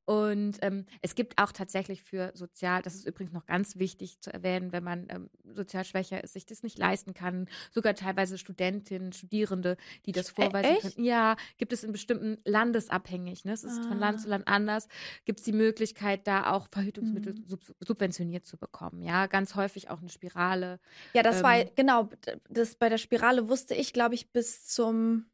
und 0.06 0.58
ähm, 0.62 0.86
es 1.02 1.16
gibt 1.16 1.38
auch 1.42 1.52
tatsächlich 1.52 2.04
für 2.04 2.32
sozial, 2.36 2.82
das 2.82 2.96
ist 2.96 3.08
übrigens 3.08 3.34
noch 3.34 3.46
ganz 3.46 3.78
wichtig 3.78 4.22
zu 4.22 4.32
erwähnen, 4.32 4.72
wenn 4.72 4.84
man 4.84 5.08
ähm, 5.10 5.30
sozial 5.54 5.84
schwächer 5.84 6.24
ist, 6.24 6.34
sich 6.34 6.46
das 6.46 6.62
nicht 6.64 6.78
leisten 6.78 7.14
kann, 7.14 7.48
sogar 7.72 7.96
teilweise 7.96 8.38
Studentinnen, 8.38 9.14
Studierende, 9.14 9.78
die 10.06 10.12
das 10.12 10.30
Ä- 10.30 10.34
vorweisen 10.36 10.76
echt? 10.76 10.96
können. 10.96 11.06
Ja, 11.06 11.36
gibt 11.58 11.74
es 11.74 11.84
in 11.84 11.92
bestimmten 11.92 12.38
landesabhängig, 12.46 13.46
ne? 13.46 13.54
es 13.54 13.64
ist 13.64 13.86
von 13.86 13.98
Land 13.98 14.20
Ah. 14.20 14.22
zu 14.24 14.30
Land 14.30 14.48
anders, 14.48 14.88
gibt 15.26 15.40
es 15.40 15.46
die 15.46 15.52
Möglichkeit, 15.54 16.28
da 16.28 16.52
auch 16.52 16.68
Verhütungsmittel 16.72 17.34
Mhm. 17.34 17.46
sub 17.48 17.62
subventioniert 17.80 18.46
zu 18.46 18.58
bekommen. 18.58 19.02
Ja, 19.02 19.26
ganz 19.28 19.56
häufig 19.56 19.90
auch 19.90 20.00
eine 20.00 20.10
Spirale. 20.10 20.80
Ja, 21.14 21.24
das 21.24 21.42
war, 21.44 21.58
Ähm, 21.60 21.70
genau, 21.76 22.04
d- 22.04 22.38
das 22.50 22.76
bei 22.76 22.90
der 22.90 22.98
Spirale 22.98 23.48
wusste 23.50 23.74
ich, 23.74 23.94
glaube 23.94 24.16
ich, 24.16 24.32
bis 24.32 24.68
zum 24.68 25.26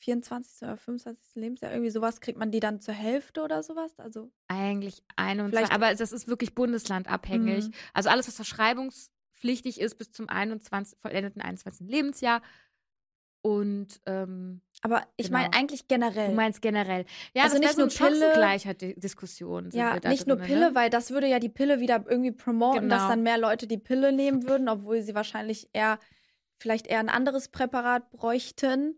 24. 0.00 0.62
oder 0.62 0.76
25. 0.76 1.34
Lebensjahr, 1.36 1.70
irgendwie 1.72 1.90
sowas, 1.90 2.20
kriegt 2.20 2.38
man 2.38 2.50
die 2.50 2.60
dann 2.60 2.80
zur 2.80 2.94
Hälfte 2.94 3.42
oder 3.42 3.62
sowas? 3.62 3.98
Also, 3.98 4.30
Eigentlich 4.48 5.02
ein 5.16 5.40
und 5.40 5.50
Vielleicht- 5.50 5.68
zwei, 5.68 5.74
aber 5.74 5.94
das 5.94 6.12
ist 6.12 6.26
wirklich 6.28 6.54
bundeslandabhängig. 6.54 7.66
Mhm. 7.68 7.72
Also 7.94 8.08
alles, 8.10 8.26
was 8.26 8.36
verschreibungspflichtig 8.36 9.80
ist 9.80 9.96
bis 9.98 10.10
zum 10.10 10.28
21, 10.28 10.98
vollendeten 11.00 11.40
21. 11.42 11.86
Lebensjahr. 11.88 12.42
Und 13.42 14.02
ähm, 14.04 14.60
aber 14.82 15.06
ich 15.16 15.28
Genau. 15.28 15.38
meine 15.38 15.54
eigentlich 15.54 15.88
generell. 15.88 16.28
du 16.28 16.34
meinst 16.34 16.60
generell. 16.60 17.06
Ja, 17.34 17.44
Also 17.44 17.56
nicht 17.58 17.78
nur 17.78 17.88
so 17.88 18.04
eine 18.04 18.10
Pille- 18.12 18.20
Chancengleichheit-Diskussion. 18.26 19.70
ja, 19.72 19.98
nicht 20.08 20.26
nur 20.26 20.36
Pille, 20.36 20.74
weil 20.74 20.90
das 20.90 21.10
würde 21.10 21.26
ja 21.26 21.38
die 21.38 21.48
Pille 21.48 21.80
wieder 21.80 22.04
irgendwie 22.06 22.32
promoten, 22.32 22.90
dass 22.90 22.98
Genau. 23.00 23.08
dann 23.10 23.22
mehr 23.22 23.38
Leute 23.38 23.66
die 23.66 23.78
Pille 23.78 24.12
nehmen 24.12 24.46
würden, 24.46 24.68
obwohl 24.68 25.00
sie 25.02 25.14
wahrscheinlich 25.14 25.70
eher, 25.72 25.98
vielleicht 26.58 26.86
eher 26.86 27.00
ein 27.00 27.08
anderes 27.08 27.48
Präparat 27.48 28.10
bräuchten. 28.10 28.96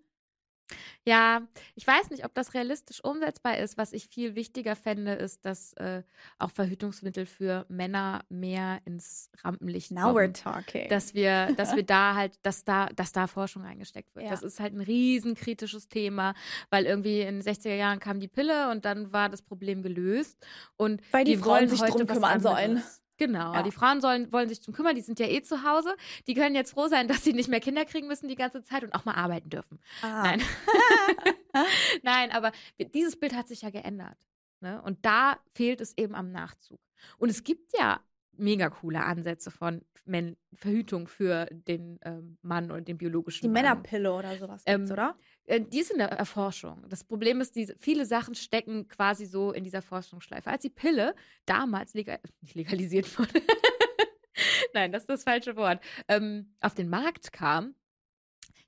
Ja, 1.04 1.42
ich 1.74 1.86
weiß 1.86 2.10
nicht, 2.10 2.24
ob 2.24 2.34
das 2.34 2.54
realistisch 2.54 3.02
umsetzbar 3.02 3.58
ist. 3.58 3.76
Was 3.76 3.92
ich 3.92 4.08
viel 4.08 4.34
wichtiger 4.34 4.76
fände, 4.76 5.12
ist, 5.12 5.44
dass 5.44 5.72
äh, 5.74 6.02
auch 6.38 6.50
Verhütungsmittel 6.50 7.26
für 7.26 7.66
Männer 7.68 8.24
mehr 8.28 8.80
ins 8.84 9.30
Rampenlicht 9.42 9.90
kommen. 9.90 10.34
talking. 10.34 10.88
dass 10.88 11.14
wir, 11.14 11.52
dass 11.56 11.74
wir 11.74 11.82
da 11.86 12.14
halt, 12.14 12.38
dass 12.42 12.64
da, 12.64 12.86
dass 12.86 13.12
da 13.12 13.26
Forschung 13.26 13.64
eingesteckt 13.64 14.14
wird. 14.14 14.26
Ja. 14.26 14.30
Das 14.30 14.42
ist 14.42 14.60
halt 14.60 14.74
ein 14.74 14.80
riesen 14.80 15.34
kritisches 15.34 15.88
Thema, 15.88 16.34
weil 16.70 16.86
irgendwie 16.86 17.20
in 17.22 17.40
den 17.40 17.42
60er 17.42 17.74
Jahren 17.74 17.98
kam 17.98 18.20
die 18.20 18.28
Pille 18.28 18.70
und 18.70 18.84
dann 18.84 19.12
war 19.12 19.28
das 19.28 19.42
Problem 19.42 19.82
gelöst. 19.82 20.38
Und 20.76 21.02
Weil 21.12 21.24
die 21.24 21.32
wir 21.32 21.38
Frauen 21.40 21.50
wollen 21.52 21.68
sich 21.68 21.80
drum 21.80 22.06
kümmern 22.06 22.40
sollen. 22.40 22.56
anderes. 22.56 23.01
Genau, 23.18 23.52
Ja. 23.54 23.62
die 23.62 23.70
Frauen 23.70 24.00
sollen, 24.00 24.32
wollen 24.32 24.48
sich 24.48 24.60
drum 24.60 24.74
kümmern, 24.74 24.96
die 24.96 25.02
sind 25.02 25.20
ja 25.20 25.26
eh 25.26 25.42
zu 25.42 25.62
Hause. 25.62 25.94
Die 26.26 26.34
können 26.34 26.54
jetzt 26.54 26.72
froh 26.72 26.88
sein, 26.88 27.08
dass 27.08 27.22
sie 27.22 27.32
nicht 27.32 27.48
mehr 27.48 27.60
Kinder 27.60 27.84
kriegen 27.84 28.06
müssen 28.08 28.28
die 28.28 28.34
ganze 28.34 28.62
Zeit 28.62 28.82
und 28.84 28.92
auch 28.94 29.04
mal 29.04 29.14
arbeiten 29.14 29.50
dürfen. 29.50 29.78
ah. 30.02 30.22
Nein. 30.22 30.42
Nein, 32.02 32.30
aber 32.32 32.52
dieses 32.94 33.18
Bild 33.18 33.34
hat 33.34 33.48
sich 33.48 33.62
ja 33.62 33.70
geändert. 33.70 34.16
Ne? 34.60 34.80
Und 34.82 35.04
da 35.04 35.38
fehlt 35.54 35.80
es 35.80 35.96
eben 35.98 36.14
am 36.14 36.30
Nachzug. 36.32 36.80
Und 37.18 37.28
es 37.28 37.44
gibt 37.44 37.72
ja 37.78 38.00
mega 38.36 38.70
coole 38.70 39.02
Ansätze 39.04 39.50
von 39.50 39.82
Men 40.04 40.36
Verhütung 40.52 41.06
für 41.06 41.46
den 41.50 41.98
ähm, 42.02 42.38
Mann 42.42 42.70
und 42.70 42.88
den 42.88 42.98
biologischen 42.98 43.42
Die 43.42 43.48
Mann. 43.48 43.62
Männerpille 43.62 44.12
oder 44.12 44.36
sowas 44.36 44.62
Ähm, 44.66 44.80
gibt's, 44.80 44.92
oder? 44.92 45.16
Äh, 45.44 45.60
Die 45.60 45.80
ist 45.80 45.92
in 45.92 45.98
der 45.98 46.08
Erforschung. 46.10 46.84
Das 46.88 47.04
Problem 47.04 47.40
ist, 47.40 47.54
diese, 47.54 47.76
viele 47.78 48.04
Sachen 48.04 48.34
stecken 48.34 48.88
quasi 48.88 49.26
so 49.26 49.52
in 49.52 49.62
dieser 49.64 49.82
Forschungsschleife. 49.82 50.50
Als 50.50 50.62
die 50.62 50.70
Pille 50.70 51.14
damals 51.46 51.94
legal, 51.94 52.18
nicht 52.40 52.54
legalisiert 52.56 53.16
wurde, 53.18 53.30
nein, 54.74 54.90
das 54.92 55.02
ist 55.04 55.08
das 55.10 55.22
falsche 55.24 55.54
Wort, 55.56 55.80
ähm, 56.08 56.54
auf 56.60 56.74
den 56.74 56.88
Markt 56.88 57.32
kam, 57.32 57.74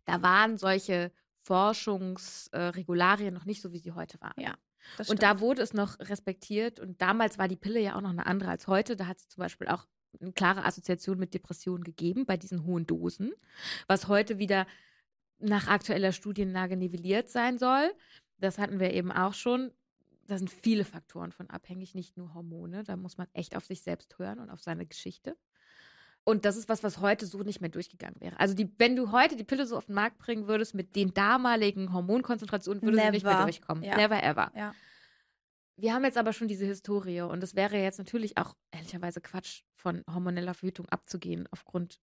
da 0.04 0.22
waren 0.22 0.56
solche 0.58 1.10
Forschungsregularien 1.42 3.34
noch 3.34 3.44
nicht 3.44 3.60
so, 3.60 3.72
wie 3.72 3.78
sie 3.78 3.92
heute 3.92 4.20
waren. 4.20 4.34
Ja, 4.38 4.54
Das 4.96 5.08
Und 5.08 5.18
stimmt. 5.18 5.22
da 5.22 5.40
wurde 5.40 5.62
es 5.62 5.72
noch 5.74 5.98
respektiert. 6.00 6.80
Und 6.80 7.00
damals 7.00 7.38
war 7.38 7.48
die 7.48 7.56
Pille 7.56 7.80
ja 7.80 7.96
auch 7.96 8.00
noch 8.00 8.10
eine 8.10 8.26
andere 8.26 8.50
als 8.50 8.66
heute. 8.66 8.96
Da 8.96 9.06
hat 9.06 9.18
es 9.18 9.28
zum 9.28 9.40
Beispiel 9.40 9.68
auch 9.68 9.86
eine 10.20 10.32
klare 10.32 10.64
Assoziation 10.64 11.18
mit 11.18 11.34
Depressionen 11.34 11.84
gegeben 11.84 12.26
bei 12.26 12.36
diesen 12.36 12.64
hohen 12.64 12.86
Dosen, 12.86 13.32
was 13.88 14.08
heute 14.08 14.38
wieder 14.38 14.66
nach 15.38 15.66
aktueller 15.66 16.12
Studienlage 16.12 16.76
nivelliert 16.76 17.28
sein 17.28 17.58
soll. 17.58 17.92
Das 18.38 18.58
hatten 18.58 18.78
wir 18.80 18.92
eben 18.92 19.10
auch 19.12 19.34
schon. 19.34 19.72
Da 20.26 20.38
sind 20.38 20.50
viele 20.50 20.84
Faktoren 20.84 21.32
von 21.32 21.50
abhängig, 21.50 21.94
nicht 21.94 22.16
nur 22.16 22.32
Hormone. 22.32 22.82
Da 22.84 22.96
muss 22.96 23.18
man 23.18 23.26
echt 23.34 23.56
auf 23.56 23.66
sich 23.66 23.82
selbst 23.82 24.18
hören 24.18 24.38
und 24.38 24.48
auf 24.50 24.62
seine 24.62 24.86
Geschichte. 24.86 25.36
Und 26.26 26.46
das 26.46 26.56
ist 26.56 26.70
was, 26.70 26.82
was 26.82 27.00
heute 27.00 27.26
so 27.26 27.42
nicht 27.42 27.60
mehr 27.60 27.68
durchgegangen 27.68 28.18
wäre. 28.18 28.40
Also 28.40 28.54
die, 28.54 28.72
wenn 28.78 28.96
du 28.96 29.12
heute 29.12 29.36
die 29.36 29.44
Pille 29.44 29.66
so 29.66 29.76
auf 29.76 29.86
den 29.86 29.94
Markt 29.94 30.18
bringen 30.18 30.48
würdest 30.48 30.74
mit 30.74 30.96
den 30.96 31.12
damaligen 31.12 31.92
Hormonkonzentrationen, 31.92 32.82
würde 32.82 32.98
sie 32.98 33.10
nicht 33.10 33.24
mehr 33.24 33.34
Never. 33.34 33.44
durchkommen. 33.44 33.84
Ja. 33.84 33.96
Never 33.96 34.22
ever. 34.22 34.50
Ja. 34.56 34.74
Wir 35.76 35.92
haben 35.92 36.04
jetzt 36.04 36.16
aber 36.16 36.32
schon 36.32 36.48
diese 36.48 36.64
Historie 36.64 37.20
und 37.22 37.42
es 37.42 37.54
wäre 37.56 37.76
jetzt 37.76 37.98
natürlich 37.98 38.38
auch 38.38 38.56
ehrlicherweise 38.70 39.20
Quatsch, 39.20 39.62
von 39.76 40.02
hormoneller 40.10 40.54
Verhütung 40.54 40.88
abzugehen 40.88 41.46
aufgrund 41.50 41.98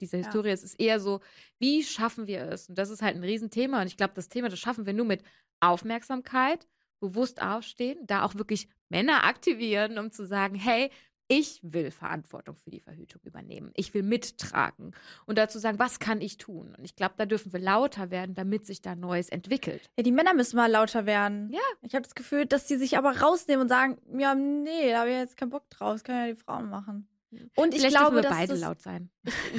dieser 0.00 0.18
Ja. 0.18 0.24
Historie. 0.24 0.48
Es 0.50 0.64
ist 0.64 0.80
eher 0.80 0.98
so, 0.98 1.20
wie 1.58 1.84
schaffen 1.84 2.26
wir 2.26 2.48
es? 2.48 2.68
Und 2.68 2.76
das 2.76 2.90
ist 2.90 3.02
halt 3.02 3.14
ein 3.14 3.22
Riesenthema 3.22 3.82
und 3.82 3.86
ich 3.86 3.96
glaube, 3.96 4.14
das 4.14 4.28
Thema, 4.28 4.48
das 4.48 4.58
schaffen 4.58 4.86
wir 4.86 4.94
nur 4.94 5.06
mit 5.06 5.22
Aufmerksamkeit, 5.60 6.66
bewusst 6.98 7.40
aufstehen, 7.40 7.98
da 8.06 8.24
auch 8.24 8.34
wirklich 8.34 8.68
Männer 8.88 9.24
aktivieren, 9.24 9.98
um 9.98 10.10
zu 10.10 10.26
sagen, 10.26 10.54
hey, 10.54 10.90
ich 11.32 11.60
will 11.62 11.92
Verantwortung 11.92 12.56
für 12.56 12.70
die 12.70 12.80
Verhütung 12.80 13.22
übernehmen. 13.22 13.70
Ich 13.76 13.94
will 13.94 14.02
mittragen 14.02 14.96
und 15.26 15.38
dazu 15.38 15.60
sagen, 15.60 15.78
was 15.78 16.00
kann 16.00 16.20
ich 16.20 16.38
tun? 16.38 16.74
Und 16.76 16.84
ich 16.84 16.96
glaube, 16.96 17.14
da 17.18 17.24
dürfen 17.24 17.52
wir 17.52 17.60
lauter 17.60 18.10
werden, 18.10 18.34
damit 18.34 18.66
sich 18.66 18.82
da 18.82 18.96
Neues 18.96 19.28
entwickelt. 19.28 19.88
Ja, 19.96 20.02
die 20.02 20.10
Männer 20.10 20.34
müssen 20.34 20.56
mal 20.56 20.68
lauter 20.68 21.06
werden. 21.06 21.48
Ja. 21.52 21.60
Ich 21.82 21.94
habe 21.94 22.02
das 22.02 22.16
Gefühl, 22.16 22.46
dass 22.46 22.66
die 22.66 22.74
sich 22.74 22.98
aber 22.98 23.20
rausnehmen 23.20 23.62
und 23.62 23.68
sagen, 23.68 23.96
ja, 24.18 24.34
nee, 24.34 24.90
da 24.90 25.00
habe 25.00 25.10
ich 25.10 25.16
jetzt 25.18 25.36
keinen 25.36 25.50
Bock 25.50 25.70
drauf. 25.70 25.92
Das 25.92 26.04
können 26.04 26.18
ja 26.18 26.34
die 26.34 26.40
Frauen 26.40 26.68
machen. 26.68 27.06
Und 27.54 27.74
ich 27.74 27.80
Vielleicht 27.80 27.96
glaube, 27.96 28.16
wir 28.16 28.22
dass 28.22 28.32
beide 28.32 28.52
das, 28.54 28.60
laut 28.60 28.80
sein. 28.82 29.08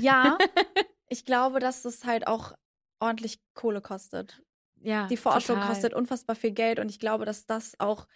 ja, 0.02 0.38
ich 1.08 1.24
glaube, 1.24 1.62
dass 1.62 1.84
das 1.84 2.04
halt 2.04 2.28
auch 2.28 2.52
ordentlich 3.00 3.40
Kohle 3.54 3.80
kostet. 3.80 4.44
Ja, 4.82 5.08
Die 5.08 5.16
Forschung 5.16 5.56
total. 5.56 5.70
kostet 5.70 5.94
unfassbar 5.94 6.36
viel 6.36 6.52
Geld 6.52 6.80
und 6.80 6.90
ich 6.90 7.00
glaube, 7.00 7.24
dass 7.24 7.46
das 7.46 7.80
auch 7.80 8.08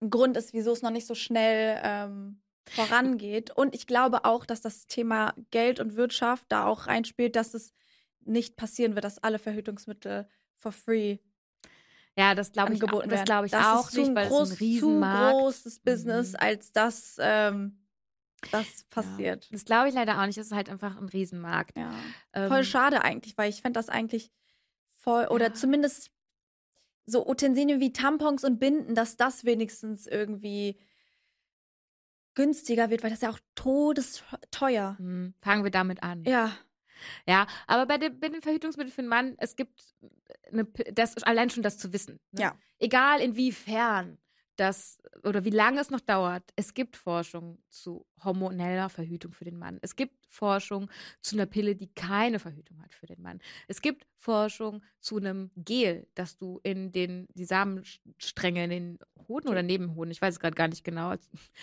ein 0.00 0.08
Grund 0.08 0.38
ist, 0.38 0.54
wieso 0.54 0.72
es 0.72 0.80
noch 0.80 0.90
nicht 0.90 1.06
so 1.06 1.14
schnell 1.14 1.78
ähm, 1.84 2.40
vorangeht. 2.68 3.50
Und 3.50 3.74
ich 3.74 3.86
glaube 3.86 4.24
auch, 4.24 4.44
dass 4.46 4.60
das 4.60 4.86
Thema 4.86 5.34
Geld 5.50 5.80
und 5.80 5.96
Wirtschaft 5.96 6.46
da 6.48 6.66
auch 6.66 6.86
reinspielt, 6.86 7.36
dass 7.36 7.54
es 7.54 7.72
nicht 8.24 8.56
passieren 8.56 8.94
wird, 8.94 9.04
dass 9.04 9.18
alle 9.18 9.38
Verhütungsmittel 9.38 10.28
for 10.56 10.72
free 10.72 11.18
Ja, 12.16 12.34
das 12.34 12.52
glaube 12.52 12.74
ich, 12.74 12.82
auch- 12.82 12.88
angeboten 12.88 13.08
das 13.08 13.24
glaube 13.24 13.46
ich 13.46 13.52
das 13.52 13.64
auch 13.66 13.86
ist 13.86 13.94
zu 13.94 14.00
nicht, 14.02 14.14
weil 14.14 14.28
groß, 14.28 14.48
es 14.50 14.54
ein 14.54 14.58
Riesenmarkt. 14.58 15.32
zu 15.32 15.38
großes 15.40 15.78
Business, 15.80 16.32
Mhm. 16.32 16.36
als 16.40 16.72
dass 16.72 17.16
ähm, 17.20 17.86
das 18.50 18.84
passiert. 18.90 19.44
Ja. 19.44 19.50
Das 19.52 19.64
glaube 19.64 19.88
ich 19.88 19.94
leider 19.94 20.20
auch 20.20 20.26
nicht. 20.26 20.38
Das 20.38 20.46
ist 20.46 20.52
halt 20.52 20.68
einfach 20.70 20.96
ein 20.98 21.08
Riesenmarkt. 21.08 21.76
Ja. 21.78 21.92
Ähm, 22.32 22.48
Voll 22.48 22.64
schade 22.64 23.02
eigentlich, 23.02 23.36
weil 23.38 23.48
ich 23.50 23.62
fände 23.62 23.78
das 23.78 23.88
eigentlich 23.88 24.30
voll, 24.90 25.26
oder 25.28 25.46
Ja. 25.48 25.54
zumindest 25.54 26.10
so 27.06 27.26
Utensilien 27.28 27.80
wie 27.80 27.92
Tampons 27.92 28.44
und 28.44 28.58
Binden, 28.58 28.94
dass 28.94 29.16
das 29.16 29.44
wenigstens 29.44 30.06
irgendwie 30.06 30.78
günstiger 32.34 32.90
wird, 32.90 33.02
weil 33.02 33.10
das 33.10 33.18
ist 33.18 33.22
ja 33.22 33.30
auch 33.30 33.38
todesteuer. 33.54 34.96
hm, 34.98 35.34
Fangen 35.42 35.64
wir 35.64 35.70
damit 35.70 36.02
an. 36.02 36.24
Ja, 36.24 36.52
Ja, 37.26 37.46
aber 37.66 37.86
bei, 37.86 37.96
den- 37.96 38.20
bei 38.20 38.28
den 38.28 38.42
Verhütungsmitteln 38.42 38.92
für 38.94 39.00
den 39.02 39.08
Mann, 39.08 39.34
es 39.38 39.56
gibt 39.56 39.80
eine, 40.52 40.64
das, 40.92 41.16
allein 41.22 41.48
schon 41.48 41.62
das 41.62 41.78
zu 41.78 41.92
wissen. 41.94 42.20
Ne? 42.32 42.42
Ja. 42.42 42.58
Egal 42.78 43.20
inwiefern 43.22 44.18
das 44.60 44.98
oder 45.24 45.44
wie 45.44 45.50
lange 45.50 45.80
es 45.80 45.90
noch 45.90 46.00
dauert, 46.00 46.44
es 46.54 46.74
gibt 46.74 46.96
Forschung 46.96 47.58
zu 47.70 48.06
hormoneller 48.22 48.90
Verhütung 48.90 49.32
für 49.32 49.44
den 49.44 49.56
Mann. 49.56 49.78
Es 49.80 49.96
gibt 49.96 50.26
Forschung 50.26 50.90
zu 51.22 51.36
einer 51.36 51.46
Pille, 51.46 51.74
die 51.74 51.88
keine 51.94 52.38
Verhütung 52.38 52.82
hat 52.82 52.94
für 52.94 53.06
den 53.06 53.22
Mann. 53.22 53.40
Es 53.68 53.80
gibt 53.80 54.06
Forschung 54.16 54.82
zu 55.00 55.16
einem 55.16 55.50
Gel, 55.56 56.06
das 56.14 56.36
du 56.36 56.60
in 56.62 56.92
den 56.92 57.26
die 57.34 57.46
Samenstränge 57.46 58.64
in 58.64 58.70
den 58.70 58.98
Hoden 59.28 59.48
oder 59.48 59.62
Nebenhoden, 59.62 60.10
ich 60.10 60.20
weiß 60.20 60.34
es 60.34 60.40
gerade 60.40 60.54
gar 60.54 60.68
nicht 60.68 60.84
genau, 60.84 61.14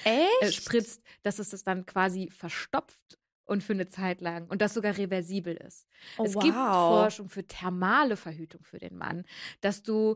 äh, 0.03 0.51
spritzt, 0.51 1.03
dass 1.21 1.37
es 1.37 1.51
das 1.51 1.63
dann 1.63 1.85
quasi 1.85 2.31
verstopft 2.31 3.19
und 3.45 3.63
für 3.63 3.73
eine 3.73 3.87
Zeit 3.87 4.21
lang 4.21 4.47
und 4.47 4.61
das 4.61 4.73
sogar 4.73 4.97
reversibel 4.97 5.55
ist. 5.55 5.87
Oh, 6.17 6.25
es 6.25 6.33
gibt 6.33 6.55
wow. 6.55 7.03
Forschung 7.03 7.29
für 7.29 7.45
thermale 7.45 8.17
Verhütung 8.17 8.63
für 8.63 8.79
den 8.79 8.97
Mann, 8.97 9.23
dass 9.61 9.83
du 9.83 10.15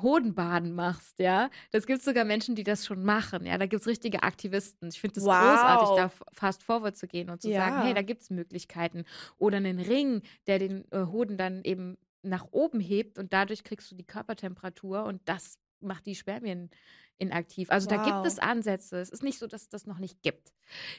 Hodenbaden 0.00 0.72
machst, 0.74 1.18
ja. 1.18 1.50
Das 1.70 1.86
gibt 1.86 2.02
sogar 2.02 2.24
Menschen, 2.24 2.54
die 2.54 2.64
das 2.64 2.84
schon 2.86 3.04
machen, 3.04 3.46
ja. 3.46 3.58
Da 3.58 3.66
gibt 3.66 3.82
es 3.82 3.86
richtige 3.88 4.22
Aktivisten. 4.22 4.88
Ich 4.88 5.00
finde 5.00 5.20
es 5.20 5.26
Wow. 5.26 5.38
großartig, 5.38 5.92
da 5.92 6.10
fast 6.32 6.62
forward 6.62 6.96
zu 6.96 7.06
gehen 7.06 7.30
und 7.30 7.42
zu 7.42 7.52
sagen, 7.52 7.76
Ja. 7.76 7.82
hey, 7.84 7.94
da 7.94 8.02
gibt 8.02 8.22
es 8.22 8.30
Möglichkeiten. 8.30 9.04
Oder 9.38 9.58
einen 9.58 9.78
Ring, 9.80 10.22
der 10.46 10.58
den 10.58 10.84
äh, 10.92 11.06
Hoden 11.06 11.36
dann 11.36 11.62
eben 11.64 11.96
nach 12.22 12.46
oben 12.52 12.80
hebt 12.80 13.18
und 13.18 13.32
dadurch 13.32 13.64
kriegst 13.64 13.90
du 13.90 13.96
die 13.96 14.04
Körpertemperatur 14.06 15.04
und 15.04 15.20
das 15.26 15.58
macht 15.80 16.06
die 16.06 16.14
Spermien 16.14 16.70
inaktiv. 17.18 17.70
Also 17.70 17.88
da 17.88 17.96
gibt 18.02 18.16
Wow. 18.16 18.26
es 18.26 18.38
Ansätze. 18.38 18.98
Es 19.00 19.10
ist 19.10 19.22
nicht 19.22 19.38
so, 19.38 19.46
dass 19.46 19.62
es 19.62 19.68
das 19.68 19.86
noch 19.86 19.98
nicht 19.98 20.22
gibt. 20.22 20.52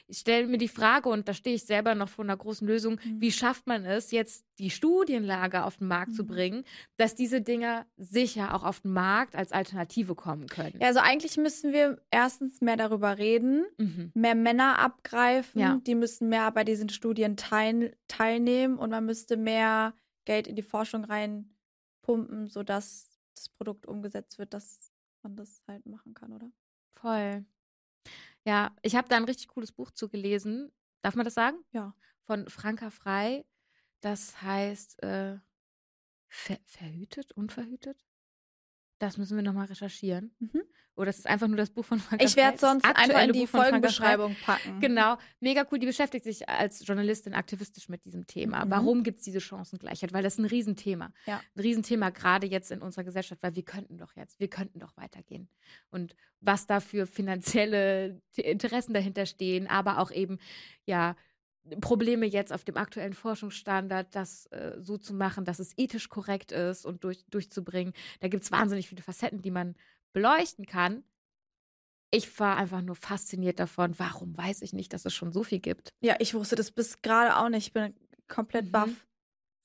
Ich 0.06 0.18
stelle 0.18 0.46
mir 0.46 0.58
die 0.58 0.68
Frage, 0.68 1.08
und 1.08 1.26
da 1.28 1.34
stehe 1.34 1.56
ich 1.56 1.64
selber 1.64 1.94
noch 1.94 2.08
vor 2.08 2.24
einer 2.24 2.36
großen 2.36 2.66
Lösung, 2.66 2.98
Mhm. 3.04 3.20
wie 3.20 3.32
schafft 3.32 3.66
man 3.66 3.84
es, 3.84 4.10
jetzt 4.10 4.44
die 4.58 4.70
Studienlage 4.70 5.64
auf 5.64 5.78
den 5.78 5.88
Markt 5.88 6.14
zu 6.14 6.22
Mhm. 6.22 6.26
bringen, 6.28 6.64
dass 6.96 7.14
diese 7.14 7.40
Dinger 7.40 7.86
sicher 7.96 8.54
auch 8.54 8.62
auf 8.64 8.80
den 8.80 8.92
Markt 8.92 9.34
als 9.34 9.52
Alternative 9.52 10.14
kommen 10.14 10.46
können. 10.46 10.78
Ja, 10.80 10.86
also 10.88 11.00
eigentlich 11.00 11.36
müssen 11.36 11.72
wir 11.72 12.00
erstens 12.10 12.60
mehr 12.60 12.76
darüber 12.76 13.18
reden, 13.18 13.64
Mhm. 13.78 14.12
mehr 14.14 14.34
Männer 14.34 14.78
abgreifen, 14.78 15.60
Ja. 15.60 15.80
die 15.86 15.94
müssen 15.94 16.28
mehr 16.28 16.50
bei 16.52 16.64
diesen 16.64 16.88
Studien 16.88 17.36
teil 17.36 17.96
teilnehmen 18.08 18.78
und 18.78 18.90
man 18.90 19.04
müsste 19.04 19.36
mehr 19.36 19.94
Geld 20.24 20.46
in 20.46 20.56
die 20.56 20.62
Forschung 20.62 21.04
reinpumpen, 21.04 22.46
sodass 22.48 23.10
das 23.34 23.48
Produkt 23.48 23.86
umgesetzt 23.86 24.38
wird, 24.38 24.54
dass 24.54 24.92
man 25.24 25.36
das 25.36 25.62
halt 25.66 25.86
machen 25.86 26.14
kann, 26.14 26.32
oder? 26.32 26.50
Voll. 26.94 27.44
Ja, 28.44 28.76
ich 28.82 28.96
habe 28.96 29.08
da 29.08 29.16
ein 29.16 29.24
richtig 29.24 29.48
cooles 29.48 29.72
Buch 29.72 29.90
zugelesen. 29.90 30.72
Darf 31.02 31.16
man 31.16 31.24
das 31.24 31.34
sagen? 31.34 31.58
Ja. 31.72 31.94
Von 32.24 32.48
Franka 32.48 32.90
Frei. 32.90 33.44
Das 34.00 34.42
heißt 34.42 35.02
äh, 35.02 35.38
ver 36.28 36.58
Verhütet, 36.66 37.32
unverhütet? 37.32 38.04
Das 39.06 39.18
müssen 39.18 39.36
wir 39.36 39.42
nochmal 39.42 39.66
recherchieren. 39.66 40.34
Mhm. 40.38 40.62
Oder 40.96 41.06
das 41.06 41.18
ist 41.18 41.26
einfach 41.26 41.48
nur 41.48 41.56
das 41.56 41.70
Buch 41.70 41.84
von 41.84 41.98
Franka 41.98 42.24
Ich 42.24 42.36
werde 42.36 42.56
sonst 42.58 42.84
einfach 42.84 43.22
in 43.24 43.32
die 43.32 43.40
Buch. 43.40 43.48
Folgenbeschreibung 43.48 44.36
packen. 44.44 44.80
Genau, 44.80 45.16
mega 45.40 45.66
cool. 45.70 45.78
Die 45.78 45.86
beschäftigt 45.86 46.24
sich 46.24 46.48
als 46.48 46.86
Journalistin 46.86 47.34
aktivistisch 47.34 47.88
mit 47.88 48.04
diesem 48.04 48.26
Thema. 48.26 48.64
Mhm. 48.64 48.70
Warum 48.70 49.02
gibt 49.02 49.18
es 49.18 49.24
diese 49.24 49.40
Chancengleichheit? 49.40 50.12
Weil 50.12 50.22
das 50.22 50.34
ist 50.34 50.38
ein 50.38 50.44
Riesenthema. 50.44 51.12
Ja. 51.26 51.40
Ein 51.56 51.60
Riesenthema 51.60 52.10
gerade 52.10 52.46
jetzt 52.46 52.70
in 52.70 52.80
unserer 52.80 53.04
Gesellschaft, 53.04 53.42
weil 53.42 53.56
wir 53.56 53.64
könnten 53.64 53.98
doch 53.98 54.14
jetzt, 54.14 54.38
wir 54.38 54.48
könnten 54.48 54.78
doch 54.78 54.96
weitergehen. 54.96 55.48
Und 55.90 56.14
was 56.40 56.66
da 56.66 56.78
für 56.78 57.06
finanzielle 57.06 58.20
Interessen 58.36 58.94
dahinter 58.94 59.26
stehen, 59.26 59.66
aber 59.66 59.98
auch 59.98 60.12
eben, 60.12 60.38
ja, 60.86 61.16
Probleme 61.80 62.26
jetzt 62.26 62.52
auf 62.52 62.64
dem 62.64 62.76
aktuellen 62.76 63.14
Forschungsstandard, 63.14 64.14
das 64.14 64.46
äh, 64.46 64.76
so 64.80 64.98
zu 64.98 65.14
machen, 65.14 65.44
dass 65.44 65.58
es 65.58 65.72
ethisch 65.78 66.08
korrekt 66.08 66.52
ist 66.52 66.84
und 66.84 67.04
durch, 67.04 67.24
durchzubringen. 67.30 67.94
Da 68.20 68.28
gibt 68.28 68.44
es 68.44 68.52
wahnsinnig 68.52 68.88
viele 68.88 69.02
Facetten, 69.02 69.40
die 69.40 69.50
man 69.50 69.74
beleuchten 70.12 70.66
kann. 70.66 71.04
Ich 72.10 72.38
war 72.38 72.56
einfach 72.56 72.82
nur 72.82 72.94
fasziniert 72.96 73.58
davon, 73.58 73.98
warum 73.98 74.36
weiß 74.36 74.62
ich 74.62 74.72
nicht, 74.72 74.92
dass 74.92 75.04
es 75.04 75.14
schon 75.14 75.32
so 75.32 75.42
viel 75.42 75.58
gibt. 75.58 75.88
Ja, 76.00 76.16
ich 76.20 76.34
wusste 76.34 76.54
das 76.54 76.70
bis 76.70 77.02
gerade 77.02 77.36
auch 77.36 77.48
nicht. 77.48 77.68
Ich 77.68 77.72
bin 77.72 77.94
komplett 78.28 78.66
Mhm. 78.66 78.72
baff. 78.72 79.06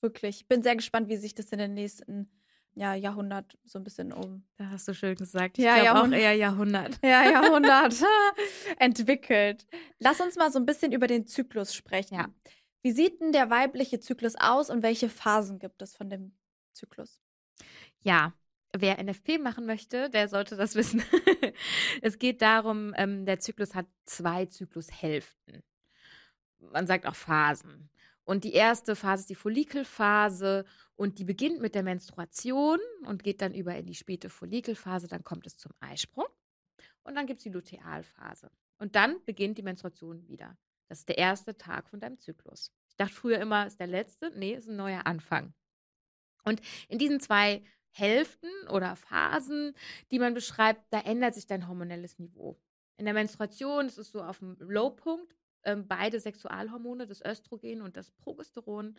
Wirklich. 0.00 0.40
Ich 0.40 0.48
bin 0.48 0.62
sehr 0.62 0.76
gespannt, 0.76 1.08
wie 1.08 1.16
sich 1.16 1.34
das 1.34 1.52
in 1.52 1.58
den 1.58 1.74
nächsten 1.74 2.28
ja, 2.80 2.94
Jahrhundert 2.94 3.58
so 3.64 3.78
ein 3.78 3.84
bisschen 3.84 4.10
um. 4.10 4.42
Da 4.56 4.70
hast 4.70 4.88
du 4.88 4.94
schön 4.94 5.14
gesagt. 5.14 5.58
Ja, 5.58 5.76
ich 5.76 5.82
glaub 5.82 5.96
auch 5.96 5.96
Jahrhundert. 5.96 6.20
eher 6.20 6.32
Jahrhundert. 6.32 6.98
Ja, 7.04 7.24
Jahrhundert 7.30 7.94
entwickelt. 8.78 9.66
Lass 9.98 10.18
uns 10.22 10.36
mal 10.36 10.50
so 10.50 10.58
ein 10.58 10.64
bisschen 10.64 10.90
über 10.90 11.06
den 11.06 11.26
Zyklus 11.26 11.74
sprechen. 11.74 12.14
Ja. 12.14 12.30
Wie 12.80 12.92
sieht 12.92 13.20
denn 13.20 13.32
der 13.32 13.50
weibliche 13.50 14.00
Zyklus 14.00 14.34
aus 14.36 14.70
und 14.70 14.82
welche 14.82 15.10
Phasen 15.10 15.58
gibt 15.58 15.82
es 15.82 15.94
von 15.94 16.08
dem 16.08 16.32
Zyklus? 16.72 17.20
Ja, 18.00 18.32
wer 18.74 18.96
NFP 19.04 19.36
machen 19.36 19.66
möchte, 19.66 20.08
der 20.08 20.28
sollte 20.28 20.56
das 20.56 20.74
wissen. 20.74 21.02
es 22.00 22.18
geht 22.18 22.40
darum, 22.40 22.94
ähm, 22.96 23.26
der 23.26 23.40
Zyklus 23.40 23.74
hat 23.74 23.88
zwei 24.06 24.46
Zyklushälften. 24.46 25.62
Man 26.60 26.86
sagt 26.86 27.06
auch 27.06 27.14
Phasen. 27.14 27.90
Und 28.24 28.44
die 28.44 28.52
erste 28.52 28.96
Phase 28.96 29.22
ist 29.22 29.30
die 29.30 29.34
Follikelphase 29.34 30.64
und 31.00 31.18
die 31.18 31.24
beginnt 31.24 31.62
mit 31.62 31.74
der 31.74 31.82
Menstruation 31.82 32.78
und 33.06 33.24
geht 33.24 33.40
dann 33.40 33.54
über 33.54 33.74
in 33.74 33.86
die 33.86 33.94
späte 33.94 34.28
Follikelphase. 34.28 35.08
Dann 35.08 35.24
kommt 35.24 35.46
es 35.46 35.56
zum 35.56 35.72
Eisprung 35.80 36.26
und 37.04 37.14
dann 37.14 37.26
gibt 37.26 37.38
es 37.38 37.44
die 37.44 37.48
Lutealphase. 37.48 38.50
Und 38.76 38.96
dann 38.96 39.24
beginnt 39.24 39.56
die 39.56 39.62
Menstruation 39.62 40.28
wieder. 40.28 40.58
Das 40.88 40.98
ist 40.98 41.08
der 41.08 41.16
erste 41.16 41.56
Tag 41.56 41.88
von 41.88 42.00
deinem 42.00 42.18
Zyklus. 42.18 42.70
Ich 42.90 42.96
dachte 42.96 43.14
früher 43.14 43.38
immer, 43.38 43.66
ist 43.66 43.80
der 43.80 43.86
letzte. 43.86 44.30
Nee, 44.38 44.52
ist 44.52 44.68
ein 44.68 44.76
neuer 44.76 45.06
Anfang. 45.06 45.54
Und 46.44 46.60
in 46.90 46.98
diesen 46.98 47.18
zwei 47.18 47.64
Hälften 47.92 48.50
oder 48.68 48.94
Phasen, 48.94 49.72
die 50.10 50.18
man 50.18 50.34
beschreibt, 50.34 50.84
da 50.90 51.00
ändert 51.00 51.34
sich 51.34 51.46
dein 51.46 51.66
hormonelles 51.66 52.18
Niveau. 52.18 52.60
In 52.98 53.06
der 53.06 53.14
Menstruation 53.14 53.86
ist 53.86 53.96
es 53.96 54.12
so 54.12 54.22
auf 54.22 54.40
dem 54.40 54.54
Lowpunkt, 54.58 55.34
ähm, 55.64 55.88
beide 55.88 56.20
Sexualhormone, 56.20 57.06
das 57.06 57.24
Östrogen 57.24 57.80
und 57.80 57.96
das 57.96 58.10
Progesteron. 58.10 58.98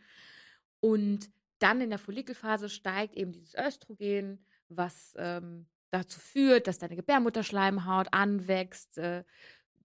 Und 0.79 1.29
dann 1.61 1.81
in 1.81 1.89
der 1.89 1.99
Follikelphase 1.99 2.69
steigt 2.69 3.15
eben 3.15 3.31
dieses 3.31 3.55
Östrogen, 3.55 4.43
was 4.69 5.13
ähm, 5.17 5.67
dazu 5.91 6.19
führt, 6.19 6.67
dass 6.67 6.79
deine 6.79 6.95
Gebärmutterschleimhaut 6.95 8.07
anwächst, 8.11 8.97
äh, 8.97 9.23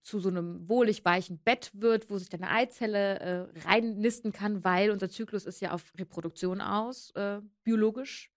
zu 0.01 0.19
so 0.19 0.29
einem 0.29 0.69
wohlig 0.69 1.03
weichen 1.03 1.37
Bett 1.39 1.69
wird, 1.73 2.09
wo 2.09 2.17
sich 2.17 2.29
deine 2.29 2.49
Eizelle 2.49 3.19
äh, 3.19 3.59
reinnisten 3.67 4.31
kann, 4.31 4.63
weil 4.63 4.91
unser 4.91 5.09
Zyklus 5.09 5.45
ist 5.45 5.59
ja 5.59 5.71
auf 5.71 5.91
Reproduktion 5.97 6.61
aus, 6.61 7.11
äh, 7.11 7.41
biologisch. 7.63 8.31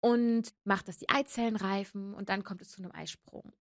Und 0.00 0.54
macht, 0.62 0.86
dass 0.86 0.96
die 0.96 1.08
Eizellen 1.08 1.56
reifen 1.56 2.14
und 2.14 2.28
dann 2.28 2.44
kommt 2.44 2.62
es 2.62 2.70
zu 2.70 2.80
einem 2.80 2.92
Eisprung. 2.92 3.52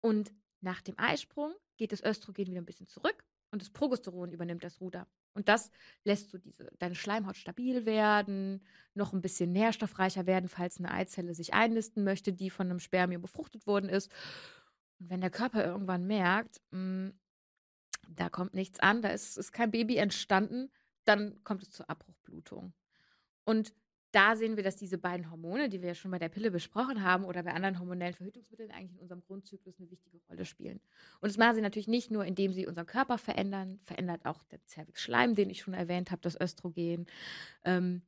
Und 0.00 0.32
nach 0.62 0.80
dem 0.80 0.98
Eisprung 0.98 1.54
geht 1.76 1.92
das 1.92 2.02
Östrogen 2.02 2.46
wieder 2.46 2.60
ein 2.60 2.64
bisschen 2.64 2.86
zurück 2.86 3.22
und 3.50 3.60
das 3.60 3.68
Progesteron 3.68 4.32
übernimmt 4.32 4.64
das 4.64 4.80
Ruder. 4.80 5.06
Und 5.34 5.48
das 5.48 5.70
lässt 6.04 6.30
so 6.30 6.38
diese, 6.38 6.70
deine 6.78 6.94
Schleimhaut 6.94 7.36
stabil 7.36 7.84
werden, 7.86 8.64
noch 8.94 9.12
ein 9.12 9.20
bisschen 9.20 9.52
nährstoffreicher 9.52 10.26
werden, 10.26 10.48
falls 10.48 10.78
eine 10.78 10.92
Eizelle 10.92 11.34
sich 11.34 11.52
einnisten 11.54 12.04
möchte, 12.04 12.32
die 12.32 12.50
von 12.50 12.70
einem 12.70 12.78
Spermium 12.78 13.20
befruchtet 13.20 13.66
worden 13.66 13.90
ist. 13.90 14.10
Und 15.00 15.10
wenn 15.10 15.20
der 15.20 15.30
Körper 15.30 15.64
irgendwann 15.64 16.06
merkt, 16.06 16.60
mh, 16.70 16.78
hm, 16.78 17.14
da 18.08 18.28
kommt 18.28 18.54
nichts 18.54 18.80
an, 18.80 19.02
da 19.02 19.08
ist, 19.08 19.36
ist 19.38 19.52
kein 19.52 19.70
Baby 19.70 19.96
entstanden, 19.96 20.70
dann 21.04 21.42
kommt 21.42 21.62
es 21.62 21.70
zur 21.70 21.88
Abbruchblutung. 21.90 22.72
Und 23.44 23.74
da 24.14 24.36
sehen 24.36 24.56
wir, 24.56 24.62
dass 24.62 24.76
diese 24.76 24.98
beiden 24.98 25.30
Hormone, 25.30 25.68
die 25.68 25.80
wir 25.80 25.88
ja 25.88 25.94
schon 25.94 26.10
bei 26.10 26.18
der 26.18 26.28
Pille 26.28 26.50
besprochen 26.50 27.02
haben 27.02 27.24
oder 27.24 27.42
bei 27.42 27.52
anderen 27.52 27.80
hormonellen 27.80 28.14
Verhütungsmitteln 28.14 28.70
eigentlich 28.70 28.92
in 28.92 29.00
unserem 29.00 29.22
Grundzyklus 29.22 29.74
eine 29.78 29.90
wichtige 29.90 30.18
Rolle 30.28 30.44
spielen. 30.44 30.80
Und 31.20 31.30
das 31.30 31.36
machen 31.38 31.56
sie 31.56 31.60
natürlich 31.60 31.88
nicht 31.88 32.10
nur, 32.10 32.24
indem 32.24 32.52
sie 32.52 32.66
unseren 32.66 32.86
Körper 32.86 33.18
verändern, 33.18 33.80
verändert 33.84 34.24
auch 34.24 34.44
der 34.44 34.64
Zervixschleim, 34.66 35.34
den 35.34 35.50
ich 35.50 35.60
schon 35.60 35.74
erwähnt 35.74 36.10
habe, 36.10 36.22
das 36.22 36.40
Östrogen. 36.40 37.06
Ähm, 37.64 38.02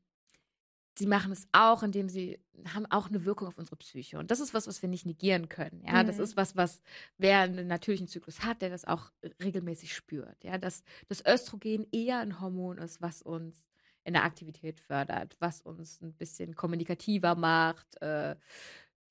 sie 0.97 1.07
machen 1.07 1.33
es 1.33 1.49
auch, 1.53 1.83
indem 1.83 2.09
sie 2.09 2.39
haben 2.73 2.87
auch 2.87 3.09
eine 3.09 3.25
Wirkung 3.25 3.49
auf 3.49 3.59
unsere 3.59 3.77
Psyche. 3.77 4.19
Und 4.19 4.31
das 4.31 4.41
ist 4.41 4.55
was, 4.55 4.67
was 4.67 4.83
wir 4.83 4.89
nicht 4.89 5.07
negieren 5.07 5.49
können. 5.49 5.83
Ja, 5.85 6.03
mhm. 6.03 6.07
das 6.07 6.19
ist 6.19 6.37
was, 6.37 6.57
was 6.57 6.83
wer 7.19 7.41
einen 7.41 7.67
natürlichen 7.67 8.09
Zyklus 8.09 8.45
hat, 8.45 8.63
der 8.63 8.71
das 8.71 8.85
auch 8.85 9.11
regelmäßig 9.43 9.95
spürt. 9.95 10.43
Ja, 10.45 10.57
dass 10.57 10.85
das 11.09 11.25
Östrogen 11.27 11.87
eher 11.93 12.21
ein 12.21 12.41
Hormon 12.41 12.79
ist, 12.79 13.03
was 13.03 13.23
uns 13.23 13.67
in 14.07 14.13
der 14.13 14.25
Aktivität 14.25 14.79
fördert, 14.81 15.37
was 15.41 15.61
uns 15.61 16.01
ein 16.01 16.15
bisschen 16.15 16.55
kommunikativer 16.55 17.35
macht, 17.35 18.01
äh, 18.01 18.37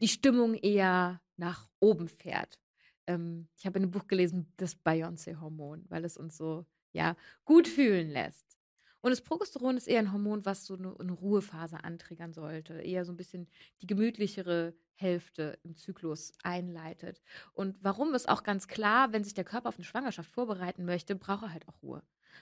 die 0.02 0.08
Stimmung 0.08 0.56
eher 0.56 1.22
nach 1.36 1.70
oben 1.82 2.08
fährt. 2.08 2.60
Ähm, 3.06 3.50
ich 3.58 3.66
habe 3.66 3.78
in 3.78 3.84
einem 3.84 3.92
Buch 3.92 4.08
gelesen, 4.08 4.52
das 4.56 4.76
Beyoncé-Hormon, 4.76 5.86
weil 5.90 6.06
es 6.06 6.16
uns 6.16 6.38
so 6.38 6.66
ja, 6.94 7.18
gut 7.44 7.68
fühlen 7.68 8.10
lässt. 8.10 8.58
Und 9.02 9.12
das 9.12 9.22
Progesteron 9.22 9.76
ist 9.76 9.88
eher 9.88 10.00
ein 10.00 10.14
Hormon, 10.14 10.46
was 10.46 10.66
so 10.66 10.76
eine, 10.76 10.96
eine 10.98 11.12
Ruhephase 11.12 11.84
antriggern 11.84 12.34
sollte, 12.34 12.76
eher 12.76 13.04
so 13.04 13.12
ein 13.12 13.18
bisschen 13.18 13.48
die 13.82 13.88
gemütlichere 13.88 14.74
Hälfte 14.96 15.60
im 15.64 15.76
Zyklus 15.76 16.32
einleitet. 16.42 17.22
Und 17.54 17.78
warum 17.82 18.14
ist 18.14 18.30
auch 18.30 18.44
ganz 18.44 18.68
klar, 18.70 19.12
wenn 19.12 19.26
sich 19.26 19.34
der 19.34 19.44
Körper 19.44 19.70
auf 19.70 19.76
eine 19.76 19.84
Schwangerschaft 19.84 20.32
vorbereiten 20.32 20.86
möchte, 20.86 21.16
braucht 21.16 21.44
er 21.44 21.54
halt 21.54 21.68
auch 21.68 21.84
Ruhe 21.84 22.02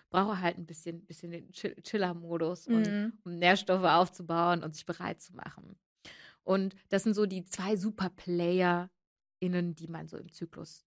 brauche 0.09 0.39
halt 0.39 0.57
ein 0.57 0.65
bisschen, 0.65 1.05
bisschen 1.05 1.31
den 1.31 1.51
Chill 1.51 1.75
Chiller-Modus, 1.81 2.67
mhm. 2.67 3.13
um 3.23 3.37
Nährstoffe 3.37 3.83
aufzubauen 3.83 4.63
und 4.63 4.75
sich 4.75 4.85
bereit 4.85 5.21
zu 5.21 5.35
machen. 5.35 5.77
Und 6.43 6.75
das 6.89 7.03
sind 7.03 7.13
so 7.13 7.25
die 7.25 7.45
zwei 7.45 7.75
Super-PlayerInnen, 7.75 9.75
die 9.75 9.87
man 9.87 10.07
so 10.07 10.17
im 10.17 10.31
Zyklus 10.31 10.85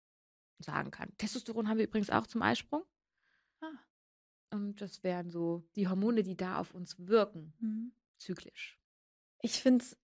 sagen 0.59 0.91
kann. 0.91 1.15
Testosteron 1.17 1.67
haben 1.67 1.77
wir 1.77 1.85
übrigens 1.85 2.09
auch 2.09 2.27
zum 2.27 2.41
Eisprung. 2.41 2.83
Ah. 3.61 3.67
Und 4.51 4.81
das 4.81 5.03
wären 5.03 5.29
so 5.29 5.67
die 5.75 5.87
Hormone, 5.87 6.23
die 6.23 6.37
da 6.37 6.59
auf 6.59 6.73
uns 6.73 6.95
wirken, 7.07 7.53
mhm. 7.59 7.91
zyklisch. 8.17 8.79
Ich 9.41 9.61
finde 9.61 9.83
es 9.83 9.97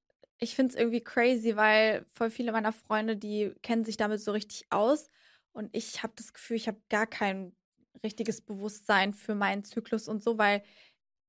ich 0.44 0.56
find's 0.56 0.76
irgendwie 0.76 1.02
crazy, 1.02 1.56
weil 1.56 2.06
voll 2.12 2.30
viele 2.30 2.52
meiner 2.52 2.74
Freunde, 2.74 3.16
die 3.16 3.54
kennen 3.62 3.86
sich 3.86 3.98
damit 3.98 4.22
so 4.22 4.32
richtig 4.32 4.66
aus. 4.70 5.10
Und 5.54 5.76
ich 5.76 6.04
habe 6.04 6.14
das 6.16 6.34
Gefühl, 6.34 6.58
ich 6.58 6.68
habe 6.68 6.82
gar 6.90 7.08
keinen 7.08 7.56
richtiges 8.04 8.42
Bewusstsein 8.42 9.14
für 9.14 9.36
meinen 9.36 9.64
Zyklus 9.64 10.08
und 10.08 10.24
so, 10.24 10.38
weil 10.38 10.64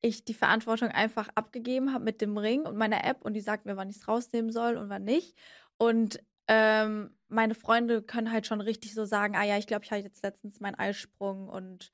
ich 0.00 0.24
die 0.24 0.34
Verantwortung 0.34 0.88
einfach 0.88 1.28
abgegeben 1.34 1.92
habe 1.92 2.04
mit 2.04 2.20
dem 2.20 2.36
Ring 2.36 2.66
und 2.66 2.76
meiner 2.76 3.04
App 3.04 3.22
und 3.22 3.34
die 3.34 3.40
sagt 3.40 3.64
mir, 3.64 3.76
wann 3.76 3.88
ich 3.88 3.96
es 3.96 4.08
rausnehmen 4.08 4.52
soll 4.52 4.76
und 4.76 4.90
wann 4.90 5.04
nicht. 5.04 5.34
Und 5.78 6.22
ähm, 6.46 7.16
meine 7.28 7.54
Freunde 7.54 8.02
können 8.02 8.30
halt 8.30 8.46
schon 8.46 8.60
richtig 8.60 8.94
so 8.94 9.04
sagen, 9.06 9.34
ah 9.34 9.44
ja, 9.44 9.56
ich 9.56 9.66
glaube, 9.66 9.84
ich 9.84 9.90
hatte 9.90 10.02
jetzt 10.02 10.22
letztens 10.22 10.60
meinen 10.60 10.74
Eisprung 10.74 11.48
und, 11.48 11.92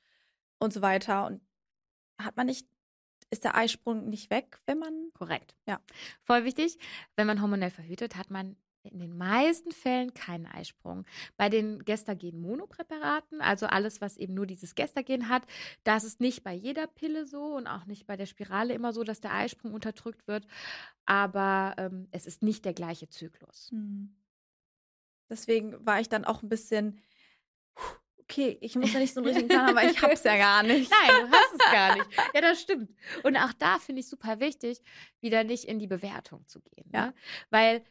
und 0.58 0.72
so 0.72 0.82
weiter. 0.82 1.26
Und 1.26 1.40
hat 2.20 2.36
man 2.36 2.46
nicht, 2.46 2.66
ist 3.30 3.44
der 3.44 3.54
Eisprung 3.54 4.08
nicht 4.08 4.30
weg, 4.30 4.60
wenn 4.66 4.78
man. 4.78 5.10
Korrekt. 5.14 5.54
Ja. 5.66 5.80
Voll 6.22 6.44
wichtig. 6.44 6.78
Wenn 7.16 7.28
man 7.28 7.40
hormonell 7.40 7.70
verhütet, 7.70 8.16
hat 8.16 8.30
man 8.30 8.56
in 8.82 8.98
den 8.98 9.16
meisten 9.16 9.72
Fällen 9.72 10.14
keinen 10.14 10.46
Eisprung. 10.46 11.04
Bei 11.36 11.48
den 11.48 11.84
Gestagen-Monopräparaten, 11.84 13.40
also 13.40 13.66
alles, 13.66 14.00
was 14.00 14.16
eben 14.16 14.34
nur 14.34 14.46
dieses 14.46 14.74
Gestagen 14.74 15.28
hat, 15.28 15.42
da 15.84 15.96
ist 15.96 16.04
es 16.04 16.20
nicht 16.20 16.42
bei 16.42 16.54
jeder 16.54 16.86
Pille 16.86 17.26
so 17.26 17.56
und 17.56 17.66
auch 17.66 17.86
nicht 17.86 18.06
bei 18.06 18.16
der 18.16 18.26
Spirale 18.26 18.74
immer 18.74 18.92
so, 18.92 19.04
dass 19.04 19.20
der 19.20 19.34
Eisprung 19.34 19.74
unterdrückt 19.74 20.26
wird. 20.26 20.46
Aber 21.04 21.74
ähm, 21.78 22.08
es 22.10 22.26
ist 22.26 22.42
nicht 22.42 22.64
der 22.64 22.74
gleiche 22.74 23.08
Zyklus. 23.08 23.70
Mhm. 23.72 24.14
Deswegen 25.28 25.84
war 25.86 26.00
ich 26.00 26.08
dann 26.08 26.24
auch 26.24 26.42
ein 26.42 26.48
bisschen, 26.48 27.00
okay, 28.18 28.58
ich 28.60 28.76
muss 28.76 28.92
ja 28.92 28.98
nicht 28.98 29.14
so 29.14 29.20
einen 29.20 29.28
richtigen 29.28 29.48
Plan 29.48 29.66
haben, 29.66 29.78
aber 29.78 29.88
ich 29.88 30.00
hab's 30.02 30.24
ja 30.24 30.36
gar 30.36 30.62
nicht. 30.62 30.90
Nein, 30.90 31.26
du 31.26 31.30
hast 31.30 31.52
es 31.52 31.72
gar 31.72 31.94
nicht. 31.96 32.08
Ja, 32.34 32.40
das 32.40 32.60
stimmt. 32.60 32.90
Und 33.22 33.36
auch 33.36 33.52
da 33.52 33.78
finde 33.78 34.00
ich 34.00 34.08
super 34.08 34.40
wichtig, 34.40 34.80
wieder 35.20 35.44
nicht 35.44 35.64
in 35.64 35.78
die 35.78 35.86
Bewertung 35.86 36.46
zu 36.46 36.60
gehen. 36.60 36.88
Ja. 36.92 37.06
Ne? 37.06 37.14
Weil 37.50 37.84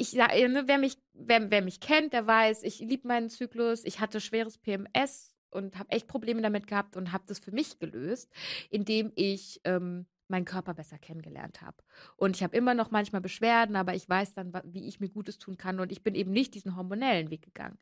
ich 0.00 0.10
sage, 0.10 0.48
ne, 0.48 0.64
wer 0.66 0.78
mich, 0.78 0.98
wer, 1.12 1.50
wer 1.50 1.62
mich 1.62 1.80
kennt, 1.80 2.12
der 2.12 2.26
weiß, 2.26 2.62
ich 2.62 2.80
liebe 2.80 3.08
meinen 3.08 3.30
Zyklus. 3.30 3.84
Ich 3.84 4.00
hatte 4.00 4.20
schweres 4.20 4.58
PMS 4.58 5.34
und 5.50 5.78
habe 5.78 5.90
echt 5.90 6.06
Probleme 6.06 6.42
damit 6.42 6.66
gehabt 6.66 6.96
und 6.96 7.12
habe 7.12 7.24
das 7.26 7.38
für 7.38 7.52
mich 7.52 7.78
gelöst, 7.78 8.30
indem 8.70 9.12
ich 9.14 9.60
ähm, 9.64 10.06
meinen 10.28 10.44
Körper 10.44 10.74
besser 10.74 10.98
kennengelernt 10.98 11.62
habe. 11.62 11.76
Und 12.16 12.36
ich 12.36 12.42
habe 12.42 12.56
immer 12.56 12.74
noch 12.74 12.90
manchmal 12.90 13.20
Beschwerden, 13.20 13.76
aber 13.76 13.94
ich 13.94 14.08
weiß 14.08 14.34
dann, 14.34 14.52
wie 14.64 14.88
ich 14.88 15.00
mir 15.00 15.08
Gutes 15.08 15.38
tun 15.38 15.56
kann. 15.56 15.80
Und 15.80 15.92
ich 15.92 16.02
bin 16.02 16.14
eben 16.14 16.32
nicht 16.32 16.54
diesen 16.54 16.76
hormonellen 16.76 17.30
Weg 17.30 17.42
gegangen. 17.42 17.78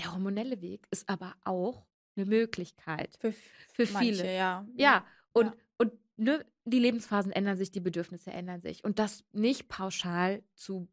Der 0.00 0.12
hormonelle 0.12 0.60
Weg 0.60 0.86
ist 0.90 1.08
aber 1.08 1.34
auch 1.44 1.86
eine 2.16 2.26
Möglichkeit 2.26 3.16
für, 3.20 3.32
für 3.72 3.92
manche, 3.92 4.14
viele. 4.14 4.34
Ja, 4.34 4.66
ja. 4.76 5.06
und, 5.32 5.46
ja. 5.46 5.54
und 5.78 5.92
ne, 6.16 6.44
die 6.64 6.78
Lebensphasen 6.78 7.32
ändern 7.32 7.56
sich, 7.56 7.70
die 7.70 7.80
Bedürfnisse 7.80 8.32
ändern 8.32 8.60
sich. 8.60 8.84
Und 8.84 8.98
das 8.98 9.24
nicht 9.32 9.68
pauschal 9.68 10.42
zu 10.54 10.88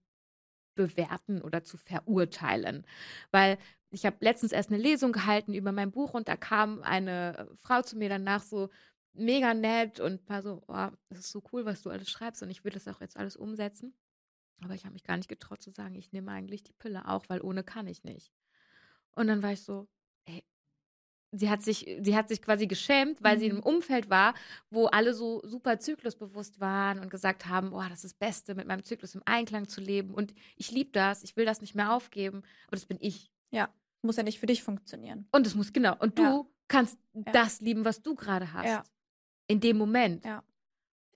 bewerten 0.76 1.41
oder 1.41 1.63
zu 1.63 1.78
verurteilen. 1.78 2.86
Weil 3.32 3.57
ich 3.89 4.05
habe 4.05 4.17
letztens 4.22 4.51
erst 4.51 4.69
eine 4.72 4.82
Lesung 4.82 5.11
gehalten 5.11 5.53
über 5.53 5.72
mein 5.72 5.91
Buch 5.91 6.13
und 6.13 6.28
da 6.28 6.38
kam 6.38 6.82
eine 6.82 7.49
Frau 7.57 7.82
zu 7.82 7.97
mir 7.97 8.09
danach 8.09 8.41
so 8.41 8.69
mega 9.13 9.53
nett 9.53 9.99
und 9.99 10.28
war 10.30 10.41
so, 10.41 10.63
oh, 10.67 10.89
das 11.09 11.19
ist 11.19 11.32
so 11.32 11.43
cool, 11.51 11.65
was 11.65 11.82
du 11.82 11.89
alles 11.89 12.09
schreibst 12.09 12.41
und 12.41 12.49
ich 12.49 12.63
will 12.63 12.72
das 12.72 12.88
auch 12.88 13.01
jetzt 13.01 13.17
alles 13.17 13.36
umsetzen. 13.36 13.93
Aber 14.63 14.76
ich 14.76 14.86
habe 14.86 14.93
mich 14.93 15.03
gar 15.03 15.17
nicht 15.17 15.30
getraut 15.30 15.61
zu 15.61 15.72
sagen, 15.72 15.95
ich 15.95 16.13
nehme 16.13 16.32
eigentlich 16.32 16.63
die 16.63 16.74
Pille 16.74 17.07
auch, 17.07 17.26
weil 17.28 17.41
ohne 17.41 17.63
kann 17.63 17.88
ich 17.88 18.03
nicht. 18.03 18.32
Und 19.15 19.28
dann 19.28 19.43
war 19.43 19.51
ich 19.51 19.63
so, 19.63 19.88
ey, 20.26 20.43
sie 21.32 21.49
hat 21.49 21.63
sich, 21.63 21.97
sie 22.01 22.15
hat 22.15 22.27
sich 22.27 22.41
quasi 22.41 22.67
geschämt, 22.67 23.23
weil 23.23 23.36
mhm. 23.36 23.39
sie 23.39 23.45
in 23.47 23.51
einem 23.53 23.63
Umfeld 23.63 24.09
war, 24.09 24.34
wo 24.69 24.88
alle 24.88 25.13
so 25.13 25.41
super 25.45 25.79
zyklusbewusst 25.79 26.59
waren 26.59 26.99
und 26.99 27.09
gesagt 27.09 27.47
haben, 27.47 27.73
oh, 27.73 27.82
das 27.82 28.03
ist 28.03 28.03
das 28.03 28.13
Beste, 28.13 28.55
mit 28.55 28.67
meinem 28.67 28.84
Zyklus 28.84 29.15
im 29.15 29.21
Einklang 29.25 29.67
zu 29.67 29.82
leben. 29.82 30.13
Und 30.13 30.34
ich 30.57 30.71
liebe 30.71 30.91
das, 30.91 31.23
ich 31.23 31.36
will 31.38 31.45
das 31.45 31.61
nicht 31.61 31.75
mehr 31.75 31.93
aufgeben. 31.93 32.43
Aber 32.67 32.75
das 32.75 32.86
bin 32.86 32.97
ich. 32.99 33.32
Ja, 33.51 33.69
muss 34.01 34.17
ja 34.17 34.23
nicht 34.23 34.39
für 34.39 34.45
dich 34.45 34.63
funktionieren. 34.63 35.27
Und 35.32 35.47
es 35.47 35.55
muss, 35.55 35.73
genau. 35.73 35.95
Und 35.99 36.17
du 36.17 36.23
ja. 36.23 36.45
kannst 36.67 36.97
ja. 37.13 37.32
das 37.32 37.61
lieben, 37.61 37.86
was 37.86 38.01
du 38.01 38.15
gerade 38.15 38.53
hast. 38.53 38.65
Ja. 38.65 38.84
In 39.47 39.59
dem 39.59 39.77
Moment. 39.77 40.25
Ja. 40.25 40.43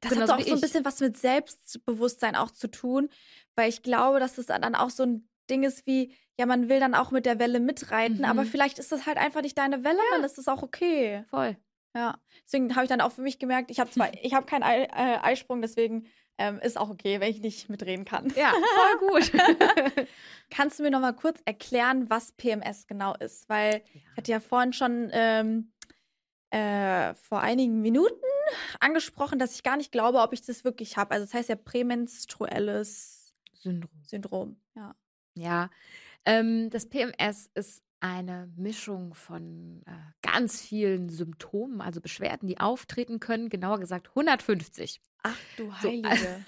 Das 0.01 0.11
Genauso 0.13 0.34
hat 0.34 0.39
wie 0.39 0.49
so 0.49 0.55
ein 0.55 0.61
bisschen 0.61 0.86
was 0.86 0.99
mit 0.99 1.18
Selbstbewusstsein 1.18 2.36
auch 2.36 2.51
zu 2.51 2.70
tun, 2.70 3.09
weil 3.55 3.70
ich 3.70 3.82
glaube, 3.82 4.20
dass 4.20 4.38
es 4.38 4.45
dann 4.45 4.76
auch 4.76 4.89
so 4.89 5.03
ein 5.03 5.28
Ding 5.49 5.63
ist 5.63 5.88
wie, 5.88 6.13
ja, 6.38 6.46
man 6.46 6.68
will 6.70 6.80
dann 6.80 6.96
auch 6.96 7.12
mit 7.12 7.26
der 7.26 7.40
Welle 7.40 7.60
mitreiten, 7.60 8.20
Mhm. 8.20 8.26
aber 8.26 8.46
vielleicht 8.46 8.80
ist 8.80 8.92
das 8.92 9.06
halt 9.06 9.18
einfach 9.18 9.42
nicht 9.42 9.58
deine 9.58 9.84
Welle, 9.84 10.00
dann 10.12 10.24
ist 10.24 10.38
das 10.38 10.48
auch 10.48 10.64
okay. 10.64 11.24
Voll. 11.30 11.58
Ja, 11.96 12.20
deswegen 12.46 12.76
habe 12.76 12.84
ich 12.86 12.90
dann 12.90 13.00
auch 13.02 13.14
für 13.14 13.22
mich 13.22 13.40
gemerkt, 13.40 13.72
ich 13.72 13.80
habe 13.80 13.90
zwar, 13.90 14.10
ich 14.22 14.34
habe 14.34 14.46
keinen 14.46 14.64
Ei, 14.64 14.84
äh, 14.84 15.18
Eisprung, 15.22 15.62
deswegen 15.62 16.08
ähm, 16.38 16.60
ist 16.60 16.78
auch 16.78 16.90
okay, 16.90 17.22
wenn 17.22 17.32
ich 17.32 17.40
nicht 17.40 17.70
mitreden 17.70 18.04
kann. 18.04 18.34
Ja, 18.36 18.52
voll 18.52 19.10
gut. 19.10 19.32
Kannst 20.50 20.78
du 20.78 20.84
mir 20.84 20.92
noch 20.92 21.00
mal 21.00 21.14
kurz 21.14 21.40
erklären, 21.46 22.10
was 22.10 22.34
PMS 22.34 22.88
genau 22.88 23.14
ist? 23.16 23.48
Weil 23.48 23.82
ich 23.94 24.18
hatte 24.18 24.32
ja 24.34 24.42
vorhin 24.42 24.74
schon 24.74 25.10
ähm, 25.14 25.72
äh, 26.50 27.14
vor 27.16 27.40
einigen 27.40 27.82
Minuten 27.82 28.14
angesprochen, 28.82 29.40
dass 29.40 29.56
ich 29.56 29.64
gar 29.64 29.78
nicht 29.78 29.94
glaube, 29.94 30.20
ob 30.20 30.34
ich 30.34 30.42
das 30.46 30.66
wirklich 30.66 30.98
habe. 30.98 31.12
Also 31.12 31.26
das 31.26 31.34
heißt 31.34 31.48
ja 31.48 31.56
prämenstruelles 31.56 33.34
Syndrom. 33.54 33.90
Syndrom. 34.04 34.62
Ja. 34.76 34.96
Ja, 35.38 35.70
ähm, 36.26 36.70
das 36.70 36.88
PMS 36.88 37.50
ist 37.54 37.84
eine 38.00 38.52
Mischung 38.56 39.14
von 39.14 39.82
äh, 39.86 39.92
ganz 40.22 40.62
vielen 40.62 41.10
Symptomen, 41.10 41.82
also 41.82 42.02
Beschwerden, 42.02 42.48
die 42.48 42.60
auftreten 42.60 43.20
können, 43.20 43.50
genauer 43.50 43.80
gesagt 43.80 44.10
150 44.10 45.02
Ach 45.24 45.38
du 45.58 45.72
So, 45.82 45.90
Heilige. 45.90 46.46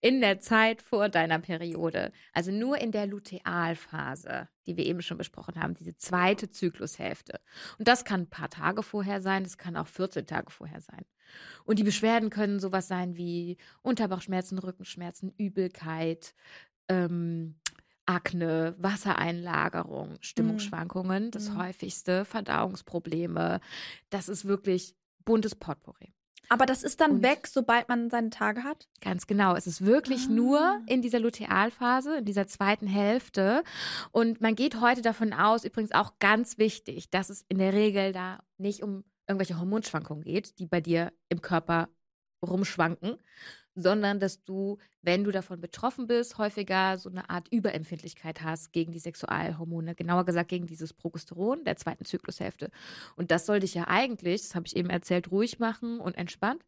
in 0.00 0.20
der 0.20 0.40
Zeit 0.40 0.82
vor 0.82 1.08
deiner 1.08 1.38
Periode. 1.38 2.12
Also 2.32 2.50
nur 2.50 2.78
in 2.78 2.92
der 2.92 3.06
Lutealphase, 3.06 4.48
die 4.66 4.76
wir 4.76 4.86
eben 4.86 5.02
schon 5.02 5.18
besprochen 5.18 5.60
haben, 5.60 5.74
diese 5.74 5.96
zweite 5.96 6.50
Zyklushälfte. 6.50 7.40
Und 7.78 7.86
das 7.86 8.04
kann 8.04 8.22
ein 8.22 8.30
paar 8.30 8.50
Tage 8.50 8.82
vorher 8.82 9.20
sein, 9.20 9.44
das 9.44 9.58
kann 9.58 9.76
auch 9.76 9.86
14 9.88 10.26
Tage 10.26 10.50
vorher 10.50 10.80
sein. 10.80 11.04
Und 11.64 11.78
die 11.78 11.84
Beschwerden 11.84 12.30
können 12.30 12.58
sowas 12.58 12.88
sein 12.88 13.16
wie 13.16 13.58
Unterbauchschmerzen, 13.82 14.58
Rückenschmerzen, 14.58 15.32
Übelkeit, 15.36 16.34
ähm, 16.88 17.56
Akne, 18.08 18.74
Wassereinlagerung, 18.78 20.16
Stimmungsschwankungen, 20.20 21.30
das 21.30 21.50
Mhm. 21.50 21.58
häufigste, 21.58 22.24
Verdauungsprobleme. 22.24 23.60
Das 24.10 24.28
ist 24.28 24.46
wirklich 24.46 24.94
buntes 25.24 25.54
Potpourri. 25.54 26.14
Aber 26.48 26.64
das 26.64 26.82
ist 26.82 27.02
dann 27.02 27.16
Und- 27.16 27.22
weg, 27.22 27.46
sobald 27.46 27.90
man 27.90 28.08
seine 28.08 28.30
Tage 28.30 28.64
hat? 28.64 28.88
Ganz 29.02 29.26
genau. 29.26 29.54
Es 29.54 29.66
ist 29.66 29.84
wirklich 29.84 30.26
Ah. 30.28 30.32
nur 30.32 30.80
in 30.86 31.02
dieser 31.02 31.20
Lutealphase, 31.20 32.18
in 32.18 32.24
dieser 32.24 32.46
zweiten 32.46 32.86
Hälfte. 32.86 33.62
Und 34.12 34.40
man 34.40 34.54
geht 34.54 34.80
heute 34.80 35.02
davon 35.02 35.34
aus, 35.34 35.64
übrigens 35.64 35.92
auch 35.92 36.18
ganz 36.18 36.56
wichtig, 36.56 37.10
dass 37.10 37.28
es 37.28 37.44
in 37.50 37.58
der 37.58 37.74
Regel 37.74 38.12
da 38.12 38.42
nicht 38.56 38.82
um 38.82 39.04
irgendwelche 39.28 39.58
Hormonschwankungen 39.60 40.24
geht, 40.24 40.58
die 40.58 40.64
bei 40.66 40.80
dir 40.80 41.12
im 41.28 41.42
Körper 41.42 41.90
rumschwanken, 42.42 43.18
sondern 43.80 44.20
dass 44.20 44.44
du, 44.44 44.78
wenn 45.02 45.24
du 45.24 45.30
davon 45.30 45.60
betroffen 45.60 46.06
bist, 46.06 46.38
häufiger 46.38 46.98
so 46.98 47.08
eine 47.08 47.30
Art 47.30 47.48
Überempfindlichkeit 47.50 48.42
hast 48.42 48.72
gegen 48.72 48.92
die 48.92 48.98
Sexualhormone, 48.98 49.94
genauer 49.94 50.24
gesagt 50.24 50.48
gegen 50.48 50.66
dieses 50.66 50.92
Progesteron 50.92 51.64
der 51.64 51.76
zweiten 51.76 52.04
Zyklushälfte. 52.04 52.70
Und 53.16 53.30
das 53.30 53.46
soll 53.46 53.60
dich 53.60 53.74
ja 53.74 53.86
eigentlich, 53.88 54.42
das 54.42 54.54
habe 54.54 54.66
ich 54.66 54.76
eben 54.76 54.90
erzählt, 54.90 55.30
ruhig 55.30 55.58
machen 55.58 56.00
und 56.00 56.16
entspannt. 56.16 56.62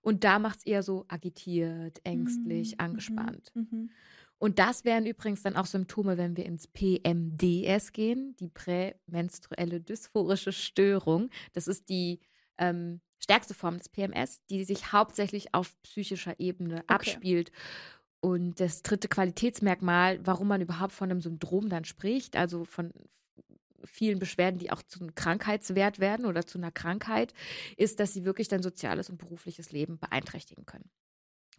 Und 0.00 0.24
da 0.24 0.38
macht 0.38 0.58
es 0.58 0.66
eher 0.66 0.82
so 0.82 1.04
agitiert, 1.08 2.00
ängstlich, 2.04 2.72
Mhm, 2.72 2.78
angespannt. 2.78 3.50
Mhm. 3.54 3.68
Mhm. 3.70 3.90
Und 4.38 4.58
das 4.58 4.84
wären 4.84 5.06
übrigens 5.06 5.42
dann 5.42 5.56
auch 5.56 5.66
Symptome, 5.66 6.18
wenn 6.18 6.36
wir 6.36 6.46
ins 6.46 6.66
PMDS 6.66 7.92
gehen, 7.92 8.34
die 8.40 8.48
prämenstruelle 8.48 9.80
dysphorische 9.80 10.50
Störung. 10.52 11.30
Das 11.52 11.68
ist 11.68 11.88
die 11.88 12.18
ähm, 12.58 13.00
stärkste 13.22 13.54
Form 13.54 13.78
des 13.78 13.88
PMS, 13.88 14.44
die 14.50 14.64
sich 14.64 14.92
hauptsächlich 14.92 15.54
auf 15.54 15.80
psychischer 15.82 16.38
Ebene 16.38 16.84
abspielt. 16.88 17.52
Und 18.20 18.60
das 18.60 18.82
dritte 18.82 19.08
Qualitätsmerkmal, 19.08 20.20
warum 20.24 20.48
man 20.48 20.60
überhaupt 20.60 20.92
von 20.92 21.10
einem 21.10 21.20
Syndrom 21.20 21.68
dann 21.68 21.84
spricht, 21.84 22.36
also 22.36 22.64
von 22.64 22.92
vielen 23.84 24.18
Beschwerden, 24.18 24.58
die 24.58 24.70
auch 24.70 24.82
zu 24.82 25.00
einem 25.00 25.14
Krankheitswert 25.14 25.98
werden 25.98 26.26
oder 26.26 26.46
zu 26.46 26.58
einer 26.58 26.70
Krankheit, 26.70 27.34
ist, 27.76 27.98
dass 28.00 28.12
sie 28.12 28.24
wirklich 28.24 28.48
dein 28.48 28.62
soziales 28.62 29.10
und 29.10 29.18
berufliches 29.18 29.72
Leben 29.72 29.98
beeinträchtigen 29.98 30.66
können. 30.66 30.88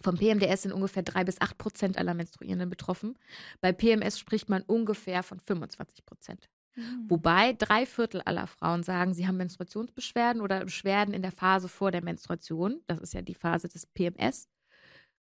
Vom 0.01 0.18
PMDS 0.18 0.64
sind 0.64 0.74
ungefähr 0.74 1.03
drei 1.03 1.24
bis 1.24 1.39
acht 1.39 1.57
Prozent 1.57 1.97
aller 1.97 2.14
Menstruierenden 2.14 2.70
betroffen. 2.70 3.18
Bei 3.61 3.72
PMS 3.72 4.20
spricht 4.20 4.49
man 4.49 4.61
ungefähr 4.64 5.24
von 5.24 5.39
25 5.39 6.05
Prozent. 6.05 6.49
Mhm. 6.76 7.09
Wobei 7.09 7.53
drei 7.53 7.86
Viertel 7.86 8.21
aller 8.21 8.47
Frauen 8.47 8.84
sagen, 8.84 9.13
sie 9.13 9.28
haben 9.28 9.38
Menstruationsbeschwerden 9.38 10.41
oder 10.41 10.65
Beschwerden 10.65 11.13
in 11.13 11.21
der 11.21 11.32
Phase 11.32 11.67
vor 11.67 11.91
der 11.91 12.03
Menstruation. 12.03 12.82
Das 12.88 12.99
ist 12.99 13.13
ja 13.13 13.21
die 13.21 13.36
Phase 13.36 13.67
des 13.67 13.86
PMS. 13.86 14.49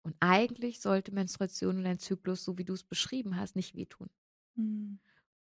Und 0.02 0.16
eigentlich 0.20 0.80
sollte 0.80 1.12
Menstruation 1.12 1.78
und 1.78 1.86
ein 1.86 1.98
Zyklus, 1.98 2.44
so 2.44 2.58
wie 2.58 2.64
du 2.64 2.74
es 2.74 2.84
beschrieben 2.84 3.36
hast, 3.36 3.56
nicht 3.56 3.74
wehtun. 3.74 4.10
Mhm. 4.54 4.98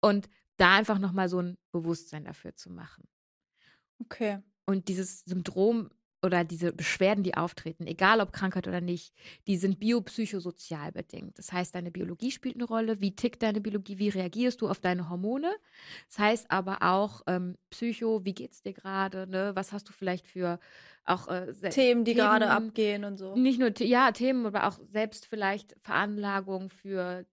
Und 0.02 0.30
da 0.58 0.76
einfach 0.76 1.00
nochmal 1.00 1.30
so 1.30 1.42
ein 1.42 1.58
Bewusstsein 1.72 2.26
dafür 2.26 2.56
zu 2.56 2.70
machen. 2.70 3.08
Okay. 4.00 4.40
Und 4.66 4.88
dieses 4.88 5.22
Syndrom 5.22 5.90
oder 6.24 6.44
diese 6.44 6.72
Beschwerden, 6.72 7.24
die 7.24 7.36
auftreten, 7.36 7.88
egal 7.88 8.22
ob 8.22 8.32
Krankheit 8.32 8.68
oder 8.68 8.82
nicht, 8.82 9.14
die 9.48 9.58
sind 9.58 9.80
biopsychosozial 9.80 10.92
bedingt. 10.92 11.38
Das 11.38 11.52
heißt, 11.52 11.74
deine 11.74 11.92
Biologie 11.92 12.32
spielt 12.32 12.56
eine 12.56 12.66
Rolle. 12.66 13.02
Wie 13.02 13.16
tickt 13.16 13.42
deine 13.44 13.62
Biologie? 13.62 13.98
Wie 13.98 14.10
reagierst 14.10 14.62
du 14.62 14.70
auf 14.70 14.80
deine 14.80 15.10
Hormone? 15.10 15.52
Das 16.08 16.20
heißt 16.20 16.52
aber 16.52 16.78
auch 16.82 17.22
ähm, 17.28 17.58
Psycho, 17.70 18.24
wie 18.24 18.34
geht's 18.34 18.62
dir 18.62 18.74
gerade? 18.74 19.28
Ne? 19.28 19.52
Was 19.56 19.72
hast 19.72 19.90
du 19.90 19.94
vielleicht 19.94 20.28
für 20.28 20.60
auch 21.06 21.28
äh, 21.28 21.52
Themen, 21.70 22.06
die 22.06 22.14
gerade 22.14 22.50
abgehen 22.50 23.04
und 23.04 23.18
so. 23.18 23.36
Nicht 23.36 23.60
nur 23.60 23.72
ja, 23.80 24.12
Themen, 24.12 24.46
aber 24.46 24.68
auch 24.68 24.80
selbst 24.92 25.26
vielleicht 25.26 25.76
Veranlagung 25.82 26.70
für 26.70 27.26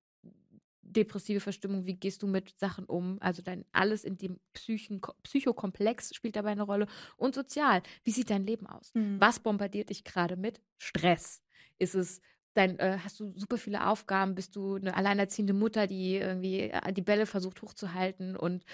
depressive 0.92 1.40
Verstimmung, 1.40 1.86
wie 1.86 1.94
gehst 1.94 2.22
du 2.22 2.26
mit 2.26 2.58
Sachen 2.58 2.84
um? 2.84 3.18
Also 3.20 3.42
dein 3.42 3.64
alles 3.72 4.04
in 4.04 4.16
dem 4.16 4.38
Psychen, 4.52 5.00
Psychokomplex 5.22 6.14
spielt 6.14 6.36
dabei 6.36 6.50
eine 6.50 6.62
Rolle. 6.62 6.86
Und 7.16 7.34
sozial, 7.34 7.82
wie 8.04 8.10
sieht 8.10 8.30
dein 8.30 8.46
Leben 8.46 8.66
aus? 8.66 8.92
Mhm. 8.94 9.20
Was 9.20 9.40
bombardiert 9.40 9.90
dich 9.90 10.04
gerade 10.04 10.36
mit? 10.36 10.60
Stress. 10.78 11.42
Ist 11.78 11.94
es 11.94 12.20
dein, 12.54 12.78
äh, 12.78 12.98
hast 13.02 13.20
du 13.20 13.32
super 13.36 13.58
viele 13.58 13.86
Aufgaben? 13.86 14.34
Bist 14.34 14.56
du 14.56 14.76
eine 14.76 14.96
alleinerziehende 14.96 15.52
Mutter, 15.52 15.86
die 15.86 16.16
irgendwie 16.16 16.70
äh, 16.70 16.92
die 16.92 17.02
Bälle 17.02 17.26
versucht 17.26 17.62
hochzuhalten 17.62 18.36
und 18.36 18.64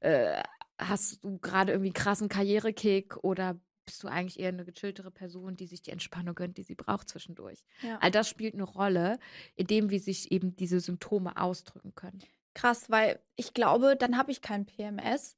äh, 0.00 0.42
hast 0.78 1.22
du 1.24 1.38
gerade 1.38 1.72
irgendwie 1.72 1.88
einen 1.88 1.94
krassen 1.94 2.28
Karrierekick 2.28 3.16
oder 3.22 3.60
bist 3.84 4.02
du 4.02 4.08
eigentlich 4.08 4.38
eher 4.38 4.48
eine 4.48 4.64
gechilltere 4.64 5.10
Person, 5.10 5.56
die 5.56 5.66
sich 5.66 5.82
die 5.82 5.90
Entspannung 5.90 6.34
gönnt, 6.34 6.58
die 6.58 6.62
sie 6.62 6.74
braucht 6.74 7.08
zwischendurch? 7.08 7.64
Ja. 7.80 7.98
All 8.00 8.10
das 8.10 8.28
spielt 8.28 8.54
eine 8.54 8.64
Rolle, 8.64 9.18
in 9.56 9.66
dem 9.66 9.90
wie 9.90 9.98
sich 9.98 10.30
eben 10.32 10.56
diese 10.56 10.80
Symptome 10.80 11.36
ausdrücken 11.36 11.94
können. 11.94 12.22
Krass, 12.54 12.90
weil 12.90 13.20
ich 13.36 13.54
glaube, 13.54 13.96
dann 13.96 14.16
habe 14.18 14.30
ich 14.30 14.42
kein 14.42 14.66
PMS, 14.66 15.36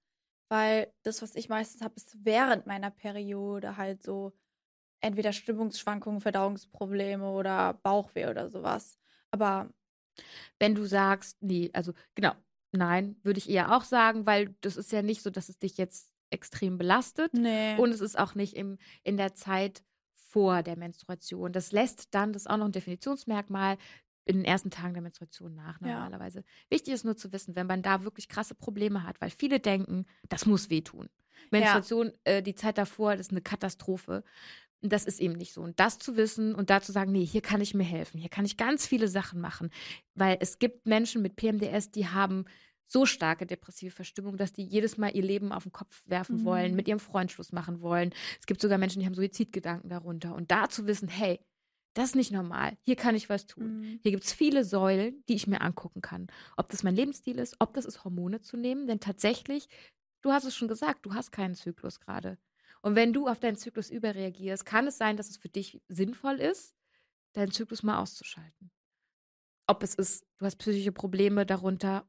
weil 0.48 0.92
das, 1.02 1.22
was 1.22 1.34
ich 1.36 1.48
meistens 1.48 1.82
habe, 1.82 1.94
ist 1.96 2.24
während 2.24 2.66
meiner 2.66 2.90
Periode 2.90 3.76
halt 3.76 4.02
so 4.02 4.32
entweder 5.00 5.32
Stimmungsschwankungen, 5.32 6.20
Verdauungsprobleme 6.20 7.30
oder 7.30 7.74
Bauchweh 7.74 8.28
oder 8.28 8.50
sowas. 8.50 8.98
Aber 9.30 9.70
Wenn 10.58 10.74
du 10.74 10.84
sagst, 10.86 11.42
nee, 11.42 11.70
also 11.72 11.92
genau, 12.14 12.32
nein, 12.72 13.16
würde 13.22 13.38
ich 13.38 13.48
eher 13.50 13.76
auch 13.76 13.84
sagen, 13.84 14.26
weil 14.26 14.54
das 14.60 14.76
ist 14.76 14.92
ja 14.92 15.02
nicht 15.02 15.22
so, 15.22 15.30
dass 15.30 15.48
es 15.48 15.58
dich 15.58 15.76
jetzt 15.78 16.13
extrem 16.34 16.76
belastet. 16.78 17.32
nee. 17.32 17.76
Und 17.78 17.90
es 17.90 18.00
ist 18.00 18.18
auch 18.18 18.34
nicht 18.34 18.54
im, 18.54 18.78
in 19.02 19.16
der 19.16 19.34
Zeit 19.34 19.82
vor 20.12 20.62
der 20.62 20.76
Menstruation. 20.76 21.52
Das 21.52 21.72
lässt 21.72 22.14
dann, 22.14 22.32
das 22.32 22.42
ist 22.42 22.50
auch 22.50 22.56
noch 22.56 22.66
ein 22.66 22.72
Definitionsmerkmal, 22.72 23.78
in 24.26 24.36
den 24.36 24.44
ersten 24.44 24.70
Tagen 24.70 24.94
der 24.94 25.02
Menstruation 25.02 25.54
nach 25.54 25.80
Ja. 25.80 25.94
normalerweise. 25.94 26.44
Wichtig 26.70 26.94
ist 26.94 27.04
nur 27.04 27.16
zu 27.16 27.32
wissen, 27.32 27.56
wenn 27.56 27.66
man 27.66 27.82
da 27.82 28.04
wirklich 28.04 28.28
krasse 28.28 28.54
Probleme 28.54 29.02
hat, 29.04 29.20
weil 29.20 29.30
viele 29.30 29.60
denken, 29.60 30.06
das 30.28 30.46
muss 30.46 30.70
wehtun. 30.70 31.08
Menstruation, 31.50 32.12
äh, 32.24 32.42
die 32.42 32.54
Zeit 32.54 32.78
davor, 32.78 33.12
das 33.12 33.26
ist 33.26 33.32
eine 33.32 33.42
Katastrophe. 33.42 34.24
Das 34.80 35.04
ist 35.04 35.20
eben 35.20 35.34
nicht 35.34 35.52
so. 35.52 35.62
Und 35.62 35.78
das 35.80 35.98
zu 35.98 36.16
wissen 36.16 36.54
und 36.54 36.68
da 36.70 36.80
zu 36.80 36.92
sagen, 36.92 37.12
nee, 37.12 37.24
hier 37.24 37.40
kann 37.42 37.60
ich 37.60 37.74
mir 37.74 37.84
helfen, 37.84 38.18
hier 38.18 38.28
kann 38.28 38.44
ich 38.44 38.56
ganz 38.56 38.86
viele 38.86 39.08
Sachen 39.08 39.40
machen. 39.40 39.70
Weil 40.14 40.36
es 40.40 40.58
gibt 40.58 40.86
Menschen 40.86 41.22
mit 41.22 41.36
PMDS, 41.36 41.90
die 41.90 42.08
haben 42.08 42.44
so 42.86 43.06
starke 43.06 43.46
depressive 43.46 43.90
Verstimmung, 43.90 44.36
dass 44.36 44.52
die 44.52 44.64
jedes 44.64 44.98
Mal 44.98 45.14
ihr 45.14 45.22
Leben 45.22 45.52
auf 45.52 45.62
den 45.64 45.72
Kopf 45.72 46.02
werfen 46.06 46.36
Mhm. 46.40 46.44
wollen, 46.44 46.76
mit 46.76 46.86
ihrem 46.88 47.00
Freund 47.00 47.32
Schluss 47.32 47.52
machen 47.52 47.80
wollen. 47.80 48.12
Es 48.40 48.46
gibt 48.46 48.60
sogar 48.60 48.78
Menschen, 48.78 49.00
die 49.00 49.06
haben 49.06 49.14
Suizidgedanken 49.14 49.88
darunter. 49.90 50.34
Und 50.34 50.50
da 50.50 50.68
zu 50.68 50.86
wissen, 50.86 51.08
hey, 51.08 51.40
das 51.94 52.10
ist 52.10 52.16
nicht 52.16 52.32
normal. 52.32 52.76
Hier 52.82 52.96
kann 52.96 53.14
ich 53.14 53.28
was 53.28 53.46
tun. 53.46 53.78
Mhm. 53.80 54.00
Hier 54.02 54.10
gibt 54.10 54.24
es 54.24 54.32
viele 54.32 54.64
Säulen, 54.64 55.22
die 55.28 55.34
ich 55.34 55.46
mir 55.46 55.60
angucken 55.60 56.00
kann. 56.02 56.26
Ob 56.56 56.68
das 56.70 56.82
mein 56.82 56.96
Lebensstil 56.96 57.38
ist, 57.38 57.56
ob 57.60 57.72
das 57.74 57.84
ist, 57.84 58.04
Hormone 58.04 58.40
zu 58.40 58.56
nehmen. 58.56 58.86
Denn 58.86 59.00
tatsächlich, 59.00 59.68
du 60.20 60.32
hast 60.32 60.44
es 60.44 60.56
schon 60.56 60.68
gesagt, 60.68 61.06
du 61.06 61.14
hast 61.14 61.30
keinen 61.30 61.54
Zyklus 61.54 62.00
gerade. 62.00 62.38
Und 62.82 62.96
wenn 62.96 63.12
du 63.12 63.28
auf 63.28 63.38
deinen 63.40 63.56
Zyklus 63.56 63.90
überreagierst, 63.90 64.66
kann 64.66 64.86
es 64.86 64.98
sein, 64.98 65.16
dass 65.16 65.30
es 65.30 65.36
für 65.38 65.48
dich 65.48 65.80
sinnvoll 65.88 66.34
ist, 66.40 66.74
deinen 67.32 67.52
Zyklus 67.52 67.82
mal 67.82 67.98
auszuschalten. 67.98 68.70
Ob 69.66 69.82
es 69.82 69.94
ist, 69.94 70.26
du 70.38 70.44
hast 70.46 70.56
psychische 70.56 70.92
Probleme 70.92 71.46
darunter, 71.46 72.06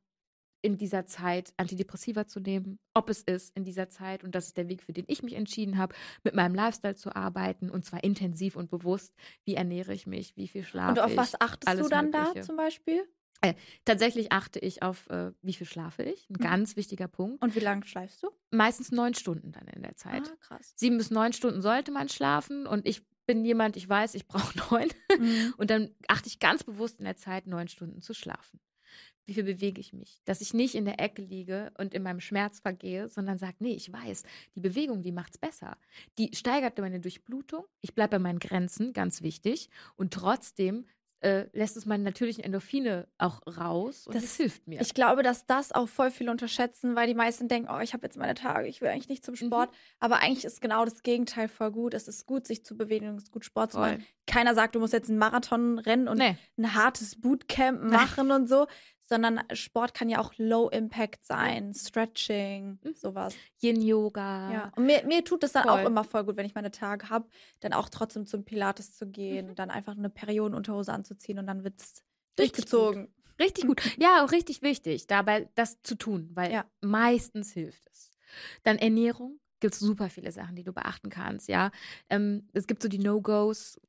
in 0.66 0.78
dieser 0.78 1.06
Zeit 1.06 1.54
Antidepressiva 1.58 2.26
zu 2.28 2.40
nehmen, 2.40 2.80
ob 2.94 3.10
es 3.10 3.22
ist 3.22 3.56
in 3.56 3.64
dieser 3.64 3.88
Zeit, 3.90 4.24
und 4.24 4.34
das 4.36 4.48
ist 4.48 4.58
der 4.58 4.68
Weg, 4.68 4.82
für 4.84 4.94
den 4.94 5.06
ich 5.08 5.22
mich 5.24 5.34
entschieden 5.36 5.78
habe, 5.78 5.94
mit 6.24 6.34
meinem 6.36 6.56
Lifestyle 6.56 6.96
zu 6.96 7.16
arbeiten 7.16 7.70
und 7.70 7.86
zwar 7.86 8.04
intensiv 8.04 8.56
und 8.56 8.70
bewusst. 8.72 9.14
Wie 9.46 9.56
ernähre 9.56 9.94
ich 9.94 10.08
mich, 10.08 10.36
wie 10.36 10.48
viel 10.48 10.64
schlafe 10.64 10.92
Und 10.94 11.00
auf 11.00 11.12
ich? 11.12 11.18
was 11.18 11.40
achtest 11.40 11.68
alles 11.68 11.84
du 11.84 11.90
dann 11.90 12.06
Mögliche. 12.10 12.34
da 12.36 12.42
zum 12.42 12.58
Beispiel? 12.58 13.04
Tatsächlich 13.86 14.32
achte 14.32 14.58
ich 14.58 14.82
auf, 14.82 15.08
äh, 15.12 15.32
wie 15.44 15.54
viel 15.54 15.68
schlafe 15.68 16.02
ich. 16.02 16.28
Ein 16.30 16.38
Mhm. 16.40 16.44
ganz 16.44 16.76
wichtiger 16.76 17.08
Punkt. 17.08 17.44
Und 17.44 17.54
wie 17.56 17.60
lange 17.60 17.86
schläfst 17.86 18.24
du? 18.24 18.30
Meistens 18.50 18.92
neun 18.92 19.14
Stunden 19.14 19.52
dann 19.52 19.68
in 19.68 19.84
der 19.84 19.96
Zeit. 19.96 20.28
Ah, 20.28 20.36
krass. 20.40 20.74
Sieben 20.76 20.98
bis 20.98 21.12
neun 21.12 21.32
Stunden 21.32 21.62
sollte 21.62 21.92
man 21.92 22.10
schlafen 22.10 22.66
und 22.66 22.88
ich 22.88 23.04
bin 23.28 23.46
jemand, 23.46 23.78
ich 23.78 23.88
weiß, 23.88 24.16
ich 24.16 24.28
brauche 24.28 24.58
neun. 24.72 24.90
Mhm. 25.20 25.54
Und 25.58 25.70
dann 25.70 25.92
achte 26.08 26.28
ich 26.28 26.40
ganz 26.40 26.64
bewusst 26.64 26.98
in 27.00 27.06
der 27.06 27.18
Zeit, 27.18 27.46
neun 27.46 27.68
Stunden 27.68 28.02
zu 28.02 28.16
schlafen. 28.16 28.60
Wie 29.26 29.34
viel 29.34 29.44
bewege 29.44 29.82
ich 29.82 29.92
mich? 29.94 30.22
Dass 30.26 30.42
ich 30.42 30.54
nicht 30.54 30.76
in 30.76 30.86
der 30.86 31.00
Ecke 31.00 31.22
liege 31.22 31.72
und 31.78 31.94
in 31.94 32.04
meinem 32.04 32.20
Schmerz 32.20 32.60
vergehe, 32.60 33.10
sondern 33.10 33.38
sage, 33.38 33.56
nee, 33.60 33.74
ich 33.74 33.92
weiß, 33.92 34.24
die 34.56 34.60
Bewegung, 34.60 35.02
die 35.02 35.12
macht's 35.12 35.38
besser. 35.38 35.78
Die 36.18 36.30
steigert 36.36 36.78
meine 36.78 37.00
Durchblutung. 37.00 37.66
Ich 37.82 37.96
bleibe 37.96 38.12
bei 38.12 38.20
meinen 38.20 38.40
Grenzen, 38.40 38.94
ganz 38.94 39.22
wichtig. 39.24 39.70
Und 39.96 40.14
trotzdem 40.14 40.86
äh, 41.22 41.48
lässt 41.54 41.76
es 41.76 41.88
meine 41.88 42.04
natürlichen 42.04 42.44
Endorphine 42.44 43.08
auch 43.18 43.42
raus 43.48 44.06
und 44.06 44.14
das, 44.14 44.24
Das- 44.24 44.36
hilft 44.36 44.68
mir. 44.68 44.80
Ich 44.82 44.94
glaube, 44.94 45.24
dass 45.24 45.48
das 45.48 45.72
auch 45.72 45.88
voll 45.88 46.12
viel 46.12 46.30
unterschätzen, 46.30 46.96
weil 46.96 47.08
die 47.08 47.16
meisten 47.16 47.48
denken, 47.48 47.70
oh, 47.72 47.80
ich 47.80 47.94
habe 47.94 48.06
jetzt 48.06 48.18
meine 48.18 48.36
Tage, 48.36 48.68
ich 48.68 48.80
will 48.82 48.90
eigentlich 48.90 49.10
nicht 49.10 49.26
zum 49.26 49.36
Sport. 49.36 49.72
Aber 50.00 50.18
eigentlich 50.20 50.46
ist 50.46 50.62
genau 50.62 50.86
das 50.86 51.02
Gegenteil 51.02 51.48
voll 51.48 51.72
gut. 51.72 51.96
Es 51.96 52.08
ist 52.08 52.28
gut, 52.28 52.46
sich 52.46 52.64
zu 52.64 52.78
bewegen, 52.78 53.16
es 53.16 53.24
ist 53.24 53.32
gut, 53.32 53.44
Sport 53.46 53.72
zu 53.72 53.78
Voll. 53.80 53.94
machen. 53.94 54.06
Keiner 54.28 54.54
sagt, 54.54 54.76
du 54.76 54.80
musst 54.80 54.94
jetzt 54.94 55.10
einen 55.10 55.18
Marathon 55.18 55.80
rennen 55.80 56.08
und 56.08 56.18
nee. 56.20 56.38
ein 56.58 56.74
hartes 56.76 57.20
Bootcamp 57.20 57.82
machen 57.82 58.30
und 58.32 58.48
so, 58.48 58.68
sondern 59.06 59.42
Sport 59.54 59.94
kann 59.94 60.10
ja 60.10 60.20
auch 60.20 60.34
Low 60.38 60.70
Impact 60.70 61.26
sein, 61.26 61.74
Stretching, 61.74 62.80
Mhm. 62.84 62.94
sowas. 62.96 63.36
Yin-Yoga. 63.62 64.52
Ja. 64.52 64.72
Und 64.76 64.86
mir, 64.86 65.04
mir 65.06 65.24
tut 65.24 65.44
es 65.44 65.52
dann 65.54 65.64
Voll. 65.64 65.72
auch 65.82 65.86
immer 65.86 66.04
voll 66.04 66.24
gut, 66.26 66.38
wenn 66.38 66.46
ich 66.46 66.56
meine 66.56 66.72
Tage 66.72 67.10
habe, 67.10 67.28
dann 67.60 67.74
auch 67.74 67.90
trotzdem 67.90 68.26
zum 68.26 68.44
Pilates 68.46 68.96
zu 68.96 69.08
gehen, 69.08 69.48
Mhm. 69.50 69.56
dann 69.56 69.70
einfach 69.72 69.98
eine 69.98 70.10
Periodenunterhose 70.10 70.92
anzuziehen 70.92 71.40
und 71.40 71.48
dann 71.48 71.64
wird's 71.64 72.04
Richtig 72.38 72.66
durchgezogen. 72.66 73.14
Richtig 73.40 73.66
gut. 73.68 73.82
Ja, 74.02 74.24
auch 74.26 74.32
richtig 74.32 74.62
wichtig, 74.62 75.08
dabei 75.08 75.50
das 75.56 75.82
zu 75.82 75.96
tun, 75.96 76.30
weil 76.34 76.52
Ja. 76.52 76.66
meistens 76.82 77.52
hilft 77.52 77.86
es. 77.88 78.12
Dann 78.64 78.78
Ernährung. 78.78 79.40
Gibt 79.62 79.74
es 79.74 79.80
super 79.80 80.10
viele 80.10 80.32
Sachen, 80.34 80.56
die 80.56 80.64
du 80.64 80.74
beachten 80.74 81.10
kannst, 81.10 81.48
ja. 81.48 81.72
Ähm, 82.10 82.50
es 82.54 82.68
gibt 82.68 82.82
so 82.84 82.90
die 82.90 83.00
No-Gos, 83.00 83.80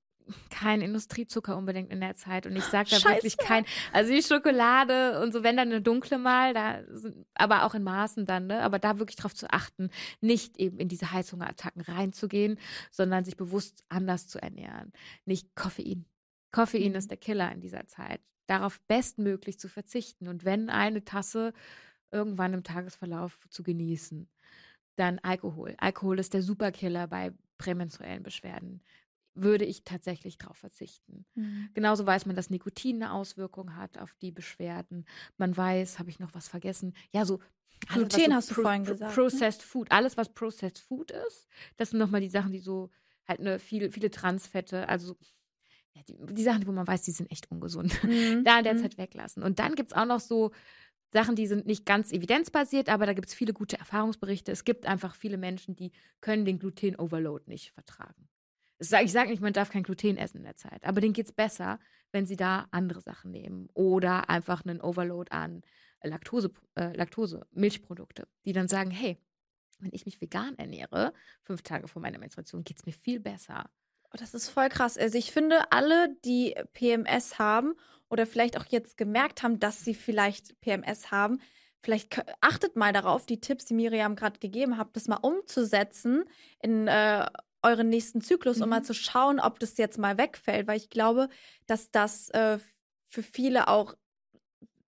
kein 0.51 0.81
Industriezucker 0.81 1.57
unbedingt 1.57 1.91
in 1.91 2.01
der 2.01 2.15
Zeit. 2.17 2.47
Und 2.47 2.57
ich 2.57 2.65
sage 2.65 2.91
da 2.91 2.97
wirklich 2.97 3.35
Scheiße. 3.35 3.47
kein, 3.47 3.65
also 3.93 4.13
die 4.13 4.23
Schokolade 4.23 5.21
und 5.21 5.33
so, 5.33 5.43
wenn 5.43 5.57
dann 5.57 5.69
eine 5.69 5.81
dunkle 5.83 6.19
mal, 6.19 6.55
da 6.55 6.83
sind, 6.89 7.27
aber 7.35 7.65
auch 7.65 7.75
in 7.75 7.83
Maßen 7.83 8.27
dann, 8.27 8.47
ne? 8.47 8.63
Aber 8.63 8.79
da 8.79 8.99
wirklich 8.99 9.17
drauf 9.17 9.35
zu 9.35 9.51
achten, 9.51 9.91
nicht 10.21 10.57
eben 10.59 10.79
in 10.79 10.89
diese 10.89 11.13
Heißhungerattacken 11.13 11.83
reinzugehen, 11.83 12.59
sondern 12.91 13.25
sich 13.25 13.37
bewusst 13.37 13.85
anders 13.89 14.29
zu 14.29 14.41
ernähren. 14.41 14.93
Nicht 15.25 15.55
Koffein. 15.55 16.07
Koffein 16.53 16.91
Mhm. 16.93 16.97
ist 16.99 17.11
der 17.11 17.19
Killer 17.19 17.53
in 17.53 17.61
dieser 17.61 17.87
Zeit. 17.87 18.21
Darauf 18.47 18.81
bestmöglich 18.89 19.59
zu 19.59 19.69
verzichten. 19.69 20.29
Und 20.29 20.45
wenn 20.45 20.71
eine 20.71 21.05
Tasse 21.05 21.53
irgendwann 22.13 22.55
im 22.55 22.63
Tagesverlauf 22.63 23.39
zu 23.51 23.63
genießen, 23.63 24.29
dann 24.97 25.19
Alkohol. 25.21 25.75
Alkohol 25.79 26.19
ist 26.19 26.33
der 26.35 26.43
Superkiller 26.43 27.07
bei 27.09 27.33
prämenstruellen 27.59 28.23
Beschwerden. 28.23 28.81
Würde 29.39 29.67
ich 29.67 29.85
tatsächlich 29.85 30.39
darauf 30.39 30.57
verzichten. 30.57 31.27
Mhm. 31.35 31.69
Genauso 31.75 32.07
weiß 32.07 32.25
man, 32.25 32.35
dass 32.35 32.49
Nikotin 32.49 33.03
eine 33.03 33.13
Auswirkung 33.13 33.77
hat 33.77 33.99
auf 33.99 34.15
die 34.15 34.33
Beschwerden. 34.33 35.05
Man 35.37 35.55
weiß, 35.55 35.99
habe 35.99 36.09
ich 36.09 36.19
noch 36.19 36.35
was 36.35 36.49
vergessen? 36.49 36.95
Ja, 37.13 37.27
so. 37.27 37.41
alles, 37.89 38.09
Gluten 38.09 38.35
hast 38.35 38.51
du 38.51 38.55
vorhin 38.55 38.85
gesagt, 38.85 39.01
ne? 39.03 39.15
Processed 39.15 39.63
Food. 39.63 39.93
Alles, 39.93 40.17
was 40.17 40.33
Processed 40.33 40.79
Food 40.79 41.11
ist, 41.11 41.49
das 41.77 41.91
sind 41.91 41.99
nochmal 41.99 42.23
die 42.23 42.31
Sachen, 42.31 42.51
die 42.51 42.61
so 42.61 42.91
halt 43.29 43.41
ne, 43.41 43.59
viel, 43.59 43.93
viele 43.93 44.11
Transfette, 44.11 44.89
also 44.89 45.17
ja, 45.95 46.03
die, 46.09 46.17
die 46.35 46.43
Sachen, 46.43 46.67
wo 46.67 46.73
man 46.73 46.87
weiß, 46.87 47.03
die 47.03 47.11
sind 47.13 47.31
echt 47.31 47.51
ungesund. 47.51 47.93
Mhm. 48.03 48.43
Da 48.45 48.59
in 48.59 48.65
der 48.65 48.75
Mhm. 48.75 48.79
Zeit 48.79 48.99
weglassen. 48.99 49.43
Und 49.43 49.59
dann 49.59 49.75
gibt 49.75 49.93
es 49.93 49.97
auch 49.97 50.07
noch 50.07 50.21
so 50.21 50.53
Sachen, 51.13 51.37
die 51.37 51.47
sind 51.47 51.67
nicht 51.67 51.87
ganz 51.87 52.13
evidenzbasiert, 52.13 52.89
aber 52.89 53.07
da 53.07 53.13
gibt 53.13 53.29
es 53.29 53.35
viele 53.35 53.53
gute 53.53 53.79
Erfahrungsberichte. 53.79 54.53
Es 54.53 54.65
gibt 54.65 54.87
einfach 54.87 55.15
viele 55.15 55.39
Menschen, 55.39 55.77
die 55.77 55.93
können 56.21 56.45
den 56.45 56.59
Gluten-Overload 56.59 57.45
nicht 57.47 57.73
vertragen. 57.73 58.29
Ich 58.79 59.13
sage 59.13 59.31
nicht, 59.31 59.41
man 59.41 59.53
darf 59.53 59.71
kein 59.71 59.83
Gluten 59.83 60.19
essen 60.19 60.39
in 60.39 60.45
der 60.45 60.57
Zeit, 60.57 60.85
aber 60.85 61.01
denen 61.01 61.15
geht 61.15 61.27
es 61.27 61.33
besser, 61.33 61.79
wenn 62.13 62.27
sie 62.27 62.37
da 62.37 62.67
andere 62.71 63.01
Sachen 63.01 63.31
nehmen 63.31 63.69
oder 63.75 64.29
einfach 64.29 64.65
einen 64.65 64.81
Overload 64.81 65.31
an 65.31 65.63
Laktose, 66.03 66.53
äh, 66.75 66.95
Laktose, 66.95 67.47
Milchprodukte, 67.53 68.29
die 68.45 68.53
dann 68.53 68.69
sagen, 68.69 68.91
hey, 68.91 69.19
wenn 69.79 69.91
ich 69.93 70.07
mich 70.07 70.21
vegan 70.21 70.57
ernähre, 70.59 71.13
fünf 71.43 71.63
Tage 71.63 71.89
vor 71.89 72.03
meiner 72.03 72.19
Menstruation, 72.19 72.65
geht 72.65 72.79
es 72.79 72.87
mir 72.87 72.93
viel 72.93 73.21
besser. 73.21 73.71
Oh, 74.05 74.17
das 74.19 74.35
ist 74.35 74.49
voll 74.49 74.69
krass. 74.69 74.97
Also 74.97 75.19
ich 75.19 75.33
finde, 75.33 75.73
alle, 75.73 76.17
die 76.25 76.55
PMS 76.73 77.39
haben 77.39 77.75
oder 78.09 78.27
vielleicht 78.27 78.59
auch 78.59 78.67
jetzt 78.67 78.97
gemerkt 78.97 79.43
haben, 79.43 79.59
dass 79.59 79.85
sie 79.85 79.95
vielleicht 79.95 80.61
PMS 80.61 81.11
haben, 81.11 81.41
vielleicht 81.83 82.19
achtet 82.41 82.77
mal 82.77 82.93
darauf, 82.93 83.27
die 83.27 83.41
Tipps, 83.41 83.67
die 83.67 83.75
Miriam 83.75 84.17
gerade 84.17 84.39
gegeben 84.39 84.79
hat, 84.79 84.95
das 84.97 85.09
mal 85.09 85.17
umzusetzen 85.17 86.25
in 86.63 86.89
äh, 86.89 87.27
euren 87.67 87.89
nächsten 87.89 88.21
Zyklus, 88.21 88.59
um 88.59 88.65
Mhm. 88.65 88.71
mal 88.71 88.83
zu 88.85 88.95
schauen, 88.95 89.41
ob 89.41 89.59
das 89.59 89.77
jetzt 89.77 89.99
mal 89.99 90.17
wegfällt, 90.19 90.67
weil 90.67 90.77
ich 90.79 90.89
glaube, 90.91 91.29
dass 91.67 91.91
das 91.91 92.31
äh, 92.31 92.59
für 93.09 93.23
viele 93.23 93.69
auch 93.69 93.95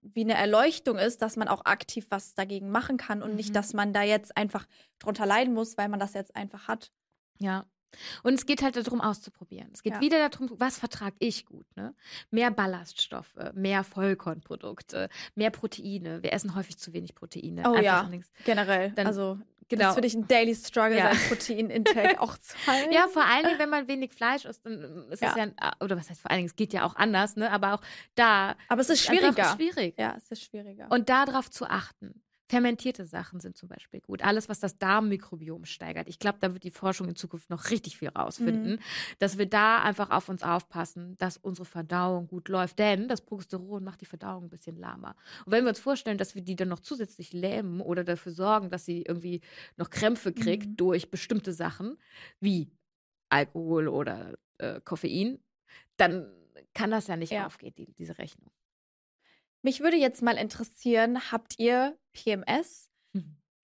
wie 0.01 0.23
eine 0.23 0.35
Erleuchtung 0.35 0.97
ist, 0.97 1.21
dass 1.23 1.37
man 1.37 1.49
auch 1.49 1.65
aktiv 1.67 2.07
was 2.09 2.35
dagegen 2.35 2.71
machen 2.71 2.97
kann 2.97 3.23
und 3.23 3.31
Mhm. 3.31 3.37
nicht, 3.37 3.55
dass 3.57 3.75
man 3.75 3.93
da 3.93 4.03
jetzt 4.03 4.37
einfach 4.37 4.67
drunter 4.99 5.27
leiden 5.27 5.53
muss, 5.55 5.77
weil 5.77 5.89
man 5.89 6.01
das 6.01 6.15
jetzt 6.15 6.35
einfach 6.35 6.67
hat. 6.69 6.91
Ja. 7.39 7.67
Und 8.23 8.35
es 8.35 8.45
geht 8.47 8.63
halt 8.63 8.77
darum, 8.77 9.01
auszuprobieren. 9.01 9.71
Es 9.73 9.83
geht 9.83 9.95
Ja. 9.95 10.01
wieder 10.01 10.29
darum, 10.29 10.51
was 10.61 10.79
vertrage 10.79 11.17
ich 11.21 11.47
gut. 11.47 11.67
Ne? 11.77 11.95
Mehr 12.31 12.51
Ballaststoffe, 12.51 13.35
mehr 13.55 13.83
Vollkornprodukte, 13.83 15.09
mehr 15.35 15.51
Proteine. 15.51 16.23
Wir 16.23 16.33
essen 16.33 16.55
häufig 16.55 16.79
zu 16.79 16.93
wenig 16.93 17.15
Proteine. 17.15 17.63
Oh 17.67 17.71
Einfach 17.75 17.83
ja. 17.83 18.11
Generell. 18.45 18.93
Dann- 18.93 19.07
also 19.07 19.39
Genau. 19.69 19.83
Das 19.83 19.91
ist 19.91 19.95
für 19.97 20.01
dich 20.01 20.15
ein 20.15 20.27
Daily 20.29 20.55
Struggle, 20.55 20.97
Ja. 20.97 21.15
sein 21.15 21.29
Protein-Intake 21.29 22.21
auch 22.21 22.37
zu 22.39 22.55
halten. 22.67 22.93
Ja, 22.93 23.07
vor 23.09 23.25
allen 23.25 23.45
Dingen, 23.45 23.59
wenn 23.59 23.69
man 23.71 23.87
wenig 23.89 24.13
Fleisch 24.15 24.45
isst, 24.45 24.65
dann 24.65 24.83
ähm, 24.83 25.05
ist 25.11 25.23
es 25.23 25.35
Ja. 25.35 25.37
ja, 25.37 25.53
oder 25.81 25.97
was 25.97 26.09
heißt 26.11 26.21
vor 26.21 26.31
allen 26.31 26.39
Dingen, 26.39 26.49
es 26.49 26.57
geht 26.57 26.73
ja 26.73 26.85
auch 26.87 26.97
anders, 26.97 27.37
ne? 27.37 27.51
Aber 27.51 27.75
auch 27.75 27.81
da 28.15 28.55
Aber 28.69 28.81
es 28.81 28.89
ist 28.91 29.05
schwieriger. 29.05 29.55
schwierig. 29.57 29.95
Ja, 29.99 30.15
es 30.17 30.31
ist 30.31 30.45
schwieriger. 30.45 30.87
Und 30.91 31.09
darauf 31.09 31.51
zu 31.51 31.67
achten. 31.67 32.23
Fermentierte 32.49 33.05
Sachen 33.05 33.41
sind 33.41 33.57
zum 33.59 33.69
Beispiel 33.69 34.01
gut. 34.01 34.23
Alles, 34.23 34.49
was 34.49 34.59
das 34.59 34.79
Darmmikrobiom 34.79 35.67
steigert. 35.67 36.09
Ich 36.09 36.19
glaube, 36.19 36.39
da 36.41 36.53
wird 36.55 36.65
die 36.65 36.71
Forschung 36.71 37.09
in 37.09 37.15
Zukunft 37.17 37.51
noch 37.51 37.71
richtig 37.71 37.99
viel 37.99 38.09
rausfinden, 38.09 38.73
Mhm. 38.77 38.79
dass 39.19 39.37
wir 39.37 39.47
da 39.47 39.83
einfach 39.83 40.11
auf 40.11 40.29
uns 40.31 40.43
aufpassen, 40.43 41.17
dass 41.19 41.37
unsere 41.37 41.67
Verdauung 41.67 42.27
gut 42.27 42.49
läuft. 42.49 42.79
Denn 42.79 43.07
das 43.09 43.21
Progesteron 43.21 43.85
macht 43.85 44.01
die 44.01 44.07
Verdauung 44.07 44.45
ein 44.45 44.49
bisschen 44.51 44.77
lahmer. 44.77 45.15
Und 45.45 45.53
wenn 45.53 45.65
wir 45.65 45.69
uns 45.71 45.79
vorstellen, 45.81 46.17
dass 46.19 46.35
wir 46.35 46.43
die 46.43 46.57
dann 46.57 46.69
noch 46.69 46.81
zusätzlich 46.81 47.33
lähmen 47.35 47.81
oder 47.83 48.03
dafür 48.03 48.33
sorgen, 48.33 48.71
dass 48.71 48.85
sie 48.87 49.03
irgendwie 49.03 49.43
noch 49.77 49.91
Krämpfe 49.91 50.33
kriegt 50.33 50.69
Mhm. 50.71 50.77
durch 50.77 51.11
bestimmte 51.11 51.53
Sachen, 51.53 51.99
wie 52.41 52.71
Alkohol 53.29 53.89
oder 53.89 54.39
äh, 54.59 54.81
Koffein, 54.81 55.39
dann 55.99 56.33
kann 56.75 56.91
das 56.91 57.09
ja 57.09 57.17
nicht 57.17 57.33
Ja. 57.33 57.47
aufgehen, 57.47 57.75
die, 57.77 57.93
diese 57.95 58.19
Rechnung. 58.19 58.51
Mich 59.63 59.81
würde 59.81 59.97
jetzt 59.97 60.23
mal 60.23 60.37
interessieren, 60.37 61.33
habt 61.33 61.59
ihr 61.59 61.99
PMS? 62.13 62.91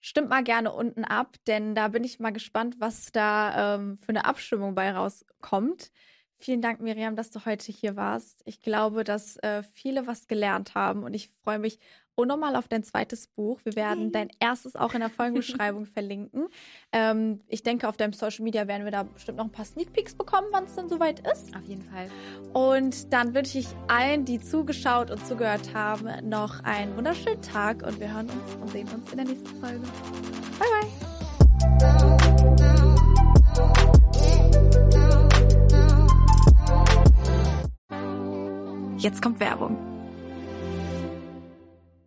Stimmt 0.01 0.29
mal 0.29 0.43
gerne 0.43 0.71
unten 0.71 1.03
ab, 1.03 1.35
denn 1.47 1.73
da 1.73 1.87
bin 1.87 2.03
ich 2.03 2.19
mal 2.19 2.29
gespannt, 2.29 2.75
was 2.79 3.11
da 3.11 3.75
ähm, 3.75 3.97
für 3.97 4.09
eine 4.09 4.25
Abstimmung 4.25 4.75
bei 4.75 4.91
rauskommt. 4.91 5.91
Vielen 6.37 6.61
Dank, 6.61 6.81
Miriam, 6.81 7.15
dass 7.15 7.31
du 7.31 7.45
heute 7.45 7.71
hier 7.71 7.95
warst. 7.95 8.41
Ich 8.45 8.61
glaube, 8.61 9.03
dass 9.03 9.37
äh, 9.37 9.63
viele 9.63 10.05
was 10.05 10.27
gelernt 10.27 10.75
haben 10.75 11.03
und 11.03 11.13
ich 11.13 11.31
freue 11.43 11.59
mich 11.59 11.79
unnormal 12.15 12.55
auf 12.55 12.67
dein 12.67 12.83
zweites 12.83 13.27
Buch. 13.27 13.59
Wir 13.63 13.75
werden 13.75 14.11
dein 14.11 14.29
erstes 14.39 14.75
auch 14.75 14.93
in 14.93 15.01
der 15.01 15.09
Folgenbeschreibung 15.09 15.85
verlinken. 15.93 16.47
Ähm, 16.91 17.41
ich 17.47 17.63
denke, 17.63 17.87
auf 17.87 17.97
deinem 17.97 18.13
Social 18.13 18.43
Media 18.43 18.67
werden 18.67 18.85
wir 18.85 18.91
da 18.91 19.03
bestimmt 19.03 19.37
noch 19.37 19.45
ein 19.45 19.51
paar 19.51 19.65
Sneak 19.65 19.93
Peeks 19.93 20.15
bekommen, 20.15 20.47
wann 20.51 20.65
es 20.65 20.75
dann 20.75 20.89
soweit 20.89 21.19
ist. 21.27 21.55
Auf 21.55 21.63
jeden 21.63 21.83
Fall. 21.83 22.09
Und 22.53 23.11
dann 23.13 23.33
wünsche 23.33 23.59
ich 23.59 23.67
allen, 23.87 24.25
die 24.25 24.39
zugeschaut 24.39 25.11
und 25.11 25.25
zugehört 25.25 25.73
haben, 25.73 26.29
noch 26.29 26.63
einen 26.63 26.95
wunderschönen 26.95 27.41
Tag 27.41 27.83
und 27.83 27.99
wir 27.99 28.13
hören 28.13 28.29
uns 28.29 28.55
und 28.55 28.69
sehen 28.69 28.87
uns 28.89 29.11
in 29.11 29.17
der 29.17 29.25
nächsten 29.25 29.59
Folge. 29.59 29.81
Bye, 30.59 30.89
bye. 31.79 31.94
Jetzt 39.05 39.21
kommt 39.21 39.39
Werbung. 39.39 39.77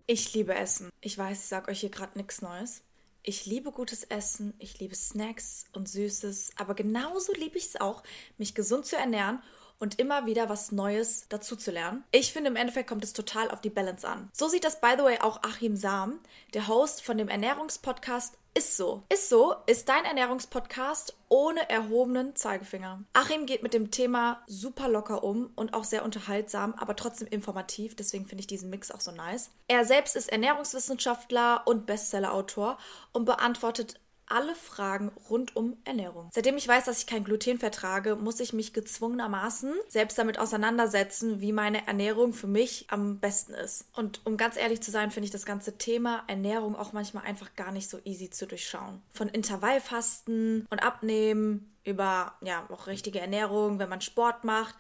Ich 0.08 0.34
liebe 0.34 0.52
Essen. 0.52 0.90
Ich 1.00 1.16
weiß, 1.16 1.38
ich 1.38 1.46
sag 1.46 1.68
euch 1.68 1.78
hier 1.78 1.90
gerade 1.90 2.18
nichts 2.18 2.42
Neues. 2.42 2.82
Ich 3.22 3.46
liebe 3.46 3.70
gutes 3.70 4.02
Essen, 4.02 4.52
ich 4.58 4.80
liebe 4.80 4.96
Snacks 4.96 5.66
und 5.72 5.88
Süßes, 5.88 6.54
aber 6.56 6.74
genauso 6.74 7.32
liebe 7.34 7.56
ich 7.56 7.66
es 7.66 7.80
auch, 7.80 8.02
mich 8.36 8.52
gesund 8.52 8.84
zu 8.84 8.96
ernähren 8.96 9.40
und 9.78 9.98
immer 9.98 10.26
wieder 10.26 10.48
was 10.48 10.72
Neues 10.72 11.26
dazu 11.28 11.56
zu 11.56 11.70
lernen. 11.70 12.04
Ich 12.10 12.32
finde, 12.32 12.50
im 12.50 12.56
Endeffekt 12.56 12.88
kommt 12.88 13.04
es 13.04 13.12
total 13.12 13.50
auf 13.50 13.60
die 13.60 13.70
Balance 13.70 14.06
an. 14.06 14.28
So 14.32 14.48
sieht 14.48 14.64
das, 14.64 14.80
by 14.80 14.94
the 14.96 15.04
way, 15.04 15.18
auch 15.20 15.42
Achim 15.42 15.76
Sam, 15.76 16.20
der 16.54 16.68
Host 16.68 17.02
von 17.02 17.18
dem 17.18 17.28
Ernährungspodcast 17.28 18.36
ist 18.58 18.76
so. 18.76 19.04
Ist 19.08 19.28
so 19.28 19.54
ist 19.66 19.88
dein 19.88 20.04
Ernährungspodcast 20.04 21.16
ohne 21.28 21.70
erhobenen 21.70 22.34
Zeigefinger. 22.34 23.04
Achim 23.12 23.46
geht 23.46 23.62
mit 23.62 23.72
dem 23.72 23.92
Thema 23.92 24.42
super 24.48 24.88
locker 24.88 25.22
um 25.22 25.50
und 25.54 25.74
auch 25.74 25.84
sehr 25.84 26.04
unterhaltsam, 26.04 26.74
aber 26.74 26.96
trotzdem 26.96 27.28
informativ. 27.28 27.94
Deswegen 27.94 28.26
finde 28.26 28.40
ich 28.40 28.46
diesen 28.48 28.68
Mix 28.70 28.90
auch 28.90 29.00
so 29.00 29.12
nice. 29.12 29.50
Er 29.68 29.84
selbst 29.84 30.16
ist 30.16 30.32
Ernährungswissenschaftler 30.32 31.62
und 31.66 31.86
Bestsellerautor 31.86 32.78
und 33.12 33.26
beantwortet 33.26 34.00
alle 34.30 34.54
Fragen 34.54 35.10
rund 35.28 35.56
um 35.56 35.76
Ernährung. 35.84 36.30
Seitdem 36.32 36.56
ich 36.56 36.68
weiß, 36.68 36.84
dass 36.84 37.00
ich 37.00 37.06
kein 37.06 37.24
Gluten 37.24 37.58
vertrage, 37.58 38.16
muss 38.16 38.40
ich 38.40 38.52
mich 38.52 38.72
gezwungenermaßen 38.72 39.74
selbst 39.88 40.18
damit 40.18 40.38
auseinandersetzen, 40.38 41.40
wie 41.40 41.52
meine 41.52 41.86
Ernährung 41.86 42.32
für 42.32 42.46
mich 42.46 42.86
am 42.88 43.18
besten 43.18 43.54
ist. 43.54 43.86
Und 43.94 44.20
um 44.24 44.36
ganz 44.36 44.56
ehrlich 44.56 44.80
zu 44.80 44.90
sein, 44.90 45.10
finde 45.10 45.26
ich 45.26 45.32
das 45.32 45.46
ganze 45.46 45.78
Thema 45.78 46.24
Ernährung 46.26 46.76
auch 46.76 46.92
manchmal 46.92 47.24
einfach 47.24 47.54
gar 47.56 47.72
nicht 47.72 47.88
so 47.88 47.98
easy 48.04 48.30
zu 48.30 48.46
durchschauen. 48.46 49.02
Von 49.12 49.28
Intervallfasten 49.28 50.66
und 50.70 50.82
Abnehmen 50.82 51.74
über 51.88 52.34
ja 52.42 52.66
auch 52.70 52.86
richtige 52.86 53.20
Ernährung, 53.20 53.78
wenn 53.78 53.88
man 53.88 54.00
Sport 54.00 54.44
macht, 54.44 54.74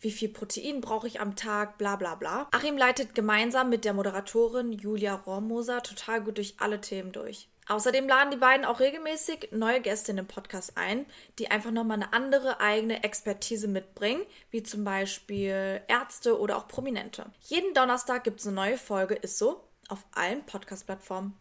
wie 0.00 0.10
viel 0.10 0.30
Protein 0.30 0.80
brauche 0.80 1.06
ich 1.06 1.20
am 1.20 1.36
Tag, 1.36 1.78
bla 1.78 1.96
bla 1.96 2.14
bla. 2.14 2.48
Achim 2.52 2.76
leitet 2.76 3.14
gemeinsam 3.14 3.68
mit 3.68 3.84
der 3.84 3.92
Moderatorin 3.92 4.72
Julia 4.72 5.14
Rohrmoser 5.14 5.82
total 5.82 6.22
gut 6.22 6.38
durch 6.38 6.54
alle 6.58 6.80
Themen 6.80 7.12
durch. 7.12 7.48
Außerdem 7.68 8.06
laden 8.08 8.30
die 8.30 8.36
beiden 8.36 8.66
auch 8.66 8.80
regelmäßig 8.80 9.48
neue 9.52 9.80
Gäste 9.80 10.10
in 10.12 10.16
den 10.16 10.26
Podcast 10.26 10.76
ein, 10.76 11.06
die 11.38 11.50
einfach 11.50 11.70
nochmal 11.70 11.96
eine 12.02 12.12
andere 12.12 12.60
eigene 12.60 13.04
Expertise 13.04 13.68
mitbringen, 13.68 14.22
wie 14.50 14.62
zum 14.62 14.84
Beispiel 14.84 15.80
Ärzte 15.88 16.38
oder 16.38 16.56
auch 16.56 16.68
Prominente. 16.68 17.26
Jeden 17.40 17.74
Donnerstag 17.74 18.24
gibt 18.24 18.40
es 18.40 18.46
eine 18.46 18.56
neue 18.56 18.78
Folge, 18.78 19.14
ist 19.14 19.38
so, 19.38 19.62
auf 19.88 20.04
allen 20.14 20.44
Podcast-Plattformen. 20.44 21.34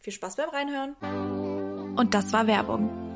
Viel 0.00 0.12
Spaß 0.12 0.36
beim 0.36 0.50
Reinhören. 0.50 0.94
Und 1.96 2.14
das 2.14 2.32
war 2.32 2.46
Werbung. 2.46 3.07